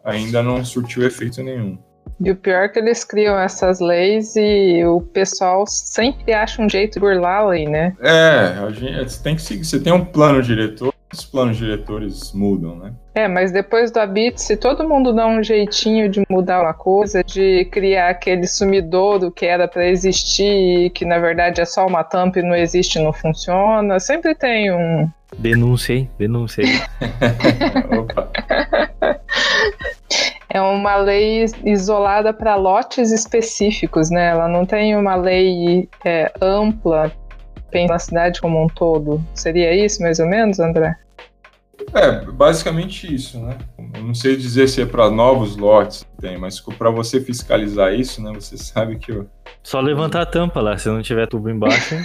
ainda 0.03 0.41
não 0.43 0.65
surtiu 0.65 1.05
efeito 1.05 1.41
nenhum. 1.43 1.77
E 2.23 2.31
o 2.31 2.35
pior 2.35 2.65
é 2.65 2.69
que 2.69 2.79
eles 2.79 3.03
criam 3.03 3.37
essas 3.37 3.79
leis 3.79 4.35
e 4.35 4.83
o 4.85 5.01
pessoal 5.01 5.65
sempre 5.65 6.33
acha 6.33 6.61
um 6.61 6.69
jeito 6.69 6.93
de 6.93 6.99
burlar 6.99 7.41
a 7.41 7.47
lei, 7.47 7.65
né? 7.65 7.95
É, 8.01 8.59
a 8.65 8.69
gente 8.69 9.21
tem 9.21 9.35
que 9.35 9.41
seguir. 9.41 9.65
Você 9.65 9.79
tem 9.79 9.91
um 9.91 10.05
plano 10.05 10.41
diretor, 10.41 10.93
os 11.11 11.25
planos 11.25 11.57
diretores 11.57 12.31
mudam, 12.33 12.75
né? 12.75 12.93
É, 13.15 13.27
mas 13.27 13.51
depois 13.51 13.91
do 13.91 13.99
Habit, 13.99 14.41
se 14.41 14.57
todo 14.57 14.87
mundo 14.87 15.13
dá 15.13 15.27
um 15.27 15.43
jeitinho 15.43 16.09
de 16.09 16.23
mudar 16.29 16.61
uma 16.61 16.73
coisa, 16.73 17.23
de 17.23 17.65
criar 17.65 18.09
aquele 18.09 18.47
sumidouro 18.47 19.31
que 19.31 19.45
era 19.45 19.67
para 19.67 19.87
existir 19.87 20.85
e 20.85 20.89
que 20.89 21.05
na 21.05 21.19
verdade 21.19 21.61
é 21.61 21.65
só 21.65 21.85
uma 21.85 22.03
tampa 22.03 22.39
e 22.39 22.43
não 22.43 22.55
existe, 22.55 22.99
não 22.99 23.13
funciona, 23.13 23.99
sempre 23.99 24.33
tem 24.33 24.71
um. 24.71 25.09
Denunciei, 25.43 26.09
denunciei. 26.17 26.67
Opa. 27.99 28.31
É 30.49 30.61
uma 30.61 30.95
lei 30.95 31.45
isolada 31.65 32.33
para 32.33 32.55
lotes 32.55 33.11
específicos, 33.11 34.09
né? 34.09 34.29
Ela 34.29 34.47
não 34.47 34.65
tem 34.65 34.95
uma 34.95 35.15
lei 35.15 35.89
é, 36.05 36.31
ampla 36.41 37.11
pensa 37.69 37.91
na 37.91 37.99
cidade 37.99 38.39
como 38.39 38.63
um 38.63 38.67
todo. 38.67 39.21
Seria 39.33 39.75
isso, 39.75 40.01
mais 40.01 40.19
ou 40.19 40.27
menos, 40.27 40.59
André? 40.59 40.95
É, 41.93 42.21
basicamente 42.31 43.13
isso, 43.13 43.39
né? 43.39 43.57
Eu 43.95 44.03
não 44.03 44.13
sei 44.13 44.37
dizer 44.37 44.69
se 44.69 44.81
é 44.81 44.85
para 44.85 45.09
novos 45.09 45.57
lotes 45.57 46.03
que 46.03 46.21
tem, 46.21 46.37
mas 46.37 46.61
para 46.61 46.89
você 46.89 47.19
fiscalizar 47.19 47.93
isso, 47.93 48.21
né? 48.21 48.31
Você 48.33 48.57
sabe 48.57 48.97
que 48.97 49.11
eu... 49.11 49.27
Só 49.61 49.81
levantar 49.81 50.21
a 50.21 50.25
tampa 50.25 50.61
lá, 50.61 50.77
se 50.77 50.87
não 50.87 51.01
tiver 51.01 51.27
tubo 51.27 51.49
embaixo. 51.49 51.95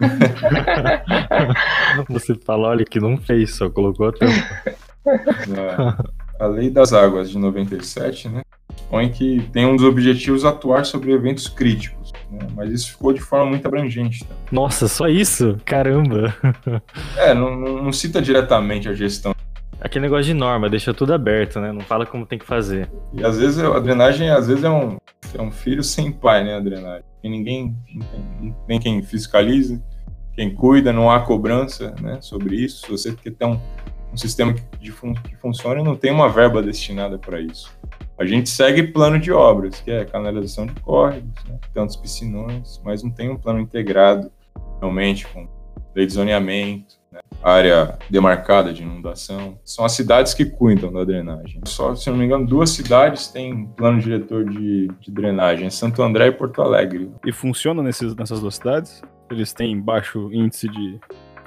você 2.08 2.34
fala, 2.34 2.68
olha 2.68 2.84
que 2.84 3.00
não 3.00 3.16
fez, 3.16 3.54
só 3.54 3.70
colocou 3.70 4.08
a 4.08 4.12
tampa. 4.12 4.74
É. 5.06 6.14
A 6.40 6.46
Lei 6.46 6.68
das 6.68 6.92
Águas 6.92 7.30
de 7.30 7.38
97, 7.38 8.28
né? 8.28 8.42
Põe 8.90 9.08
que 9.08 9.48
tem 9.52 9.66
um 9.66 9.76
dos 9.76 9.84
objetivos 9.84 10.44
atuar 10.44 10.84
sobre 10.84 11.12
eventos 11.12 11.46
críticos, 11.46 12.12
né? 12.30 12.46
mas 12.54 12.72
isso 12.72 12.92
ficou 12.92 13.12
de 13.12 13.20
forma 13.20 13.46
muito 13.46 13.66
abrangente. 13.66 14.24
Tá? 14.24 14.34
Nossa, 14.50 14.88
só 14.88 15.08
isso? 15.08 15.58
Caramba! 15.64 16.34
É, 17.16 17.32
não, 17.32 17.56
não, 17.56 17.92
cita 17.92 18.20
diretamente 18.20 18.88
a 18.88 18.94
gestão. 18.94 19.34
Aquele 19.80 20.04
negócio 20.04 20.24
de 20.24 20.34
norma, 20.34 20.70
deixa 20.70 20.94
tudo 20.94 21.12
aberto, 21.12 21.60
né? 21.60 21.72
Não 21.72 21.80
fala 21.80 22.06
como 22.06 22.26
tem 22.26 22.38
que 22.38 22.46
fazer. 22.46 22.90
E 23.12 23.24
às 23.24 23.38
vezes 23.38 23.58
a 23.58 23.78
drenagem, 23.78 24.30
às 24.30 24.46
vezes 24.46 24.64
é 24.64 24.70
um, 24.70 24.96
é 25.34 25.42
um 25.42 25.50
filho 25.50 25.82
sem 25.82 26.10
pai, 26.10 26.44
né? 26.44 26.56
A 26.56 26.60
drenagem. 26.60 27.04
E 27.22 27.28
ninguém, 27.28 27.76
tem 28.66 28.78
quem 28.78 29.02
fiscalize, 29.02 29.82
quem 30.34 30.54
cuida, 30.54 30.92
não 30.92 31.10
há 31.10 31.20
cobrança 31.20 31.94
né, 32.00 32.18
sobre 32.20 32.56
isso. 32.56 32.84
Se 32.84 32.90
você 32.90 33.12
quer 33.14 33.32
ter 33.32 33.46
um, 33.46 33.58
um 34.12 34.16
sistema 34.16 34.52
que, 34.52 34.90
fun 34.90 35.14
que 35.14 35.36
funcione, 35.36 35.82
não 35.82 35.96
tem 35.96 36.10
uma 36.10 36.28
verba 36.28 36.62
destinada 36.62 37.18
para 37.18 37.40
isso. 37.40 37.72
A 38.18 38.24
gente 38.24 38.48
segue 38.48 38.82
plano 38.82 39.18
de 39.18 39.32
obras, 39.32 39.80
que 39.80 39.90
é 39.90 40.04
canalização 40.04 40.66
de 40.66 40.74
córregos, 40.80 41.32
né, 41.48 41.58
tantos 41.72 41.96
piscinões, 41.96 42.80
mas 42.84 43.02
não 43.02 43.10
tem 43.10 43.30
um 43.30 43.36
plano 43.36 43.58
integrado 43.58 44.30
realmente 44.80 45.26
com 45.26 45.48
lei 45.94 46.06
de 46.06 46.12
zoneamento, 46.12 46.96
né, 47.14 47.20
área 47.42 47.96
demarcada 48.10 48.72
de 48.72 48.82
inundação. 48.82 49.56
São 49.64 49.84
as 49.84 49.92
cidades 49.92 50.34
que 50.34 50.44
cuidam 50.44 50.92
da 50.92 51.04
drenagem. 51.04 51.60
Só, 51.64 51.94
se 51.94 52.10
não 52.10 52.16
me 52.16 52.24
engano, 52.24 52.44
duas 52.44 52.70
cidades 52.70 53.28
têm 53.28 53.66
plano 53.66 54.00
diretor 54.00 54.44
de, 54.44 54.88
de 55.00 55.10
drenagem, 55.10 55.70
Santo 55.70 56.02
André 56.02 56.26
e 56.26 56.32
Porto 56.32 56.60
Alegre. 56.60 57.10
E 57.24 57.32
funciona 57.32 57.82
nesses, 57.82 58.14
nessas 58.16 58.40
duas 58.40 58.56
cidades? 58.56 59.00
Eles 59.30 59.52
têm 59.52 59.80
baixo 59.80 60.28
índice 60.32 60.68
de 60.68 60.98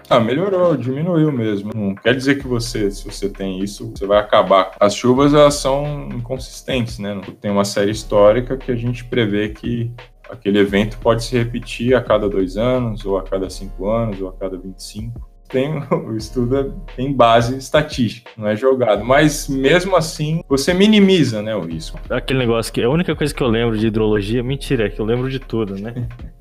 ah, 0.09 0.21
melhorou, 0.21 0.77
diminuiu 0.77 1.33
mesmo. 1.33 1.73
Não 1.75 1.93
quer 1.93 2.15
dizer 2.15 2.35
que 2.35 2.47
você, 2.47 2.89
se 2.89 3.03
você 3.03 3.27
tem 3.27 3.61
isso, 3.61 3.91
você 3.91 4.07
vai 4.07 4.17
acabar. 4.19 4.71
As 4.79 4.95
chuvas, 4.95 5.33
elas 5.33 5.55
são 5.55 6.07
inconsistentes, 6.13 6.97
né? 6.97 7.19
Tem 7.41 7.51
uma 7.51 7.65
série 7.65 7.91
histórica 7.91 8.55
que 8.55 8.71
a 8.71 8.75
gente 8.75 9.03
prevê 9.03 9.49
que 9.49 9.91
aquele 10.29 10.59
evento 10.59 10.97
pode 10.99 11.25
se 11.25 11.37
repetir 11.37 11.93
a 11.93 12.01
cada 12.01 12.29
dois 12.29 12.55
anos, 12.55 13.05
ou 13.05 13.17
a 13.17 13.23
cada 13.23 13.49
cinco 13.49 13.89
anos, 13.89 14.21
ou 14.21 14.29
a 14.29 14.33
cada 14.33 14.57
25 14.57 15.27
tem 15.47 15.83
o 15.91 16.15
estudo 16.15 16.57
é, 16.57 16.69
tem 16.95 17.13
base 17.13 17.57
estatística, 17.57 18.29
não 18.37 18.47
é 18.47 18.55
jogado. 18.55 19.03
Mas 19.03 19.47
mesmo 19.47 19.95
assim, 19.95 20.43
você 20.47 20.73
minimiza, 20.73 21.41
né, 21.41 21.55
o 21.55 21.61
risco. 21.61 21.99
Aquele 22.09 22.39
negócio 22.39 22.71
que 22.71 22.81
a 22.81 22.89
única 22.89 23.15
coisa 23.15 23.33
que 23.33 23.41
eu 23.41 23.47
lembro 23.47 23.77
de 23.77 23.87
hidrologia, 23.87 24.43
mentira, 24.43 24.85
é 24.85 24.89
que 24.89 24.99
eu 24.99 25.05
lembro 25.05 25.29
de 25.29 25.39
tudo, 25.39 25.75
né? 25.75 26.07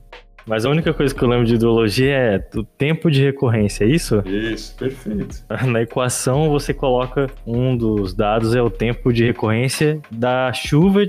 Mas 0.47 0.65
a 0.65 0.71
única 0.71 0.95
coisa 0.95 1.13
que 1.13 1.21
eu 1.21 1.29
lembro 1.29 1.45
de 1.45 1.57
hidrologia 1.57 2.15
é 2.15 2.49
o 2.55 2.63
tempo 2.63 3.11
de 3.11 3.21
recorrência, 3.21 3.85
é 3.85 3.89
isso? 3.89 4.23
Isso, 4.25 4.77
perfeito. 4.77 5.45
Na 5.67 5.83
equação 5.83 6.49
você 6.49 6.73
coloca 6.73 7.29
um 7.45 7.77
dos 7.77 8.15
dados 8.15 8.55
é 8.55 8.63
o 8.63 8.71
tempo 8.71 9.13
de 9.13 9.25
recorrência 9.25 10.01
da 10.09 10.53
chuva 10.53 11.05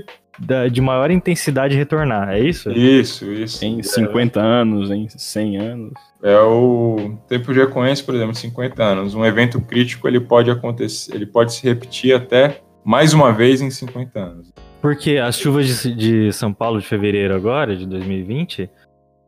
de 0.70 0.80
maior 0.80 1.10
intensidade 1.10 1.76
retornar, 1.76 2.30
é 2.30 2.40
isso? 2.40 2.70
Isso, 2.70 3.30
isso. 3.32 3.64
Em 3.64 3.82
50 3.82 4.38
é. 4.38 4.42
anos, 4.42 4.90
em 4.90 5.08
100 5.08 5.56
anos. 5.56 5.92
É 6.22 6.38
o 6.38 7.16
tempo 7.28 7.52
de 7.52 7.60
recorrência, 7.60 8.04
por 8.04 8.14
exemplo, 8.14 8.34
50 8.34 8.82
anos. 8.82 9.14
Um 9.14 9.24
evento 9.24 9.60
crítico 9.60 10.06
ele 10.06 10.20
pode 10.20 10.50
acontecer, 10.50 11.14
ele 11.14 11.26
pode 11.26 11.54
se 11.54 11.64
repetir 11.64 12.14
até 12.14 12.60
mais 12.84 13.12
uma 13.12 13.32
vez 13.32 13.60
em 13.60 13.70
50 13.70 14.18
anos. 14.18 14.52
Porque 14.80 15.16
as 15.16 15.36
chuvas 15.36 15.66
de, 15.66 15.94
de 15.94 16.32
São 16.32 16.52
Paulo 16.52 16.80
de 16.80 16.86
fevereiro 16.86 17.34
agora, 17.34 17.76
de 17.76 17.84
2020, 17.86 18.70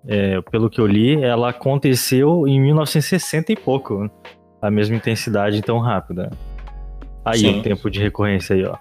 é, 0.06 0.40
pelo 0.42 0.70
que 0.70 0.80
eu 0.80 0.86
li, 0.86 1.22
ela 1.22 1.50
aconteceu 1.50 2.46
em 2.46 2.60
1960 2.60 3.52
e 3.52 3.56
pouco. 3.56 4.04
Né? 4.04 4.10
A 4.62 4.70
mesma 4.70 4.96
intensidade 4.96 5.60
tão 5.62 5.78
rápida. 5.78 6.30
Aí 7.24 7.40
sim. 7.40 7.58
o 7.58 7.62
tempo 7.62 7.90
de 7.90 8.00
recorrência 8.00 8.54
aí, 8.54 8.64
ó. 8.64 8.76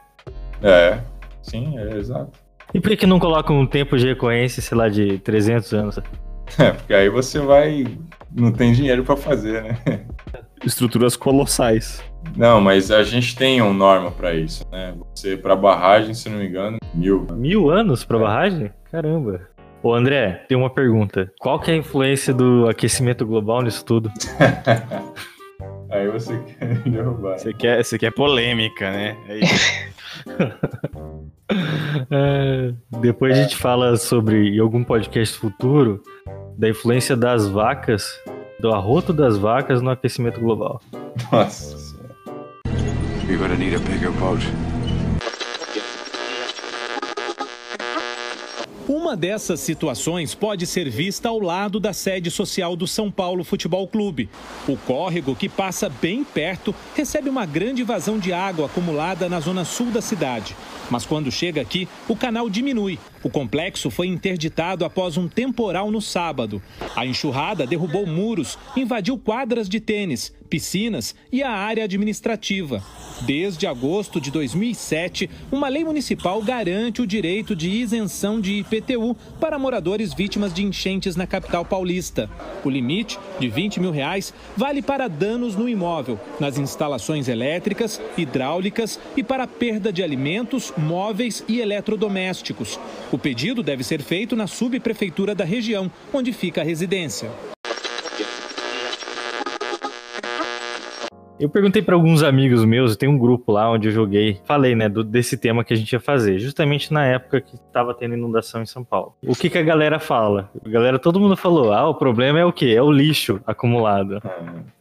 É, 0.61 0.99
sim, 1.41 1.77
é 1.77 1.97
exato. 1.97 2.31
E 2.73 2.79
por 2.79 2.95
que 2.95 3.07
não 3.07 3.19
coloca 3.19 3.51
um 3.51 3.65
tempo 3.65 3.97
de 3.97 4.07
recorrência, 4.07 4.61
sei 4.61 4.77
lá, 4.77 4.87
de 4.89 5.17
300 5.19 5.73
anos? 5.73 5.99
É, 6.57 6.71
porque 6.71 6.93
aí 6.93 7.09
você 7.09 7.39
vai. 7.39 7.85
Não 8.31 8.51
tem 8.51 8.73
dinheiro 8.73 9.03
para 9.03 9.15
fazer, 9.15 9.63
né? 9.63 9.77
Estruturas 10.63 11.15
colossais. 11.15 12.03
Não, 12.35 12.59
mas 12.59 12.91
a 12.91 13.01
gente 13.03 13.35
tem 13.35 13.61
uma 13.61 13.73
norma 13.73 14.11
para 14.11 14.33
isso, 14.33 14.65
né? 14.71 14.93
Você, 15.15 15.37
para 15.37 15.55
barragem, 15.55 16.13
se 16.13 16.29
não 16.29 16.37
me 16.37 16.47
engano, 16.47 16.77
mil. 16.93 17.25
Mil 17.31 17.69
anos 17.69 18.03
para 18.03 18.17
é. 18.17 18.19
barragem? 18.19 18.71
Caramba. 18.91 19.41
Ô 19.81 19.93
André, 19.93 20.43
tem 20.49 20.57
uma 20.57 20.69
pergunta. 20.69 21.31
Qual 21.39 21.59
que 21.59 21.71
é 21.71 21.73
a 21.73 21.77
influência 21.77 22.33
do 22.33 22.67
aquecimento 22.67 23.25
global 23.25 23.61
nisso 23.61 23.85
tudo? 23.85 24.11
Aí 25.89 26.07
você 26.09 26.37
quer 26.39 26.75
derrubar. 26.83 27.39
Você 27.39 27.53
quer, 27.53 27.83
você 27.83 27.97
quer 27.97 28.11
polêmica, 28.11 28.91
né? 28.91 29.15
É 29.27 29.39
é, 32.11 32.73
depois 33.01 33.37
a 33.37 33.41
gente 33.41 33.55
fala 33.55 33.95
sobre, 33.97 34.55
em 34.55 34.59
algum 34.59 34.83
podcast 34.83 35.37
futuro, 35.37 36.01
da 36.57 36.69
influência 36.69 37.15
das 37.15 37.47
vacas, 37.47 38.09
do 38.59 38.71
arroto 38.73 39.13
das 39.13 39.37
vacas 39.37 39.81
no 39.81 39.89
aquecimento 39.89 40.39
global. 40.39 40.81
Nossa 41.31 41.77
senhora. 41.77 42.15
You're 43.27 43.37
gonna 43.37 43.55
need 43.55 43.75
a 43.75 43.79
bigger 43.79 44.11
boat. 44.13 44.41
Uma 49.09 49.17
dessas 49.17 49.59
situações 49.61 50.35
pode 50.35 50.67
ser 50.67 50.87
vista 50.87 51.29
ao 51.29 51.39
lado 51.39 51.79
da 51.79 51.93
sede 51.93 52.29
social 52.29 52.75
do 52.75 52.85
São 52.85 53.09
Paulo 53.09 53.43
Futebol 53.43 53.87
Clube. 53.87 54.29
O 54.67 54.77
córrego, 54.77 55.35
que 55.35 55.49
passa 55.49 55.89
bem 55.89 56.23
perto, 56.23 56.75
recebe 56.95 57.27
uma 57.27 57.43
grande 57.43 57.81
vazão 57.81 58.19
de 58.19 58.31
água 58.31 58.67
acumulada 58.67 59.27
na 59.27 59.39
zona 59.39 59.65
sul 59.65 59.87
da 59.87 59.99
cidade. 59.99 60.55
Mas 60.91 61.07
quando 61.07 61.31
chega 61.31 61.59
aqui, 61.59 61.89
o 62.07 62.15
canal 62.15 62.47
diminui, 62.47 62.99
O 63.23 63.29
complexo 63.29 63.89
foi 63.89 64.07
interditado 64.07 64.85
após 64.85 65.17
um 65.17 65.27
temporal 65.27 65.91
no 65.91 66.01
sábado. 66.01 66.61
A 66.95 67.05
enxurrada 67.05 67.67
derrubou 67.67 68.05
muros, 68.05 68.57
invadiu 68.77 69.17
quadras 69.17 69.67
de 69.67 69.79
tênis, 69.79 70.33
piscinas 70.49 71.15
e 71.31 71.43
a 71.43 71.51
área 71.51 71.83
administrativa. 71.83 72.83
Desde 73.21 73.67
agosto 73.67 74.19
de 74.19 74.31
2007, 74.31 75.29
uma 75.51 75.67
lei 75.67 75.83
municipal 75.83 76.41
garante 76.41 77.01
o 77.01 77.07
direito 77.07 77.55
de 77.55 77.69
isenção 77.69 78.39
de 78.39 78.53
IPTU 78.53 79.15
para 79.39 79.59
moradores 79.59 80.13
vítimas 80.13 80.53
de 80.53 80.63
enchentes 80.63 81.15
na 81.15 81.27
capital 81.27 81.65
paulista. 81.65 82.29
O 82.63 82.69
limite, 82.69 83.19
de 83.39 83.49
20 83.49 83.79
mil 83.81 83.91
reais, 83.91 84.33
vale 84.55 84.81
para 84.81 85.07
danos 85.09 85.55
no 85.55 85.67
imóvel, 85.67 86.19
nas 86.39 86.57
instalações 86.57 87.27
elétricas, 87.27 88.01
hidráulicas 88.17 88.99
e 89.17 89.23
para 89.23 89.45
perda 89.45 89.91
de 89.91 90.01
alimentos, 90.01 90.73
móveis 90.77 91.43
e 91.47 91.59
eletrodomésticos. 91.59 92.79
O 93.11 93.17
pedido 93.17 93.63
deve 93.63 93.83
ser 93.83 94.01
feito 94.01 94.35
na 94.35 94.45
subprefeitura 94.45 95.33
da 95.33 95.43
região, 95.43 95.91
onde 96.13 96.31
fica 96.31 96.61
a 96.61 96.63
residência. 96.63 97.29
Eu 101.39 101.49
perguntei 101.49 101.81
para 101.81 101.95
alguns 101.95 102.21
amigos 102.21 102.65
meus, 102.65 102.97
tem 102.97 103.07
um 103.07 103.17
grupo 103.17 103.53
lá 103.53 103.71
onde 103.71 103.87
eu 103.87 103.91
joguei, 103.93 104.39
falei, 104.43 104.75
né, 104.75 104.89
do, 104.89 105.05
desse 105.05 105.37
tema 105.37 105.63
que 105.63 105.73
a 105.73 105.75
gente 105.77 105.93
ia 105.93 105.99
fazer, 105.99 106.37
justamente 106.37 106.93
na 106.93 107.05
época 107.05 107.39
que 107.39 107.57
tava 107.71 107.93
tendo 107.93 108.13
inundação 108.13 108.61
em 108.61 108.65
São 108.65 108.83
Paulo. 108.83 109.15
O 109.25 109.33
que 109.33 109.49
que 109.49 109.57
a 109.57 109.63
galera 109.63 109.99
fala? 109.99 110.51
A 110.63 110.69
galera, 110.69 110.99
todo 110.99 111.19
mundo 111.19 111.37
falou, 111.37 111.71
ah, 111.71 111.87
o 111.87 111.95
problema 111.95 112.39
é 112.39 112.45
o 112.45 112.51
quê? 112.51 112.73
É 112.75 112.81
o 112.81 112.91
lixo 112.91 113.41
acumulado, 113.47 114.21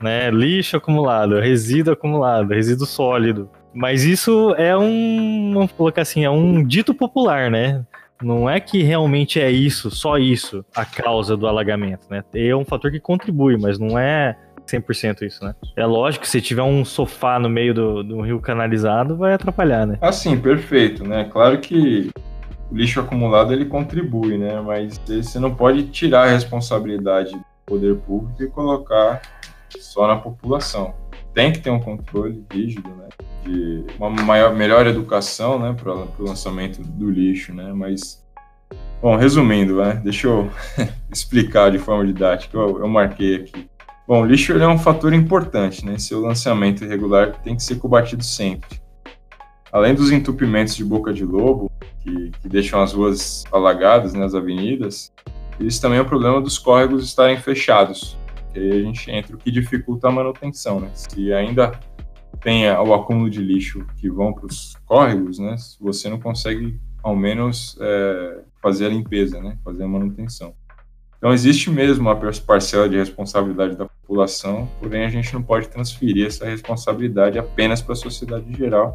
né? 0.02 0.30
Lixo 0.32 0.76
acumulado, 0.76 1.38
resíduo 1.38 1.92
acumulado, 1.92 2.50
resíduo 2.50 2.86
sólido. 2.86 3.48
Mas 3.72 4.02
isso 4.02 4.52
é 4.58 4.76
um, 4.76 5.52
vamos 5.54 5.70
colocar 5.72 6.02
assim, 6.02 6.24
é 6.24 6.30
um 6.30 6.64
dito 6.64 6.92
popular, 6.92 7.48
né? 7.48 7.84
Não 8.22 8.50
é 8.50 8.58
que 8.58 8.82
realmente 8.82 9.40
é 9.40 9.50
isso, 9.50 9.90
só 9.90 10.18
isso, 10.18 10.64
a 10.74 10.84
causa 10.84 11.36
do 11.36 11.46
alagamento, 11.46 12.06
né? 12.10 12.24
É 12.34 12.54
um 12.54 12.64
fator 12.64 12.90
que 12.90 12.98
contribui, 12.98 13.56
mas 13.56 13.78
não 13.78 13.98
é 13.98 14.36
100% 14.66 15.22
isso, 15.22 15.44
né? 15.44 15.54
É 15.76 15.86
lógico 15.86 16.24
que 16.24 16.30
se 16.30 16.40
tiver 16.40 16.62
um 16.62 16.84
sofá 16.84 17.38
no 17.38 17.48
meio 17.48 17.72
do, 17.72 18.02
do 18.02 18.20
rio 18.20 18.40
canalizado, 18.40 19.16
vai 19.16 19.32
atrapalhar, 19.32 19.86
né? 19.86 19.98
Assim, 20.00 20.38
perfeito, 20.38 21.04
né? 21.04 21.28
Claro 21.30 21.58
que 21.58 22.10
o 22.70 22.76
lixo 22.76 23.00
acumulado 23.00 23.52
ele 23.52 23.64
contribui, 23.64 24.36
né? 24.36 24.60
Mas 24.60 24.98
você 24.98 25.38
não 25.38 25.54
pode 25.54 25.84
tirar 25.84 26.24
a 26.24 26.30
responsabilidade 26.30 27.32
do 27.32 27.44
poder 27.64 27.96
público 27.96 28.42
e 28.42 28.48
colocar 28.48 29.22
só 29.78 30.06
na 30.06 30.16
população. 30.16 30.94
Tem 31.34 31.52
que 31.52 31.60
ter 31.60 31.70
um 31.70 31.80
controle 31.80 32.44
rígido, 32.52 32.88
né? 32.88 33.08
De 33.44 33.84
uma 33.98 34.10
maior, 34.10 34.54
melhor 34.54 34.86
educação, 34.86 35.58
né? 35.58 35.74
Para 35.74 35.94
o 35.94 36.08
lançamento 36.18 36.82
do 36.82 37.10
lixo, 37.10 37.54
né? 37.54 37.72
Mas 37.72 38.22
Bom, 39.00 39.14
resumindo, 39.14 39.76
né? 39.76 40.00
deixa 40.02 40.26
eu 40.26 40.50
explicar 41.12 41.70
de 41.70 41.78
forma 41.78 42.04
didática, 42.04 42.58
eu, 42.58 42.80
eu 42.80 42.88
marquei 42.88 43.36
aqui. 43.36 43.70
Bom, 44.08 44.22
o 44.22 44.26
lixo 44.26 44.52
é 44.52 44.66
um 44.66 44.78
fator 44.78 45.12
importante, 45.12 45.84
né? 45.84 45.98
Seu 45.98 46.20
lançamento 46.20 46.82
irregular 46.82 47.32
tem 47.44 47.54
que 47.54 47.62
ser 47.62 47.76
combatido 47.76 48.24
sempre. 48.24 48.80
Além 49.70 49.94
dos 49.94 50.10
entupimentos 50.10 50.74
de 50.74 50.84
boca 50.84 51.12
de 51.12 51.24
lobo, 51.24 51.70
que, 52.02 52.32
que 52.42 52.48
deixam 52.48 52.80
as 52.80 52.92
ruas 52.92 53.44
alagadas, 53.52 54.14
né, 54.14 54.24
as 54.24 54.34
avenidas, 54.34 55.12
existe 55.60 55.80
também 55.80 56.00
o 56.00 56.04
problema 56.04 56.40
dos 56.40 56.58
córregos 56.58 57.04
estarem 57.04 57.36
fechados. 57.36 58.16
Que 58.52 58.58
aí 58.58 58.72
a 58.72 58.82
gente 58.82 59.10
entra 59.10 59.34
o 59.34 59.38
que 59.38 59.50
dificulta 59.50 60.08
a 60.08 60.12
manutenção, 60.12 60.80
né? 60.80 60.90
Se 60.94 61.32
ainda 61.32 61.78
tem 62.40 62.70
o 62.70 62.94
acúmulo 62.94 63.28
de 63.28 63.40
lixo 63.40 63.84
que 63.96 64.08
vão 64.08 64.32
para 64.32 64.46
os 64.46 64.76
córregos, 64.86 65.38
né? 65.38 65.56
Você 65.80 66.08
não 66.08 66.20
consegue, 66.20 66.80
ao 67.02 67.16
menos, 67.16 67.76
é, 67.80 68.42
fazer 68.62 68.86
a 68.86 68.88
limpeza, 68.88 69.40
né? 69.40 69.58
Fazer 69.64 69.84
a 69.84 69.88
manutenção. 69.88 70.54
Então, 71.18 71.32
existe 71.32 71.68
mesmo 71.68 72.08
uma 72.08 72.16
parcela 72.46 72.88
de 72.88 72.96
responsabilidade 72.96 73.76
da 73.76 73.86
população, 73.86 74.68
porém, 74.80 75.04
a 75.04 75.08
gente 75.08 75.34
não 75.34 75.42
pode 75.42 75.68
transferir 75.68 76.26
essa 76.26 76.46
responsabilidade 76.46 77.36
apenas 77.38 77.82
para 77.82 77.94
a 77.94 77.96
sociedade 77.96 78.52
geral, 78.56 78.94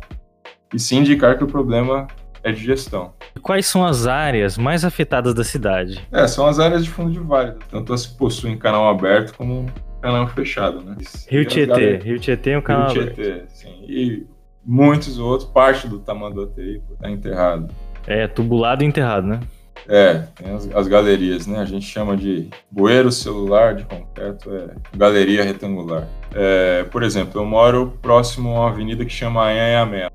e 0.74 0.80
sim 0.80 1.00
indicar 1.00 1.38
que 1.38 1.44
o 1.44 1.48
problema 1.48 2.08
é 2.44 2.52
de 2.52 2.64
gestão. 2.64 3.14
Quais 3.42 3.66
são 3.66 3.86
as 3.86 4.06
áreas 4.06 4.58
mais 4.58 4.84
afetadas 4.84 5.34
da 5.34 5.44
cidade? 5.44 6.06
É, 6.12 6.28
são 6.28 6.46
as 6.46 6.60
áreas 6.60 6.84
de 6.84 6.90
fundo 6.90 7.12
de 7.12 7.20
vale, 7.20 7.54
tanto 7.72 7.94
as 7.94 8.06
que 8.06 8.18
possuem 8.18 8.58
canal 8.58 8.88
aberto 8.90 9.36
como 9.36 9.72
canal 10.02 10.28
fechado, 10.28 10.82
né? 10.82 10.98
Rio 11.30 11.46
Tietê, 11.46 11.98
Rio 11.98 12.20
Tietê 12.20 12.52
é 12.52 12.58
um 12.58 12.62
canal 12.62 12.92
Rio 12.92 13.06
Tietê, 13.06 13.22
aberto. 13.22 13.50
sim. 13.50 13.86
E 13.88 14.28
muitos 14.66 15.18
outros, 15.18 15.50
parte 15.50 15.88
do 15.88 16.00
Tamanduateí 16.00 16.82
está 16.92 17.10
enterrado. 17.10 17.74
É, 18.06 18.28
tubulado 18.28 18.84
e 18.84 18.88
enterrado, 18.88 19.26
né? 19.26 19.40
É, 19.88 20.24
tem 20.36 20.54
as, 20.54 20.70
as, 20.74 20.88
galerias, 20.88 21.46
né? 21.46 21.60
A 21.60 21.66
gente 21.66 21.86
chama 21.86 22.16
de 22.16 22.50
bueiro 22.72 23.12
celular 23.12 23.76
de 23.76 23.84
concreto, 23.84 24.54
é 24.54 24.76
galeria 24.96 25.44
retangular. 25.44 26.08
É, 26.34 26.84
por 26.86 27.04
exemplo, 27.04 27.42
eu 27.42 27.46
moro 27.46 27.98
próximo 28.02 28.50
a 28.50 28.62
uma 28.62 28.70
avenida 28.70 29.04
que 29.04 29.12
chama 29.12 29.44
Anhanhamé. 29.44 30.10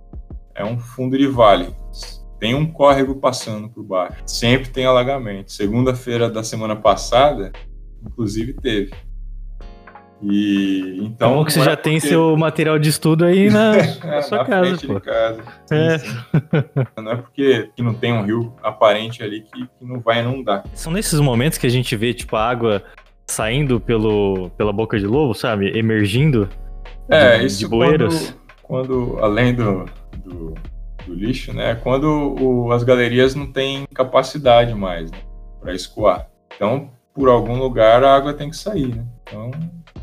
É 0.54 0.64
um 0.64 0.78
fundo 0.78 1.16
de 1.16 1.26
vale. 1.26 1.74
Tem 2.39 2.55
um 2.55 2.66
córrego 2.66 3.16
passando 3.16 3.68
por 3.68 3.82
baixo. 3.82 4.22
Sempre 4.26 4.70
tem 4.70 4.86
alagamento. 4.86 5.53
Segunda-feira 5.53 6.30
da 6.30 6.43
semana 6.43 6.76
passada, 6.76 7.53
inclusive, 8.05 8.53
teve. 8.55 8.93
E 10.20 10.99
então. 11.01 11.34
Bom 11.34 11.45
que 11.45 11.53
você 11.53 11.62
já 11.62 11.76
tem 11.76 11.95
porque... 11.95 12.09
seu 12.09 12.36
material 12.36 12.78
de 12.78 12.89
estudo 12.89 13.24
aí 13.24 13.49
na, 13.51 13.72
na 14.05 14.22
sua 14.22 14.39
na 14.39 14.45
casa. 14.45 14.86
Pô. 14.86 15.01
casa. 15.01 15.43
É. 15.70 15.99
Sim, 15.99 16.09
sim. 16.09 16.16
Não 16.97 17.12
é 17.12 17.16
porque 17.16 17.70
que 17.76 17.82
não 17.82 17.95
tem 17.95 18.12
um 18.12 18.24
rio 18.24 18.53
aparente 18.62 19.22
ali 19.22 19.43
que, 19.43 19.66
que, 19.66 19.84
não 19.84 20.01
vai 20.01 20.20
inundar. 20.20 20.64
São 20.74 20.93
nesses 20.93 21.20
momentos 21.20 21.59
que 21.59 21.66
a 21.66 21.70
gente 21.70 21.95
vê, 21.95 22.12
tipo, 22.12 22.34
a 22.34 22.49
água 22.49 22.82
saindo 23.26 23.80
pelo, 23.80 24.51
pela 24.57 24.72
boca 24.72 24.99
de 24.99 25.07
lobo, 25.07 25.34
sabe? 25.34 25.76
Emergindo 25.78 26.49
é, 27.09 27.39
de, 27.39 27.47
isso 27.47 27.59
de 27.61 27.68
bueiros. 27.68 28.34
Quando, 28.62 29.14
quando 29.14 29.24
além 29.24 29.55
do, 29.55 29.84
do, 30.24 30.55
do, 31.09 31.14
lixo, 31.14 31.52
né? 31.52 31.74
Quando 31.76 32.36
o, 32.40 32.72
as 32.72 32.82
galerias 32.82 33.34
não 33.34 33.50
têm 33.50 33.86
capacidade 33.94 34.74
mais 34.74 35.11
né, 35.11 35.18
para 35.61 35.74
escoar. 35.74 36.28
Então, 36.54 36.90
por 37.14 37.28
algum 37.28 37.59
lugar 37.59 38.04
a 38.04 38.14
água 38.14 38.34
tem 38.34 38.50
que 38.50 38.56
sair, 38.56 38.94
né? 38.94 39.04
Então 39.22 39.50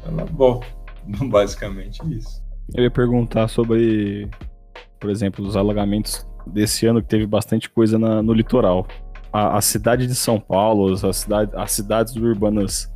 ela 0.06 0.26
volta. 0.26 0.68
Basicamente 1.30 2.02
isso. 2.12 2.44
Eu 2.74 2.84
ia 2.84 2.92
perguntar 2.92 3.48
sobre, 3.48 4.28
por 5.00 5.10
exemplo, 5.10 5.46
os 5.46 5.56
alagamentos 5.56 6.28
desse 6.48 6.86
ano 6.86 7.02
que 7.02 7.08
teve 7.08 7.26
bastante 7.26 7.70
coisa 7.70 7.98
na, 8.00 8.22
no 8.22 8.34
litoral. 8.34 8.88
A, 9.32 9.58
a, 9.58 9.62
cidade 9.62 10.08
de 10.08 10.16
São 10.16 10.40
Paulo, 10.40 10.96
cidade, 11.14 11.52
as 11.56 11.72
cidades 11.72 12.16
urbanas 12.16 12.92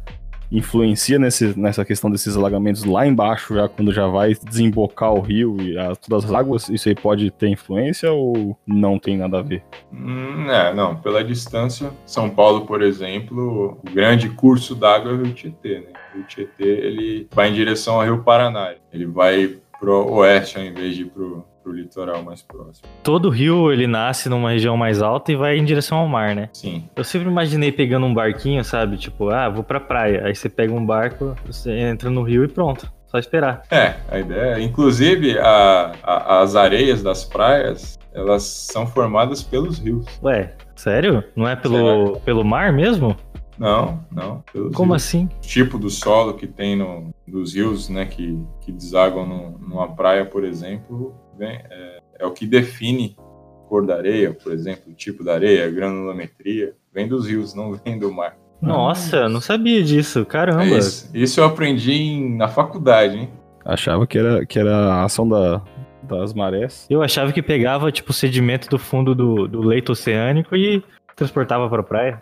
influencia 0.51 1.19
nesse, 1.19 1.57
nessa 1.57 1.85
questão 1.85 2.09
desses 2.09 2.35
alagamentos 2.35 2.83
lá 2.83 3.05
embaixo, 3.05 3.55
já 3.55 3.67
quando 3.67 3.93
já 3.93 4.07
vai 4.07 4.33
desembocar 4.33 5.13
o 5.13 5.21
rio 5.21 5.57
e 5.61 5.77
a, 5.77 5.95
todas 5.95 6.25
as 6.25 6.33
águas? 6.33 6.69
Isso 6.69 6.89
aí 6.89 6.95
pode 6.95 7.31
ter 7.31 7.47
influência 7.47 8.11
ou 8.11 8.57
não 8.65 8.97
tem 8.97 9.17
nada 9.17 9.39
a 9.39 9.41
ver? 9.41 9.63
Hum, 9.93 10.49
é, 10.49 10.73
não. 10.73 10.95
Pela 10.95 11.23
distância, 11.23 11.91
São 12.05 12.29
Paulo, 12.29 12.65
por 12.65 12.81
exemplo, 12.81 13.79
o 13.85 13.93
grande 13.93 14.29
curso 14.29 14.75
d'água 14.75 15.11
é 15.11 15.13
o 15.13 15.23
Rio 15.23 15.33
Tietê, 15.33 15.79
né? 15.79 15.99
O 16.15 16.23
Tietê, 16.23 16.63
ele 16.63 17.27
vai 17.31 17.49
em 17.49 17.53
direção 17.53 17.95
ao 17.95 18.03
Rio 18.03 18.23
Paraná. 18.23 18.73
Ele 18.91 19.05
vai 19.05 19.57
pro 19.79 20.11
oeste 20.13 20.57
ao 20.57 20.63
invés 20.63 20.95
de 20.95 21.03
ir 21.03 21.05
pro, 21.05 21.45
pro 21.69 21.75
litoral 21.75 22.23
mais 22.23 22.41
próximo. 22.41 22.87
Todo 23.03 23.29
rio 23.29 23.71
ele 23.71 23.85
nasce 23.85 24.27
numa 24.27 24.51
região 24.51 24.75
mais 24.75 25.01
alta 25.01 25.31
e 25.31 25.35
vai 25.35 25.57
em 25.57 25.63
direção 25.63 25.99
ao 25.99 26.07
mar, 26.07 26.35
né? 26.35 26.49
Sim. 26.51 26.89
Eu 26.95 27.03
sempre 27.03 27.29
imaginei 27.29 27.71
pegando 27.71 28.05
um 28.05 28.13
barquinho, 28.13 28.63
sabe? 28.63 28.97
Tipo, 28.97 29.29
ah, 29.29 29.47
vou 29.47 29.63
pra 29.63 29.79
praia. 29.79 30.25
Aí 30.25 30.35
você 30.35 30.49
pega 30.49 30.73
um 30.73 30.85
barco, 30.85 31.35
você 31.45 31.71
entra 31.71 32.09
no 32.09 32.23
rio 32.23 32.43
e 32.43 32.47
pronto. 32.47 32.91
Só 33.07 33.17
esperar. 33.17 33.63
É, 33.71 33.95
a 34.09 34.19
ideia 34.19 34.57
é. 34.57 34.61
Inclusive, 34.61 35.37
a, 35.39 35.93
a, 36.03 36.41
as 36.41 36.55
areias 36.55 37.01
das 37.01 37.23
praias, 37.23 37.97
elas 38.13 38.43
são 38.43 38.85
formadas 38.85 39.41
pelos 39.41 39.79
rios. 39.79 40.05
Ué, 40.23 40.53
sério? 40.75 41.23
Não 41.35 41.47
é 41.47 41.55
pelo, 41.55 42.19
pelo 42.19 42.43
mar 42.43 42.71
mesmo? 42.71 43.15
Não, 43.59 43.99
não. 44.09 44.43
Como 44.73 44.93
rios. 44.93 45.03
assim? 45.03 45.25
O 45.25 45.41
tipo 45.41 45.77
do 45.77 45.89
solo 45.89 46.33
que 46.35 46.47
tem 46.47 46.77
no, 46.77 47.13
dos 47.27 47.53
rios, 47.53 47.89
né, 47.89 48.05
que, 48.05 48.41
que 48.61 48.71
desaguam 48.71 49.27
no, 49.27 49.59
numa 49.59 49.89
praia, 49.89 50.25
por 50.25 50.45
exemplo, 50.45 51.13
vem, 51.37 51.49
é, 51.69 51.99
é, 52.19 52.25
o 52.25 52.31
que 52.31 52.47
define 52.47 53.17
a 53.19 53.67
cor 53.67 53.85
da 53.85 53.95
areia, 53.95 54.33
por 54.33 54.53
exemplo, 54.53 54.91
o 54.91 54.95
tipo 54.95 55.23
da 55.23 55.33
areia, 55.33 55.67
a 55.67 55.69
granulometria, 55.69 56.73
vem 56.93 57.07
dos 57.07 57.27
rios, 57.27 57.53
não 57.53 57.73
vem 57.73 57.99
do 57.99 58.11
mar. 58.11 58.37
Nossa, 58.61 59.29
não 59.29 59.39
sabia 59.39 59.83
disso, 59.83 60.25
caramba. 60.25 60.63
É 60.63 60.77
isso, 60.77 61.09
isso, 61.13 61.39
eu 61.39 61.45
aprendi 61.45 61.93
em, 61.93 62.35
na 62.35 62.47
faculdade, 62.47 63.17
hein? 63.17 63.29
Achava 63.63 64.07
que 64.07 64.17
era, 64.17 64.45
que 64.45 64.57
era 64.57 64.75
a 64.75 65.03
ação 65.03 65.27
da, 65.27 65.61
das 66.03 66.33
marés. 66.33 66.85
Eu 66.89 67.01
achava 67.01 67.31
que 67.31 67.41
pegava, 67.41 67.91
tipo, 67.91 68.11
sedimento 68.11 68.69
do 68.69 68.79
fundo 68.79 69.13
do, 69.13 69.47
do 69.47 69.61
leito 69.61 69.91
oceânico 69.91 70.55
e 70.55 70.83
transportava 71.15 71.69
para 71.69 71.81
a 71.81 71.83
praia. 71.83 72.21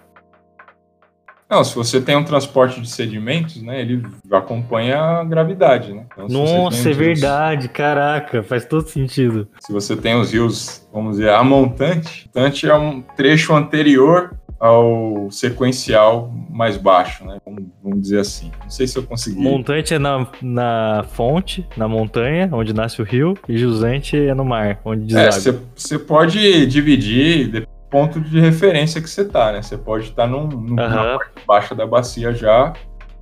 Não, 1.49 1.63
se 1.63 1.73
você 1.75 2.01
tem 2.01 2.15
um 2.17 2.23
transporte 2.25 2.81
de 2.81 2.89
sedimentos, 2.89 3.61
né, 3.61 3.79
ele 3.79 4.03
acompanha 4.31 4.99
a 4.99 5.23
gravidade, 5.23 5.93
né? 5.93 6.03
Então, 6.11 6.27
Nossa, 6.27 6.77
é 6.77 6.79
os 6.81 6.85
rios- 6.85 6.97
verdade, 6.97 7.69
caraca, 7.69 8.43
faz 8.43 8.65
todo 8.65 8.87
sentido. 8.87 9.47
Se 9.61 9.71
você 9.71 9.95
tem 9.95 10.19
os 10.19 10.33
rios, 10.33 10.85
vamos 10.91 11.17
dizer, 11.17 11.29
a 11.29 11.41
montante, 11.43 12.29
montante 12.35 12.67
é 12.69 12.75
um 12.75 13.01
trecho 13.15 13.53
anterior 13.53 14.37
ao 14.59 15.29
sequencial 15.31 16.33
mais 16.49 16.75
baixo, 16.77 17.23
né? 17.23 17.37
Vamos, 17.45 17.63
vamos 17.83 18.01
dizer 18.01 18.19
assim. 18.19 18.51
Não 18.63 18.69
sei 18.71 18.87
se 18.87 18.97
eu 18.97 19.03
consegui. 19.03 19.39
Montante 19.39 19.93
é 19.93 19.99
na, 19.99 20.27
na 20.41 21.05
fonte, 21.11 21.65
na 21.77 21.87
montanha, 21.87 22.49
onde 22.51 22.73
nasce 22.73 22.99
o 23.01 23.05
rio, 23.05 23.35
e 23.47 23.55
jusante 23.57 24.17
é 24.17 24.33
no 24.33 24.43
mar, 24.43 24.79
onde 24.83 25.15
É, 25.15 25.25
deságua. 25.27 25.61
você 25.75 25.99
pode 25.99 26.65
dividir 26.65 27.67
ponto 27.89 28.19
de 28.19 28.39
referência 28.39 29.01
que 29.01 29.09
você 29.09 29.25
tá, 29.25 29.51
né? 29.51 29.61
Você 29.61 29.77
pode 29.77 30.05
estar 30.09 30.27
num, 30.27 30.47
num, 30.47 30.75
na 30.75 30.85
Aham, 30.85 31.17
parte 31.17 31.45
baixa 31.47 31.75
da 31.75 31.85
bacia 31.87 32.33
já, 32.33 32.73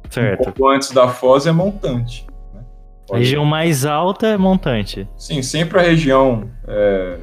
um 0.07 0.11
certo. 0.11 0.43
pouco 0.43 0.70
antes 0.70 0.91
da 0.91 1.07
foz 1.07 1.45
é 1.45 1.51
montante. 1.51 2.26
né? 2.53 2.61
A 2.61 3.07
Pode- 3.07 3.20
região 3.20 3.45
mais 3.45 3.86
alta 3.86 4.28
é 4.28 4.38
montante. 4.38 5.07
Sim, 5.18 5.41
sempre 5.41 5.80
a 5.80 5.82
região 5.84 6.49
é, 6.68 7.18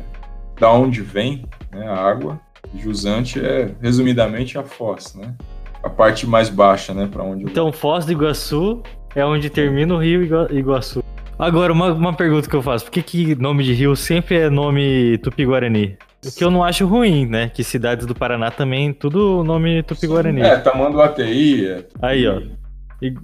da 0.61 0.71
onde 0.71 1.01
vem 1.03 1.45
né, 1.73 1.87
a 1.89 1.97
água, 1.97 2.39
jusante 2.77 3.45
é, 3.45 3.71
resumidamente, 3.83 4.57
a 4.59 4.63
foz, 4.63 5.15
né? 5.15 5.35
A 5.83 5.91
parte 5.91 6.27
mais 6.29 6.49
baixa, 6.49 6.95
né, 6.95 7.09
para 7.11 7.25
onde... 7.25 7.43
Então, 7.43 7.73
Foz 7.73 8.07
do 8.07 8.13
Iguaçu 8.13 8.81
é 9.17 9.25
onde 9.27 9.51
termina 9.51 9.93
o 9.93 9.99
rio 9.99 10.23
Igua- 10.23 10.49
Iguaçu. 10.53 11.03
Agora, 11.37 11.73
uma, 11.73 11.93
uma 11.93 12.13
pergunta 12.15 12.49
que 12.49 12.55
eu 12.55 12.63
faço: 12.63 12.85
por 12.85 12.93
que, 12.93 13.03
que 13.03 13.35
nome 13.35 13.65
de 13.65 13.73
rio 13.75 13.97
sempre 13.97 14.37
é 14.39 14.49
nome 14.49 15.19
tupi-guarani? 15.19 15.97
O 16.25 16.31
que 16.31 16.45
eu 16.45 16.51
não 16.53 16.63
acho 16.63 16.87
ruim, 16.87 17.27
né? 17.27 17.49
Que 17.49 17.65
cidades 17.65 18.07
do 18.07 18.15
Paraná 18.15 18.51
também, 18.51 18.93
tudo 18.93 19.43
nome 19.43 19.83
tupi-guarani. 19.83 20.41
É, 20.41 20.57
Tamanduateí, 20.57 21.67
é, 21.67 21.85
Aí, 22.01 22.29
ó. 22.29 22.41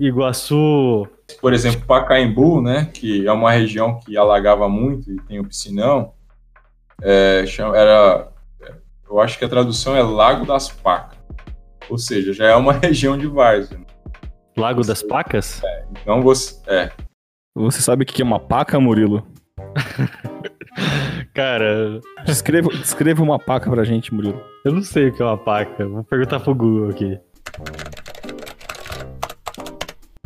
Iguaçu. 0.01 1.07
por 1.41 1.53
exemplo, 1.53 1.87
Pacaembu, 1.87 2.61
né, 2.61 2.91
que 2.93 3.25
é 3.25 3.31
uma 3.33 3.53
região 3.53 4.01
que 4.01 4.17
alagava 4.17 4.69
muito 4.69 5.13
e 5.13 5.21
tem 5.23 5.39
o 5.39 5.45
piscinão, 5.45 6.13
é, 7.01 7.45
era, 7.77 8.29
eu 9.09 9.21
acho 9.21 9.39
que 9.39 9.45
a 9.45 9.49
tradução 9.49 9.95
é 9.95 10.03
Lago 10.03 10.45
das 10.45 10.69
Pacas, 10.69 11.17
ou 11.89 11.97
seja, 11.97 12.33
já 12.33 12.47
é 12.47 12.57
uma 12.57 12.73
região 12.83 13.17
de 13.17 13.29
várzea. 13.29 13.79
Lago 14.57 14.83
das 14.85 15.01
Pacas? 15.01 15.63
Então 16.03 16.21
você, 16.21 16.61
é, 16.67 16.91
Você 17.55 17.81
sabe 17.81 18.03
o 18.03 18.07
que 18.07 18.21
é 18.21 18.25
uma 18.25 18.41
paca, 18.41 18.81
Murilo? 18.81 19.25
Cara, 21.39 22.01
Descreva, 22.25 22.69
descreva 22.71 23.23
uma 23.23 23.39
paca 23.39 23.71
pra 23.71 23.85
gente, 23.85 24.13
Murilo. 24.13 24.43
eu 24.65 24.73
não 24.73 24.83
sei 24.83 25.07
o 25.07 25.13
que 25.13 25.23
é 25.23 25.25
uma 25.25 25.39
paca. 25.39 25.87
Vou 25.87 26.03
perguntar 26.03 26.41
pro 26.41 26.53
Google 26.53 26.91
aqui. 26.91 27.17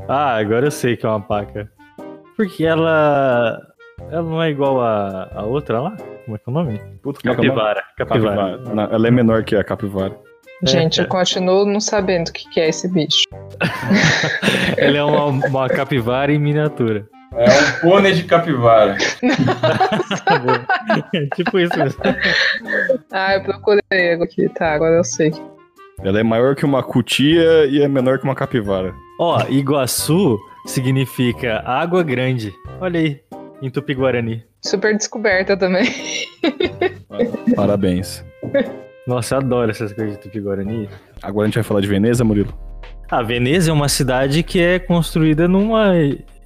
Ah, 0.09 0.37
agora 0.39 0.67
eu 0.69 0.71
sei 0.71 0.95
o 0.95 0.97
que 0.97 1.05
é 1.05 1.09
uma 1.11 1.21
paca. 1.21 1.71
Porque 2.35 2.65
ela. 2.65 3.61
Ela 4.11 4.23
não 4.23 4.43
é 4.43 4.49
igual 4.49 4.81
a, 4.81 5.29
a 5.35 5.43
outra 5.43 5.83
lá? 5.83 5.91
Como 6.25 6.35
é 6.35 6.39
que 6.39 6.45
é 6.47 6.51
o 6.51 6.55
nome? 6.55 6.79
Puta? 7.03 7.21
Capivara. 7.21 7.83
Capivara. 7.95 8.35
Capivara. 8.57 8.75
Não, 8.75 8.83
ela 8.85 9.09
é 9.09 9.11
menor 9.11 9.45
que 9.45 9.55
a 9.55 9.63
capivara. 9.63 10.19
Gente, 10.65 10.99
É. 10.99 11.05
eu 11.05 11.09
continuo 11.09 11.67
não 11.67 11.79
sabendo 11.81 12.29
o 12.29 12.33
que 12.33 12.49
que 12.49 12.59
é 12.59 12.71
esse 12.71 12.89
bicho. 12.91 13.25
Ela 14.79 14.97
é 14.97 15.03
uma, 15.05 15.25
uma 15.27 15.69
capivara 15.69 16.33
em 16.33 16.39
miniatura. 16.39 17.07
É 17.37 17.45
um 17.45 17.81
pônei 17.81 18.13
de 18.13 18.25
capivara. 18.25 18.97
Bom. 19.23 21.03
É 21.15 21.27
tipo 21.35 21.59
isso 21.59 21.79
mesmo. 21.79 22.01
Ah, 23.11 23.35
eu 23.35 23.43
procurei 23.43 24.13
aqui, 24.15 24.49
tá, 24.51 24.73
agora 24.75 24.97
eu 24.97 25.05
sei. 25.05 25.33
Ela 26.03 26.21
é 26.21 26.23
maior 26.23 26.55
que 26.55 26.65
uma 26.65 26.83
cutia 26.83 27.67
e 27.67 27.81
é 27.83 27.89
menor 27.89 28.19
que 28.19 28.25
uma 28.25 28.35
capivara. 28.35 28.93
Ó, 29.19 29.41
Iguaçu 29.49 30.39
significa 30.67 31.63
água 31.65 32.03
grande. 32.03 32.53
Olha 32.81 33.01
aí, 33.01 33.21
em 33.63 33.71
Tupi-Guarani. 33.71 34.45
Super 34.61 34.97
descoberta 34.97 35.57
também. 35.57 35.87
Parabéns. 37.55 38.25
Nossa, 39.07 39.35
eu 39.35 39.39
adoro 39.39 39.71
essas 39.71 39.93
coisas 39.93 40.17
de 40.17 40.23
Tupi-Guarani. 40.23 40.89
Agora 41.23 41.45
a 41.45 41.49
gente 41.49 41.55
vai 41.55 41.65
falar 41.65 41.81
de 41.81 41.87
Veneza, 41.87 42.25
Murilo? 42.25 42.53
A 43.13 43.21
Veneza 43.21 43.71
é 43.71 43.75
uma 43.75 43.91
cidade 43.91 44.43
que 44.43 44.59
é 44.59 44.79
construída 44.79 45.47
numa 45.47 45.93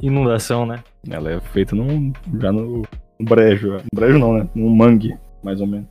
inundação, 0.02 0.66
né? 0.66 0.82
Ela 1.08 1.34
é 1.34 1.40
feita 1.40 1.76
num, 1.76 2.12
já 2.42 2.50
no, 2.50 2.82
brejo. 3.20 3.74
No 3.74 3.84
brejo 3.94 4.18
não, 4.18 4.32
né? 4.36 4.48
Num 4.52 4.68
mangue, 4.68 5.16
mais 5.44 5.60
ou 5.60 5.66
menos. 5.68 5.86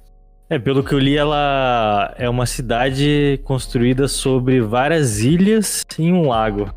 É, 0.50 0.60
pelo 0.60 0.84
que 0.84 0.94
eu 0.94 1.00
li, 1.00 1.16
ela 1.16 2.14
é 2.18 2.30
uma 2.30 2.46
cidade 2.46 3.40
construída 3.46 4.10
sobre 4.10 4.60
várias 4.60 5.22
ilhas 5.22 5.86
em 5.98 6.12
um 6.12 6.28
lago. 6.28 6.70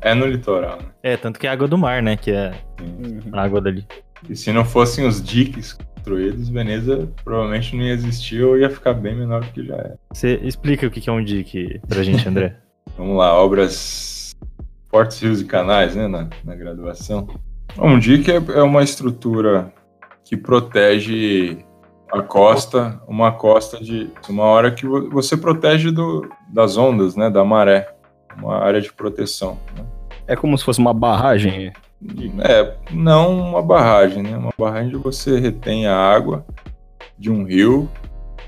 É 0.00 0.14
no 0.14 0.26
litoral, 0.26 0.78
né? 0.78 0.84
É, 1.02 1.16
tanto 1.16 1.40
que 1.40 1.48
é 1.48 1.50
água 1.50 1.66
do 1.66 1.76
mar, 1.76 2.00
né? 2.00 2.16
Que 2.16 2.30
é 2.30 2.52
a 3.32 3.42
água 3.42 3.60
dali. 3.60 3.84
E 4.28 4.36
se 4.36 4.52
não 4.52 4.64
fossem 4.64 5.04
os 5.04 5.20
diques 5.20 5.72
construídos, 5.72 6.48
Veneza 6.48 7.10
provavelmente 7.24 7.74
não 7.74 7.82
ia 7.82 7.94
existir 7.94 8.44
ou 8.44 8.56
ia 8.56 8.70
ficar 8.70 8.94
bem 8.94 9.16
menor 9.16 9.40
do 9.40 9.48
que 9.48 9.66
já 9.66 9.74
é. 9.74 9.94
Você 10.14 10.38
explica 10.44 10.86
o 10.86 10.90
que 10.90 11.00
que 11.00 11.10
é 11.10 11.12
um 11.12 11.24
dique 11.24 11.80
pra 11.88 12.04
gente, 12.04 12.28
André. 12.28 12.54
Vamos 12.96 13.16
lá, 13.16 13.32
obras 13.34 14.34
portos, 14.90 15.20
rios 15.20 15.40
e 15.40 15.44
canais, 15.44 15.94
né, 15.94 16.08
na, 16.08 16.28
na 16.44 16.54
graduação. 16.54 17.28
Um 17.78 17.98
dique 17.98 18.30
é, 18.30 18.36
é 18.54 18.62
uma 18.62 18.82
estrutura 18.82 19.72
que 20.24 20.36
protege 20.36 21.58
a 22.12 22.20
costa, 22.22 23.00
uma 23.06 23.30
costa 23.32 23.78
de 23.82 24.10
uma 24.28 24.42
hora 24.44 24.70
que 24.72 24.84
vo- 24.86 25.08
você 25.10 25.36
protege 25.36 25.90
do, 25.92 26.28
das 26.48 26.76
ondas, 26.76 27.14
né, 27.14 27.30
da 27.30 27.44
maré, 27.44 27.88
uma 28.36 28.56
área 28.56 28.80
de 28.80 28.92
proteção. 28.92 29.56
né. 29.76 29.84
É 30.26 30.34
como 30.36 30.56
se 30.58 30.64
fosse 30.64 30.78
uma 30.80 30.92
barragem. 30.94 31.72
É, 32.42 32.74
não 32.92 33.38
uma 33.38 33.62
barragem, 33.62 34.22
né? 34.22 34.36
Uma 34.36 34.52
barragem 34.56 34.88
onde 34.94 34.96
você 35.02 35.38
retém 35.38 35.86
a 35.86 35.96
água 35.96 36.44
de 37.18 37.30
um 37.30 37.44
rio, 37.44 37.88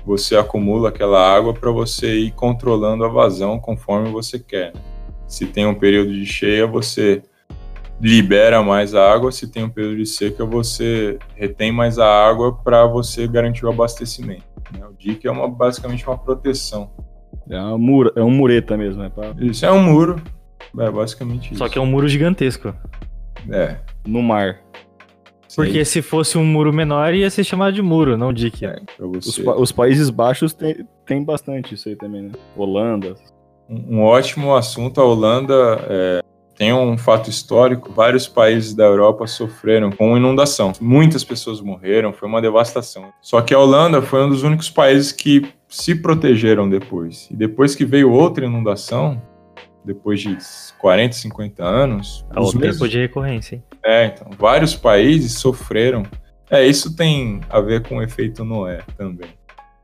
você 0.05 0.35
acumula 0.35 0.89
aquela 0.89 1.19
água 1.35 1.53
para 1.53 1.71
você 1.71 2.13
ir 2.15 2.31
controlando 2.31 3.03
a 3.05 3.07
vazão 3.07 3.59
conforme 3.59 4.09
você 4.11 4.37
quer. 4.39 4.73
Se 5.27 5.45
tem 5.45 5.65
um 5.65 5.73
período 5.75 6.11
de 6.13 6.25
cheia, 6.25 6.67
você 6.67 7.21
libera 8.01 8.61
mais 8.61 8.93
a 8.93 9.11
água, 9.13 9.31
se 9.31 9.47
tem 9.47 9.63
um 9.63 9.69
período 9.69 9.97
de 9.97 10.05
seca, 10.05 10.45
você 10.45 11.17
retém 11.35 11.71
mais 11.71 11.97
a 11.97 12.05
água 12.05 12.53
para 12.53 12.85
você 12.85 13.27
garantir 13.27 13.65
o 13.65 13.69
abastecimento. 13.69 14.43
né? 14.77 14.85
O 14.85 14.93
dique 14.93 15.27
é 15.27 15.31
uma, 15.31 15.47
basicamente 15.47 16.05
uma 16.05 16.17
proteção. 16.17 16.91
É, 17.49 17.57
uma 17.59 17.77
mura, 17.77 18.11
é 18.15 18.21
um 18.23 18.29
mureta 18.31 18.75
mesmo. 18.75 19.03
É 19.03 19.09
pra- 19.09 19.33
Isso 19.39 19.65
é 19.65 19.71
um 19.71 19.81
muro, 19.83 20.21
é 20.79 20.89
basicamente 20.91 21.47
isso. 21.51 21.57
Só 21.59 21.69
que 21.69 21.77
é 21.77 21.81
um 21.81 21.85
muro 21.85 22.07
gigantesco. 22.07 22.73
É. 23.49 23.77
no 24.05 24.21
mar. 24.21 24.59
Porque 25.55 25.83
se 25.85 26.01
fosse 26.01 26.37
um 26.37 26.45
muro 26.45 26.73
menor, 26.73 27.13
ia 27.13 27.29
ser 27.29 27.43
chamado 27.43 27.73
de 27.73 27.81
muro, 27.81 28.17
não 28.17 28.31
dique. 28.33 28.65
É, 28.65 28.81
Os, 28.99 29.37
pa- 29.39 29.55
os 29.55 29.71
Países 29.71 30.09
Baixos 30.09 30.53
tem, 30.53 30.85
tem 31.05 31.23
bastante 31.23 31.75
isso 31.75 31.89
aí 31.89 31.95
também, 31.95 32.23
né? 32.23 32.31
Holanda. 32.55 33.15
Um 33.69 33.97
um 33.97 34.01
ótimo 34.03 34.55
assunto. 34.55 34.99
A 34.99 35.05
Holanda 35.05 35.53
é, 35.89 36.21
tem 36.55 36.73
um 36.73 36.97
fato 36.97 37.29
histórico. 37.29 37.91
Vários 37.93 38.27
países 38.27 38.73
da 38.73 38.83
Europa 38.83 39.25
sofreram 39.27 39.91
com 39.91 40.15
inundação. 40.17 40.73
Muitas 40.81 41.23
pessoas 41.23 41.61
morreram, 41.61 42.11
foi 42.13 42.27
uma 42.27 42.41
devastação. 42.41 43.05
Só 43.21 43.41
que 43.41 43.53
a 43.53 43.59
Holanda 43.59 44.01
foi 44.01 44.23
um 44.25 44.29
dos 44.29 44.43
únicos 44.43 44.69
países 44.69 45.11
que 45.11 45.47
se 45.67 45.95
protegeram 45.95 46.69
depois. 46.69 47.27
E 47.31 47.35
depois 47.35 47.73
que 47.75 47.85
veio 47.85 48.11
outra 48.11 48.45
inundação, 48.45 49.19
depois 49.83 50.21
de 50.21 50.37
40, 50.79 51.13
50 51.15 51.63
anos, 51.63 52.25
É 52.35 52.39
os 52.39 52.49
o 52.49 52.51
tempo 52.53 52.65
mesmos- 52.65 52.89
de 52.89 52.99
recorrência, 52.99 53.55
hein? 53.55 53.63
É, 53.85 54.05
então, 54.07 54.27
vários 54.37 54.75
países 54.75 55.33
sofreram. 55.39 56.03
É, 56.49 56.65
isso 56.65 56.95
tem 56.95 57.41
a 57.49 57.59
ver 57.59 57.81
com 57.87 57.97
o 57.97 58.03
efeito 58.03 58.43
Noé 58.45 58.79
também. 58.97 59.29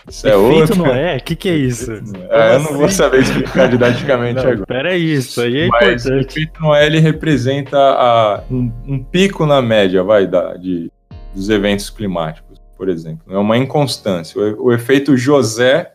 Isso 0.07 0.27
é 0.27 0.31
Efeito 0.31 0.59
outro. 0.61 0.75
Noé? 0.77 1.17
O 1.17 1.23
que, 1.23 1.35
que 1.35 1.49
é 1.49 1.55
isso? 1.57 1.91
É, 2.29 2.55
eu 2.55 2.59
não 2.59 2.73
vou 2.77 2.89
saber 2.89 3.21
explicar 3.21 3.67
didaticamente 3.69 4.35
Não, 4.43 4.51
agora. 4.51 4.65
pera 4.65 4.89
aí, 4.91 5.13
isso 5.13 5.41
aí 5.41 5.61
é 5.61 5.67
Mas 5.67 6.05
o 6.05 6.07
importante. 6.09 6.29
efeito 6.31 6.61
Noé 6.61 6.85
ele 6.85 6.99
representa 6.99 7.77
a- 7.77 8.43
um, 8.49 8.71
um 8.87 9.03
pico 9.03 9.45
na 9.45 9.61
média, 9.61 10.03
vai, 10.03 10.25
da, 10.27 10.55
de, 10.55 10.91
dos 11.33 11.49
eventos 11.49 11.89
climáticos, 11.89 12.59
por 12.77 12.87
exemplo. 12.89 13.21
É 13.33 13.37
uma 13.37 13.57
inconstância. 13.57 14.39
O, 14.41 14.65
o 14.67 14.73
efeito 14.73 15.15
José 15.17 15.91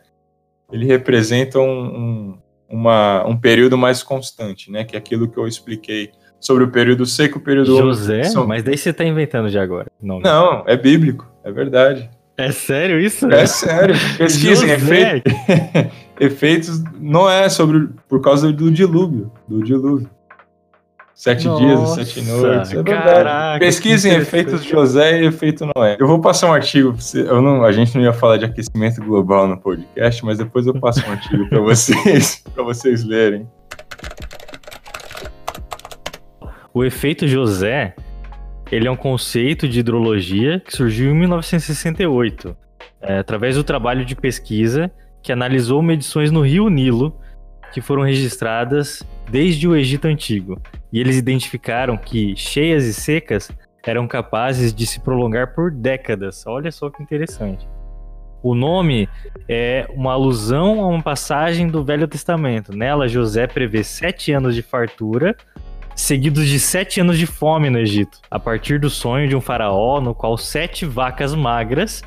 ele 0.71 0.85
representa 0.85 1.59
um, 1.59 1.83
um, 1.85 2.37
uma- 2.69 3.25
um 3.25 3.35
período 3.37 3.77
mais 3.77 4.01
constante, 4.03 4.71
né? 4.71 4.83
Que 4.83 4.95
é 4.95 4.99
aquilo 4.99 5.27
que 5.29 5.37
eu 5.37 5.47
expliquei 5.47 6.11
sobre 6.45 6.63
o 6.63 6.67
período 6.69 7.05
seco 7.05 7.37
e 7.37 7.41
o 7.41 7.43
período 7.43 7.75
José? 7.77 8.23
São- 8.25 8.45
Mas 8.45 8.61
daí 8.63 8.77
você 8.77 8.93
tá 8.93 9.03
inventando 9.03 9.49
de 9.49 9.57
agora. 9.57 9.87
Não, 10.01 10.19
Não, 10.19 10.63
é 10.67 10.77
bíblico, 10.77 11.25
é 11.43 11.51
verdade. 11.51 12.09
É 12.37 12.51
sério 12.51 12.99
isso? 12.99 13.31
É 13.31 13.45
sério. 13.47 13.95
Pesquisem 14.17 14.67
José? 14.77 15.17
efeito, 15.17 15.31
efeitos 16.19 16.83
Noé 16.99 17.47
sobre 17.49 17.89
por 18.09 18.21
causa 18.21 18.51
do 18.51 18.69
dilúvio, 18.69 19.31
do 19.47 19.63
dilúvio. 19.63 20.09
Sete 21.13 21.47
Nossa, 21.47 21.63
dias 21.63 21.79
e 21.79 21.95
sete 22.13 22.21
noites. 22.29 22.71
É 22.71 22.75
verdade. 22.75 23.03
caraca, 23.05 23.59
Pesquisem 23.59 24.13
efeitos. 24.15 24.65
José 24.65 25.21
e 25.21 25.25
efeito 25.27 25.65
Noé. 25.73 25.95
Eu 25.97 26.05
vou 26.07 26.19
passar 26.19 26.49
um 26.49 26.53
artigo. 26.53 26.93
Eu 27.15 27.41
não, 27.41 27.63
a 27.63 27.71
gente 27.71 27.95
não 27.95 28.03
ia 28.03 28.11
falar 28.11 28.35
de 28.35 28.43
aquecimento 28.43 29.01
global 29.01 29.47
no 29.47 29.57
podcast, 29.57 30.25
mas 30.25 30.37
depois 30.39 30.67
eu 30.67 30.73
passo 30.77 31.07
um 31.07 31.11
artigo 31.13 31.47
para 31.47 31.61
vocês, 31.63 32.43
para 32.53 32.63
vocês 32.65 33.05
lerem. 33.05 33.47
O 36.75 36.83
efeito 36.83 37.25
José, 37.25 37.95
ele 38.69 38.85
é 38.85 38.91
um 38.91 38.97
conceito 38.97 39.65
de 39.65 39.79
hidrologia 39.79 40.59
que 40.59 40.75
surgiu 40.75 41.09
em 41.09 41.13
1968, 41.19 42.53
é, 43.01 43.19
através 43.19 43.55
do 43.55 43.63
trabalho 43.63 44.03
de 44.03 44.13
pesquisa 44.13 44.91
que 45.23 45.31
analisou 45.31 45.81
medições 45.81 46.31
no 46.31 46.41
rio 46.41 46.67
Nilo, 46.67 47.17
que 47.71 47.79
foram 47.79 48.03
registradas 48.03 49.01
desde 49.31 49.69
o 49.69 49.73
Egito 49.73 50.09
Antigo. 50.09 50.61
E 50.91 50.99
eles 50.99 51.15
identificaram 51.15 51.95
que 51.95 52.35
cheias 52.35 52.83
e 52.83 52.93
secas 52.93 53.49
eram 53.81 54.05
capazes 54.05 54.73
de 54.73 54.85
se 54.85 54.99
prolongar 54.99 55.55
por 55.55 55.71
décadas. 55.71 56.45
Olha 56.45 56.73
só 56.73 56.89
que 56.89 57.01
interessante. 57.01 57.65
O 58.43 58.53
nome 58.53 59.07
é 59.47 59.87
uma 59.95 60.11
alusão 60.11 60.81
a 60.81 60.87
uma 60.87 61.01
passagem 61.01 61.69
do 61.69 61.85
Velho 61.85 62.05
Testamento. 62.05 62.75
Nela, 62.75 63.07
José 63.07 63.47
prevê 63.47 63.81
sete 63.81 64.33
anos 64.33 64.53
de 64.53 64.61
fartura 64.61 65.37
seguidos 65.95 66.47
de 66.47 66.59
sete 66.59 66.99
anos 66.99 67.17
de 67.17 67.25
fome 67.25 67.69
no 67.69 67.79
Egito, 67.79 68.19
a 68.29 68.37
partir 68.37 68.79
do 68.79 68.89
sonho 68.89 69.27
de 69.27 69.35
um 69.35 69.41
faraó 69.41 70.01
no 70.01 70.13
qual 70.13 70.37
sete 70.37 70.85
vacas 70.85 71.33
magras 71.33 72.03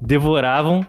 devoravam 0.00 0.86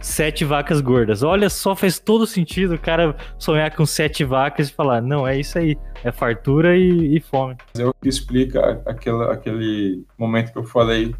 sete 0.00 0.44
vacas 0.44 0.80
gordas. 0.80 1.22
Olha 1.22 1.48
só, 1.48 1.74
faz 1.74 1.98
todo 1.98 2.26
sentido 2.26 2.74
o 2.74 2.78
cara 2.78 3.16
sonhar 3.38 3.74
com 3.74 3.86
sete 3.86 4.24
vacas 4.24 4.68
e 4.68 4.72
falar: 4.72 5.00
não, 5.00 5.26
é 5.26 5.38
isso 5.38 5.58
aí, 5.58 5.76
é 6.02 6.12
fartura 6.12 6.76
e, 6.76 7.16
e 7.16 7.20
fome. 7.20 7.56
É 7.78 7.84
o 7.84 7.94
que 7.94 8.08
explica 8.08 8.82
aquela, 8.84 9.32
aquele 9.32 10.04
momento 10.18 10.52
que 10.52 10.58
eu 10.58 10.64
falei 10.64 11.14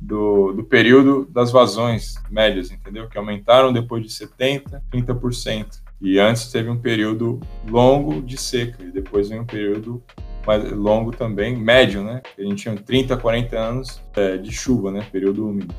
do, 0.00 0.52
do 0.52 0.64
período 0.64 1.26
das 1.30 1.52
vazões 1.52 2.14
médias, 2.30 2.70
entendeu? 2.70 3.08
Que 3.08 3.18
aumentaram 3.18 3.72
depois 3.72 4.02
de 4.02 4.08
70%, 4.08 4.80
30%. 4.92 5.81
E 6.02 6.18
antes 6.18 6.50
teve 6.50 6.68
um 6.68 6.76
período 6.76 7.38
longo 7.68 8.20
de 8.20 8.36
seca, 8.36 8.82
e 8.82 8.90
depois 8.90 9.28
vem 9.28 9.40
um 9.40 9.46
período 9.46 10.02
mais 10.44 10.72
longo 10.72 11.12
também, 11.12 11.56
médio, 11.56 12.02
né? 12.02 12.20
A 12.36 12.42
gente 12.42 12.62
tinha 12.62 12.74
30, 12.74 13.16
40 13.16 13.56
anos 13.56 14.02
é, 14.16 14.36
de 14.36 14.50
chuva, 14.50 14.90
né? 14.90 15.06
Período 15.12 15.46
úmido. 15.46 15.72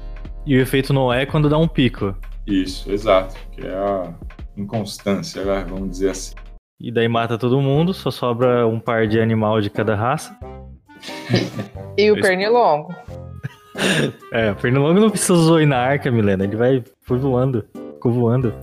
E 0.46 0.56
o 0.56 0.62
efeito 0.62 0.94
Noé 0.94 1.24
é 1.24 1.26
quando 1.26 1.50
dá 1.50 1.58
um 1.58 1.68
pico. 1.68 2.16
Isso, 2.48 2.90
exato. 2.90 3.36
Que 3.52 3.68
é 3.68 3.74
a 3.74 4.14
inconstância, 4.56 5.44
né? 5.44 5.66
vamos 5.68 5.90
dizer 5.90 6.12
assim. 6.12 6.36
E 6.80 6.92
daí 6.92 7.08
mata 7.08 7.38
todo 7.38 7.62
mundo, 7.62 7.94
só 7.94 8.10
sobra 8.10 8.66
um 8.66 8.80
par 8.80 9.08
de 9.08 9.20
animal 9.20 9.60
de 9.60 9.70
cada 9.70 9.96
raça. 9.96 10.38
E 11.96 12.10
o 12.12 12.20
pernilongo. 12.20 12.94
É, 14.32 14.52
o 14.52 14.56
Pernilongo 14.56 15.00
não 15.00 15.10
precisa 15.10 15.34
zoar 15.34 15.66
na 15.66 15.78
arca, 15.78 16.12
Milena. 16.12 16.44
Ele 16.44 16.56
vai, 16.56 16.84
foi 17.02 17.18
voando, 17.18 17.66
ficou 17.94 18.12
voando. 18.12 18.54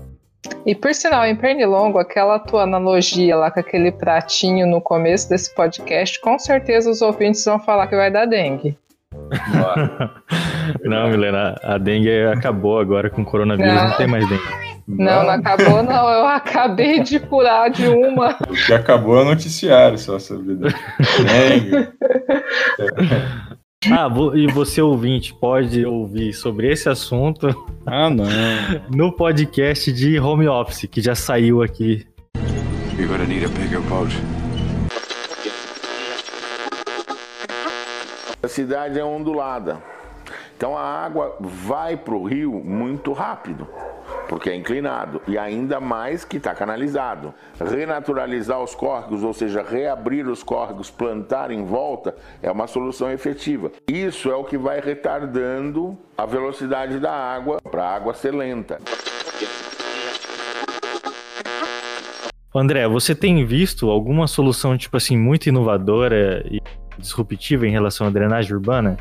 E 0.65 0.75
por 0.75 0.95
sinal, 0.95 1.25
em 1.27 1.37
pernilongo, 1.37 1.99
aquela 1.99 2.39
tua 2.39 2.63
analogia 2.63 3.37
lá 3.37 3.51
com 3.51 3.61
aquele 3.61 3.93
pratinho 3.93 4.67
no 4.67 4.81
começo 4.81 5.29
desse 5.29 5.55
podcast, 5.55 6.21
com 6.21 6.39
certeza 6.39 6.91
os 6.91 7.03
ouvintes 7.03 7.45
vão 7.45 7.59
falar 7.59 7.87
que 7.87 7.97
vai 7.97 8.11
dar 8.11 8.27
dengue. 8.27 8.77
Não, 10.85 11.09
Milena, 11.09 11.57
a 11.63 11.79
dengue 11.79 12.27
acabou 12.27 12.79
agora 12.79 13.11
com 13.11 13.23
o 13.23 13.25
coronavírus, 13.25 13.75
não, 13.75 13.89
Não. 13.89 13.97
tem 13.97 14.07
mais 14.07 14.29
dengue. 14.29 14.43
Não, 14.89 15.23
não 15.23 15.31
acabou, 15.31 15.83
não. 15.85 16.09
Eu 16.11 16.27
acabei 16.27 17.01
de 17.01 17.21
curar 17.21 17.71
de 17.71 17.87
uma. 17.87 18.37
O 18.49 18.55
que 18.67 18.73
acabou 18.73 19.19
é 19.19 19.23
o 19.23 19.25
noticiário, 19.25 19.97
só 19.99 20.19
sobre 20.19 20.55
dengue. 20.57 21.89
Ah, 23.87 24.09
e 24.35 24.47
você 24.49 24.83
ouvinte 24.83 25.33
pode 25.33 25.87
ouvir 25.87 26.35
sobre 26.35 26.71
esse 26.71 26.87
assunto 26.87 27.49
Ah, 27.87 28.11
não. 28.11 28.27
no 28.95 29.11
podcast 29.11 29.91
de 29.91 30.21
home 30.21 30.47
office, 30.47 30.85
que 30.85 31.01
já 31.01 31.15
saiu 31.15 31.63
aqui. 31.63 32.07
You're 32.99 33.07
gonna 33.07 33.25
need 33.25 33.43
a 33.43 33.49
bigger 33.49 33.81
boat. 33.81 34.11
A 38.43 38.49
cidade 38.49 38.99
é 38.99 39.05
ondulada. 39.05 39.83
Então 40.61 40.77
a 40.77 40.83
água 40.83 41.39
vai 41.41 41.97
para 41.97 42.13
o 42.13 42.23
rio 42.23 42.63
muito 42.63 43.15
rápido, 43.15 43.67
porque 44.29 44.51
é 44.51 44.55
inclinado 44.55 45.23
e 45.27 45.39
ainda 45.39 45.81
mais 45.81 46.23
que 46.23 46.37
está 46.37 46.55
canalizado. 46.55 47.33
Renaturalizar 47.59 48.63
os 48.63 48.75
córregos, 48.75 49.25
ou 49.25 49.33
seja, 49.33 49.63
reabrir 49.63 50.29
os 50.29 50.43
córregos, 50.43 50.91
plantar 50.91 51.51
em 51.51 51.65
volta, 51.65 52.15
é 52.43 52.51
uma 52.51 52.67
solução 52.67 53.11
efetiva. 53.11 53.73
Isso 53.89 54.31
é 54.31 54.35
o 54.35 54.45
que 54.45 54.59
vai 54.59 54.81
retardando 54.81 55.97
a 56.15 56.27
velocidade 56.27 56.99
da 56.99 57.11
água 57.11 57.59
para 57.63 57.83
a 57.83 57.97
água 57.97 58.13
ser 58.13 58.35
lenta. 58.35 58.79
André, 62.55 62.87
você 62.87 63.15
tem 63.15 63.47
visto 63.47 63.89
alguma 63.89 64.27
solução, 64.27 64.77
tipo 64.77 64.99
assim, 64.99 65.17
muito 65.17 65.47
inovadora 65.47 66.45
e 66.51 66.61
disruptiva 66.99 67.67
em 67.67 67.71
relação 67.71 68.07
à 68.07 68.11
drenagem 68.11 68.53
urbana? 68.53 68.99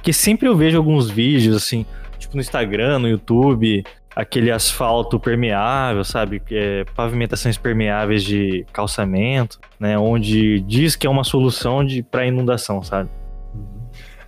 Porque 0.00 0.14
sempre 0.14 0.48
eu 0.48 0.56
vejo 0.56 0.78
alguns 0.78 1.10
vídeos, 1.10 1.54
assim, 1.54 1.84
tipo 2.18 2.34
no 2.34 2.40
Instagram, 2.40 3.00
no 3.00 3.08
YouTube, 3.08 3.84
aquele 4.16 4.50
asfalto 4.50 5.20
permeável, 5.20 6.02
sabe? 6.04 6.40
É, 6.50 6.84
pavimentações 6.96 7.58
permeáveis 7.58 8.24
de 8.24 8.64
calçamento, 8.72 9.58
né? 9.78 9.98
Onde 9.98 10.60
diz 10.60 10.96
que 10.96 11.06
é 11.06 11.10
uma 11.10 11.22
solução 11.22 11.80
para 12.10 12.26
inundação, 12.26 12.82
sabe? 12.82 13.10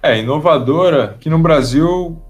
É, 0.03 0.19
inovadora, 0.19 1.17
que 1.19 1.31
no 1.31 1.39
Brasil. 1.39 2.21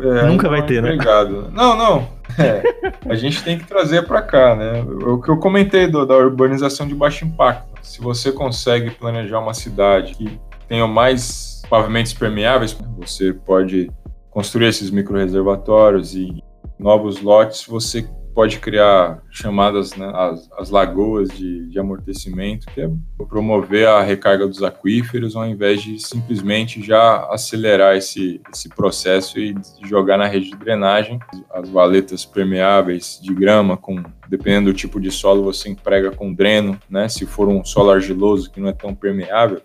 é, 0.00 0.22
Nunca 0.26 0.48
vai 0.48 0.60
é 0.60 0.62
ter, 0.62 0.82
né? 0.82 0.94
empregado. 0.94 1.50
Não, 1.52 1.76
não. 1.76 2.08
É, 2.38 2.62
a 3.10 3.14
gente 3.14 3.42
tem 3.42 3.58
que 3.58 3.66
trazer 3.66 4.06
para 4.06 4.22
cá, 4.22 4.54
né? 4.56 4.82
O 5.06 5.20
que 5.20 5.28
eu 5.30 5.36
comentei 5.38 5.86
do- 5.86 6.04
da 6.06 6.16
urbanização 6.16 6.86
de 6.86 6.94
baixo 6.94 7.24
impacto. 7.24 7.66
Se 7.82 8.00
você 8.00 8.32
consegue 8.32 8.90
planejar 8.90 9.38
uma 9.38 9.54
cidade 9.54 10.14
que 10.14 10.38
tenha 10.68 10.86
mais 10.86 11.62
pavimentos 11.68 12.12
permeáveis, 12.12 12.76
você 12.96 13.32
pode 13.32 13.90
construir 14.30 14.66
esses 14.66 14.90
microreservatórios 14.90 16.14
e 16.14 16.42
novos 16.78 17.20
lotes, 17.22 17.64
você 17.64 18.08
pode 18.36 18.58
criar 18.58 19.22
chamadas 19.30 19.96
né, 19.96 20.12
as, 20.14 20.46
as 20.58 20.68
lagoas 20.68 21.30
de, 21.30 21.70
de 21.70 21.78
amortecimento, 21.78 22.66
que 22.66 22.82
é 22.82 22.90
promover 23.30 23.88
a 23.88 24.02
recarga 24.02 24.46
dos 24.46 24.62
aquíferos, 24.62 25.34
ao 25.34 25.46
invés 25.46 25.82
de 25.82 25.98
simplesmente 25.98 26.82
já 26.82 27.26
acelerar 27.30 27.96
esse, 27.96 28.42
esse 28.52 28.68
processo 28.68 29.38
e 29.38 29.54
jogar 29.86 30.18
na 30.18 30.26
rede 30.26 30.50
de 30.50 30.56
drenagem. 30.56 31.18
As 31.50 31.70
valetas 31.70 32.26
permeáveis 32.26 33.18
de 33.22 33.34
grama, 33.34 33.74
com, 33.74 34.02
dependendo 34.28 34.70
do 34.70 34.76
tipo 34.76 35.00
de 35.00 35.10
solo, 35.10 35.42
você 35.42 35.70
emprega 35.70 36.10
com 36.10 36.34
dreno, 36.34 36.78
né? 36.90 37.08
Se 37.08 37.24
for 37.24 37.48
um 37.48 37.64
solo 37.64 37.90
argiloso 37.90 38.50
que 38.50 38.60
não 38.60 38.68
é 38.68 38.74
tão 38.74 38.94
permeável, 38.94 39.62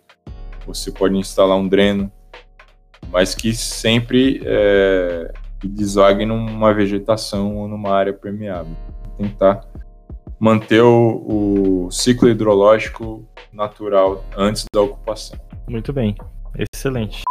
você 0.66 0.91
pode 0.91 1.16
instalar 1.18 1.57
um 1.57 1.68
dreno, 1.68 2.12
mas 3.12 3.36
que 3.36 3.53
sempre 3.53 4.41
é, 4.45 5.32
desague 5.64 6.26
numa 6.26 6.74
vegetação 6.74 7.57
ou 7.57 7.68
numa 7.68 7.91
área 7.91 8.14
permeável. 8.14 8.76
Tentar 9.18 9.66
manter 10.39 10.82
o, 10.82 11.86
o 11.86 11.91
ciclo 11.91 12.30
hidrológico 12.30 13.26
natural 13.53 14.24
antes 14.36 14.66
da 14.74 14.82
ocupação. 14.82 15.39
Muito 15.68 15.93
bem, 15.93 16.16
excelente. 16.57 17.22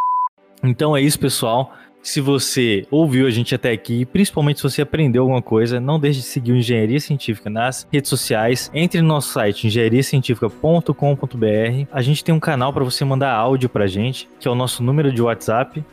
Então 0.63 0.97
é 0.97 1.01
isso, 1.01 1.19
pessoal. 1.19 1.73
Se 2.03 2.21
você 2.21 2.87
ouviu 2.91 3.27
a 3.27 3.31
gente 3.31 3.55
até 3.55 3.71
aqui, 3.71 4.07
principalmente 4.07 4.57
se 4.57 4.63
você 4.63 4.83
aprendeu 4.83 5.23
alguma 5.23 5.43
coisa, 5.43 5.79
não 5.79 6.01
deixe 6.01 6.21
de 6.21 6.27
seguir 6.27 6.53
o 6.53 6.57
Engenharia 6.57 6.99
Científica 6.99 7.51
nas 7.51 7.87
redes 7.93 8.09
sociais. 8.09 8.71
Entre 8.73 9.03
no 9.03 9.09
nosso 9.09 9.33
site 9.33 9.67
engenhariacientifica.com.br. 9.67 11.87
A 11.93 12.03
gente 12.03 12.25
tem 12.25 12.35
um 12.35 12.41
canal 12.41 12.73
para 12.73 12.85
você 12.85 13.05
mandar 13.05 13.33
áudio 13.33 13.69
pra 13.69 13.87
gente, 13.87 14.29
que 14.39 14.49
é 14.49 14.51
o 14.51 14.55
nosso 14.55 14.83
número 14.83 15.13
de 15.13 15.21
WhatsApp. 15.21 15.85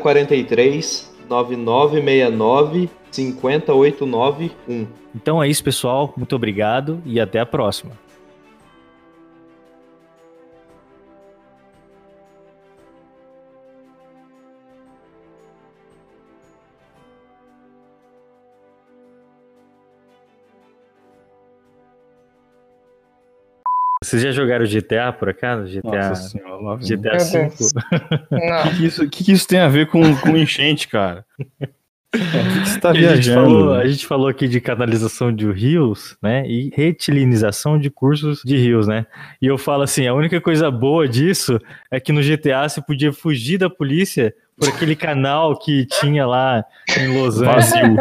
043 0.00 1.10
9969 1.28 2.88
50891. 3.10 4.86
Então 5.14 5.42
é 5.42 5.48
isso, 5.48 5.64
pessoal. 5.64 6.14
Muito 6.16 6.36
obrigado 6.36 7.02
e 7.04 7.20
até 7.20 7.40
a 7.40 7.46
próxima. 7.46 7.92
Vocês 24.10 24.22
já 24.24 24.32
jogaram 24.32 24.66
GTA 24.66 25.12
por 25.12 25.28
acaso? 25.28 25.68
GTA, 25.72 26.08
Nossa 26.08 26.30
senhora, 26.30 26.56
lá 26.60 26.74
vem. 26.74 26.88
GTA 26.88 27.12
Meu 27.12 27.24
V? 27.24 27.38
Deus. 27.38 27.72
Não. 28.28 28.66
O 28.66 28.76
que, 28.76 28.84
isso, 28.84 29.08
que, 29.08 29.24
que 29.24 29.32
isso 29.32 29.46
tem 29.46 29.60
a 29.60 29.68
ver 29.68 29.86
com, 29.86 30.16
com 30.16 30.36
enchente, 30.36 30.88
cara? 30.88 31.24
que 32.30 32.68
você 32.68 32.80
tá 32.80 32.90
a, 32.90 32.94
gente 32.94 33.02
viajando? 33.02 33.46
falou, 33.46 33.74
a 33.74 33.86
gente 33.86 34.06
falou 34.06 34.28
aqui 34.28 34.48
de 34.48 34.60
canalização 34.60 35.32
de 35.32 35.50
rios, 35.50 36.16
né? 36.22 36.46
E 36.46 36.70
retilinização 36.74 37.78
de 37.78 37.90
cursos 37.90 38.42
de 38.44 38.56
rios, 38.56 38.86
né? 38.86 39.06
E 39.40 39.46
eu 39.46 39.58
falo 39.58 39.82
assim, 39.82 40.06
a 40.06 40.14
única 40.14 40.40
coisa 40.40 40.70
boa 40.70 41.08
disso 41.08 41.58
é 41.90 41.98
que 41.98 42.12
no 42.12 42.22
GTA 42.22 42.68
você 42.68 42.80
podia 42.80 43.12
fugir 43.12 43.58
da 43.58 43.68
polícia 43.68 44.34
por 44.60 44.68
aquele 44.68 44.94
canal 44.94 45.58
que 45.58 45.86
tinha 45.86 46.26
lá 46.26 46.62
em 46.98 47.18
Los 47.18 47.40
Angeles. 47.40 47.72
Vazio. 47.72 47.96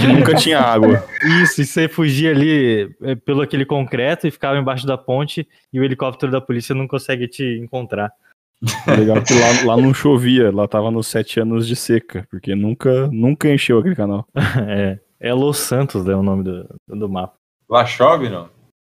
que 0.00 0.06
nunca 0.06 0.34
tinha 0.34 0.58
água. 0.58 1.04
Isso, 1.42 1.60
e 1.60 1.66
você 1.66 1.86
fugia 1.86 2.30
ali 2.30 2.90
é, 3.02 3.14
pelo 3.14 3.42
aquele 3.42 3.66
concreto 3.66 4.26
e 4.26 4.30
ficava 4.30 4.58
embaixo 4.58 4.86
da 4.86 4.96
ponte 4.96 5.46
e 5.70 5.78
o 5.78 5.84
helicóptero 5.84 6.32
da 6.32 6.40
polícia 6.40 6.74
não 6.74 6.88
consegue 6.88 7.28
te 7.28 7.44
encontrar. 7.62 8.10
É 8.86 8.96
Legal 8.96 9.22
que 9.22 9.34
lá, 9.34 9.74
lá 9.74 9.80
não 9.80 9.94
chovia, 9.94 10.50
lá 10.54 10.66
tava 10.66 10.90
nos 10.90 11.06
sete 11.06 11.38
anos 11.40 11.66
de 11.66 11.76
seca, 11.76 12.26
porque 12.30 12.54
nunca, 12.54 13.06
nunca 13.08 13.48
encheu 13.48 13.78
aquele 13.78 13.94
canal. 13.94 14.26
é, 14.68 14.98
é 15.20 15.32
Los 15.32 15.58
Santos, 15.58 16.04
né, 16.04 16.14
o 16.14 16.22
nome 16.22 16.42
do, 16.44 16.68
do 16.88 17.08
mapa. 17.08 17.34
Lá 17.68 17.84
chove, 17.86 18.28
não? 18.28 18.48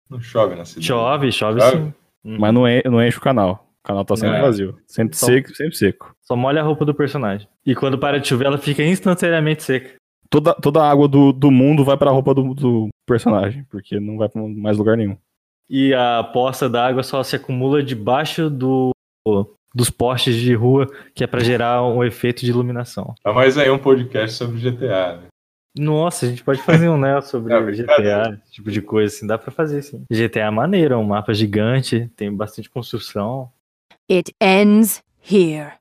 Não 0.08 0.20
chove 0.20 0.54
na 0.54 0.64
cidade. 0.64 0.86
Chove, 0.86 1.32
chove, 1.32 1.60
Chove? 1.60 1.76
sim. 1.76 1.94
Hum. 2.24 2.36
Mas 2.38 2.54
não, 2.54 2.68
en- 2.68 2.82
não 2.84 3.02
enche 3.04 3.18
o 3.18 3.20
canal. 3.20 3.66
O 3.82 3.86
canal 3.86 4.04
tá 4.04 4.16
sempre 4.16 4.36
É. 4.36 4.42
vazio. 4.42 4.76
Sempre 4.86 5.16
Só- 5.16 5.26
seco, 5.26 5.54
sempre 5.54 5.76
seco. 5.76 6.14
Só 6.22 6.36
molha 6.36 6.60
a 6.60 6.64
roupa 6.64 6.84
do 6.84 6.94
personagem. 6.94 7.48
E 7.64 7.74
quando 7.74 7.98
para 7.98 8.18
de 8.20 8.28
chover, 8.28 8.46
ela 8.46 8.58
fica 8.58 8.84
instantaneamente 8.84 9.62
seca. 9.64 9.94
Toda, 10.30 10.54
toda 10.54 10.82
a 10.82 10.90
água 10.90 11.06
do, 11.08 11.32
do 11.32 11.50
mundo 11.52 11.84
vai 11.84 11.96
pra 11.96 12.10
roupa 12.10 12.34
do, 12.34 12.52
do 12.54 12.88
personagem, 13.06 13.64
porque 13.70 13.98
não 14.00 14.16
vai 14.18 14.28
pra 14.28 14.42
mais 14.42 14.76
lugar 14.76 14.96
nenhum. 14.96 15.16
E 15.70 15.94
a 15.94 16.22
poça 16.24 16.68
d'água 16.68 17.02
só 17.04 17.22
se 17.22 17.36
acumula 17.36 17.80
debaixo 17.82 18.50
do, 18.50 18.90
dos 19.76 19.90
postes 19.90 20.34
de 20.36 20.54
rua, 20.54 20.86
que 21.14 21.22
é 21.22 21.26
pra 21.26 21.44
gerar 21.44 21.82
um 21.84 22.02
efeito 22.02 22.40
de 22.40 22.50
iluminação. 22.50 23.14
Tá 23.22 23.30
mais 23.30 23.58
aí 23.58 23.70
um 23.70 23.78
podcast 23.78 24.34
sobre 24.34 24.58
GTA, 24.58 25.18
né? 25.18 25.22
Nossa, 25.78 26.24
a 26.24 26.28
gente 26.30 26.42
pode 26.42 26.62
fazer 26.62 26.88
um, 26.88 26.96
né, 26.96 27.20
sobre 27.20 27.52
É, 27.52 27.60
GTA, 27.60 28.40
esse 28.42 28.52
tipo 28.54 28.70
de 28.70 28.80
coisa, 28.80 29.14
assim, 29.14 29.26
dá 29.26 29.36
pra 29.36 29.50
fazer, 29.50 29.82
sim. 29.82 30.02
GTA 30.10 30.46
é 30.46 30.50
maneiro, 30.50 30.94
é 30.94 30.96
um 30.96 31.04
mapa 31.04 31.34
gigante, 31.34 32.10
tem 32.16 32.34
bastante 32.34 32.70
construção. 32.70 33.50
It 34.10 34.32
ends 34.40 35.02
here. 35.30 35.72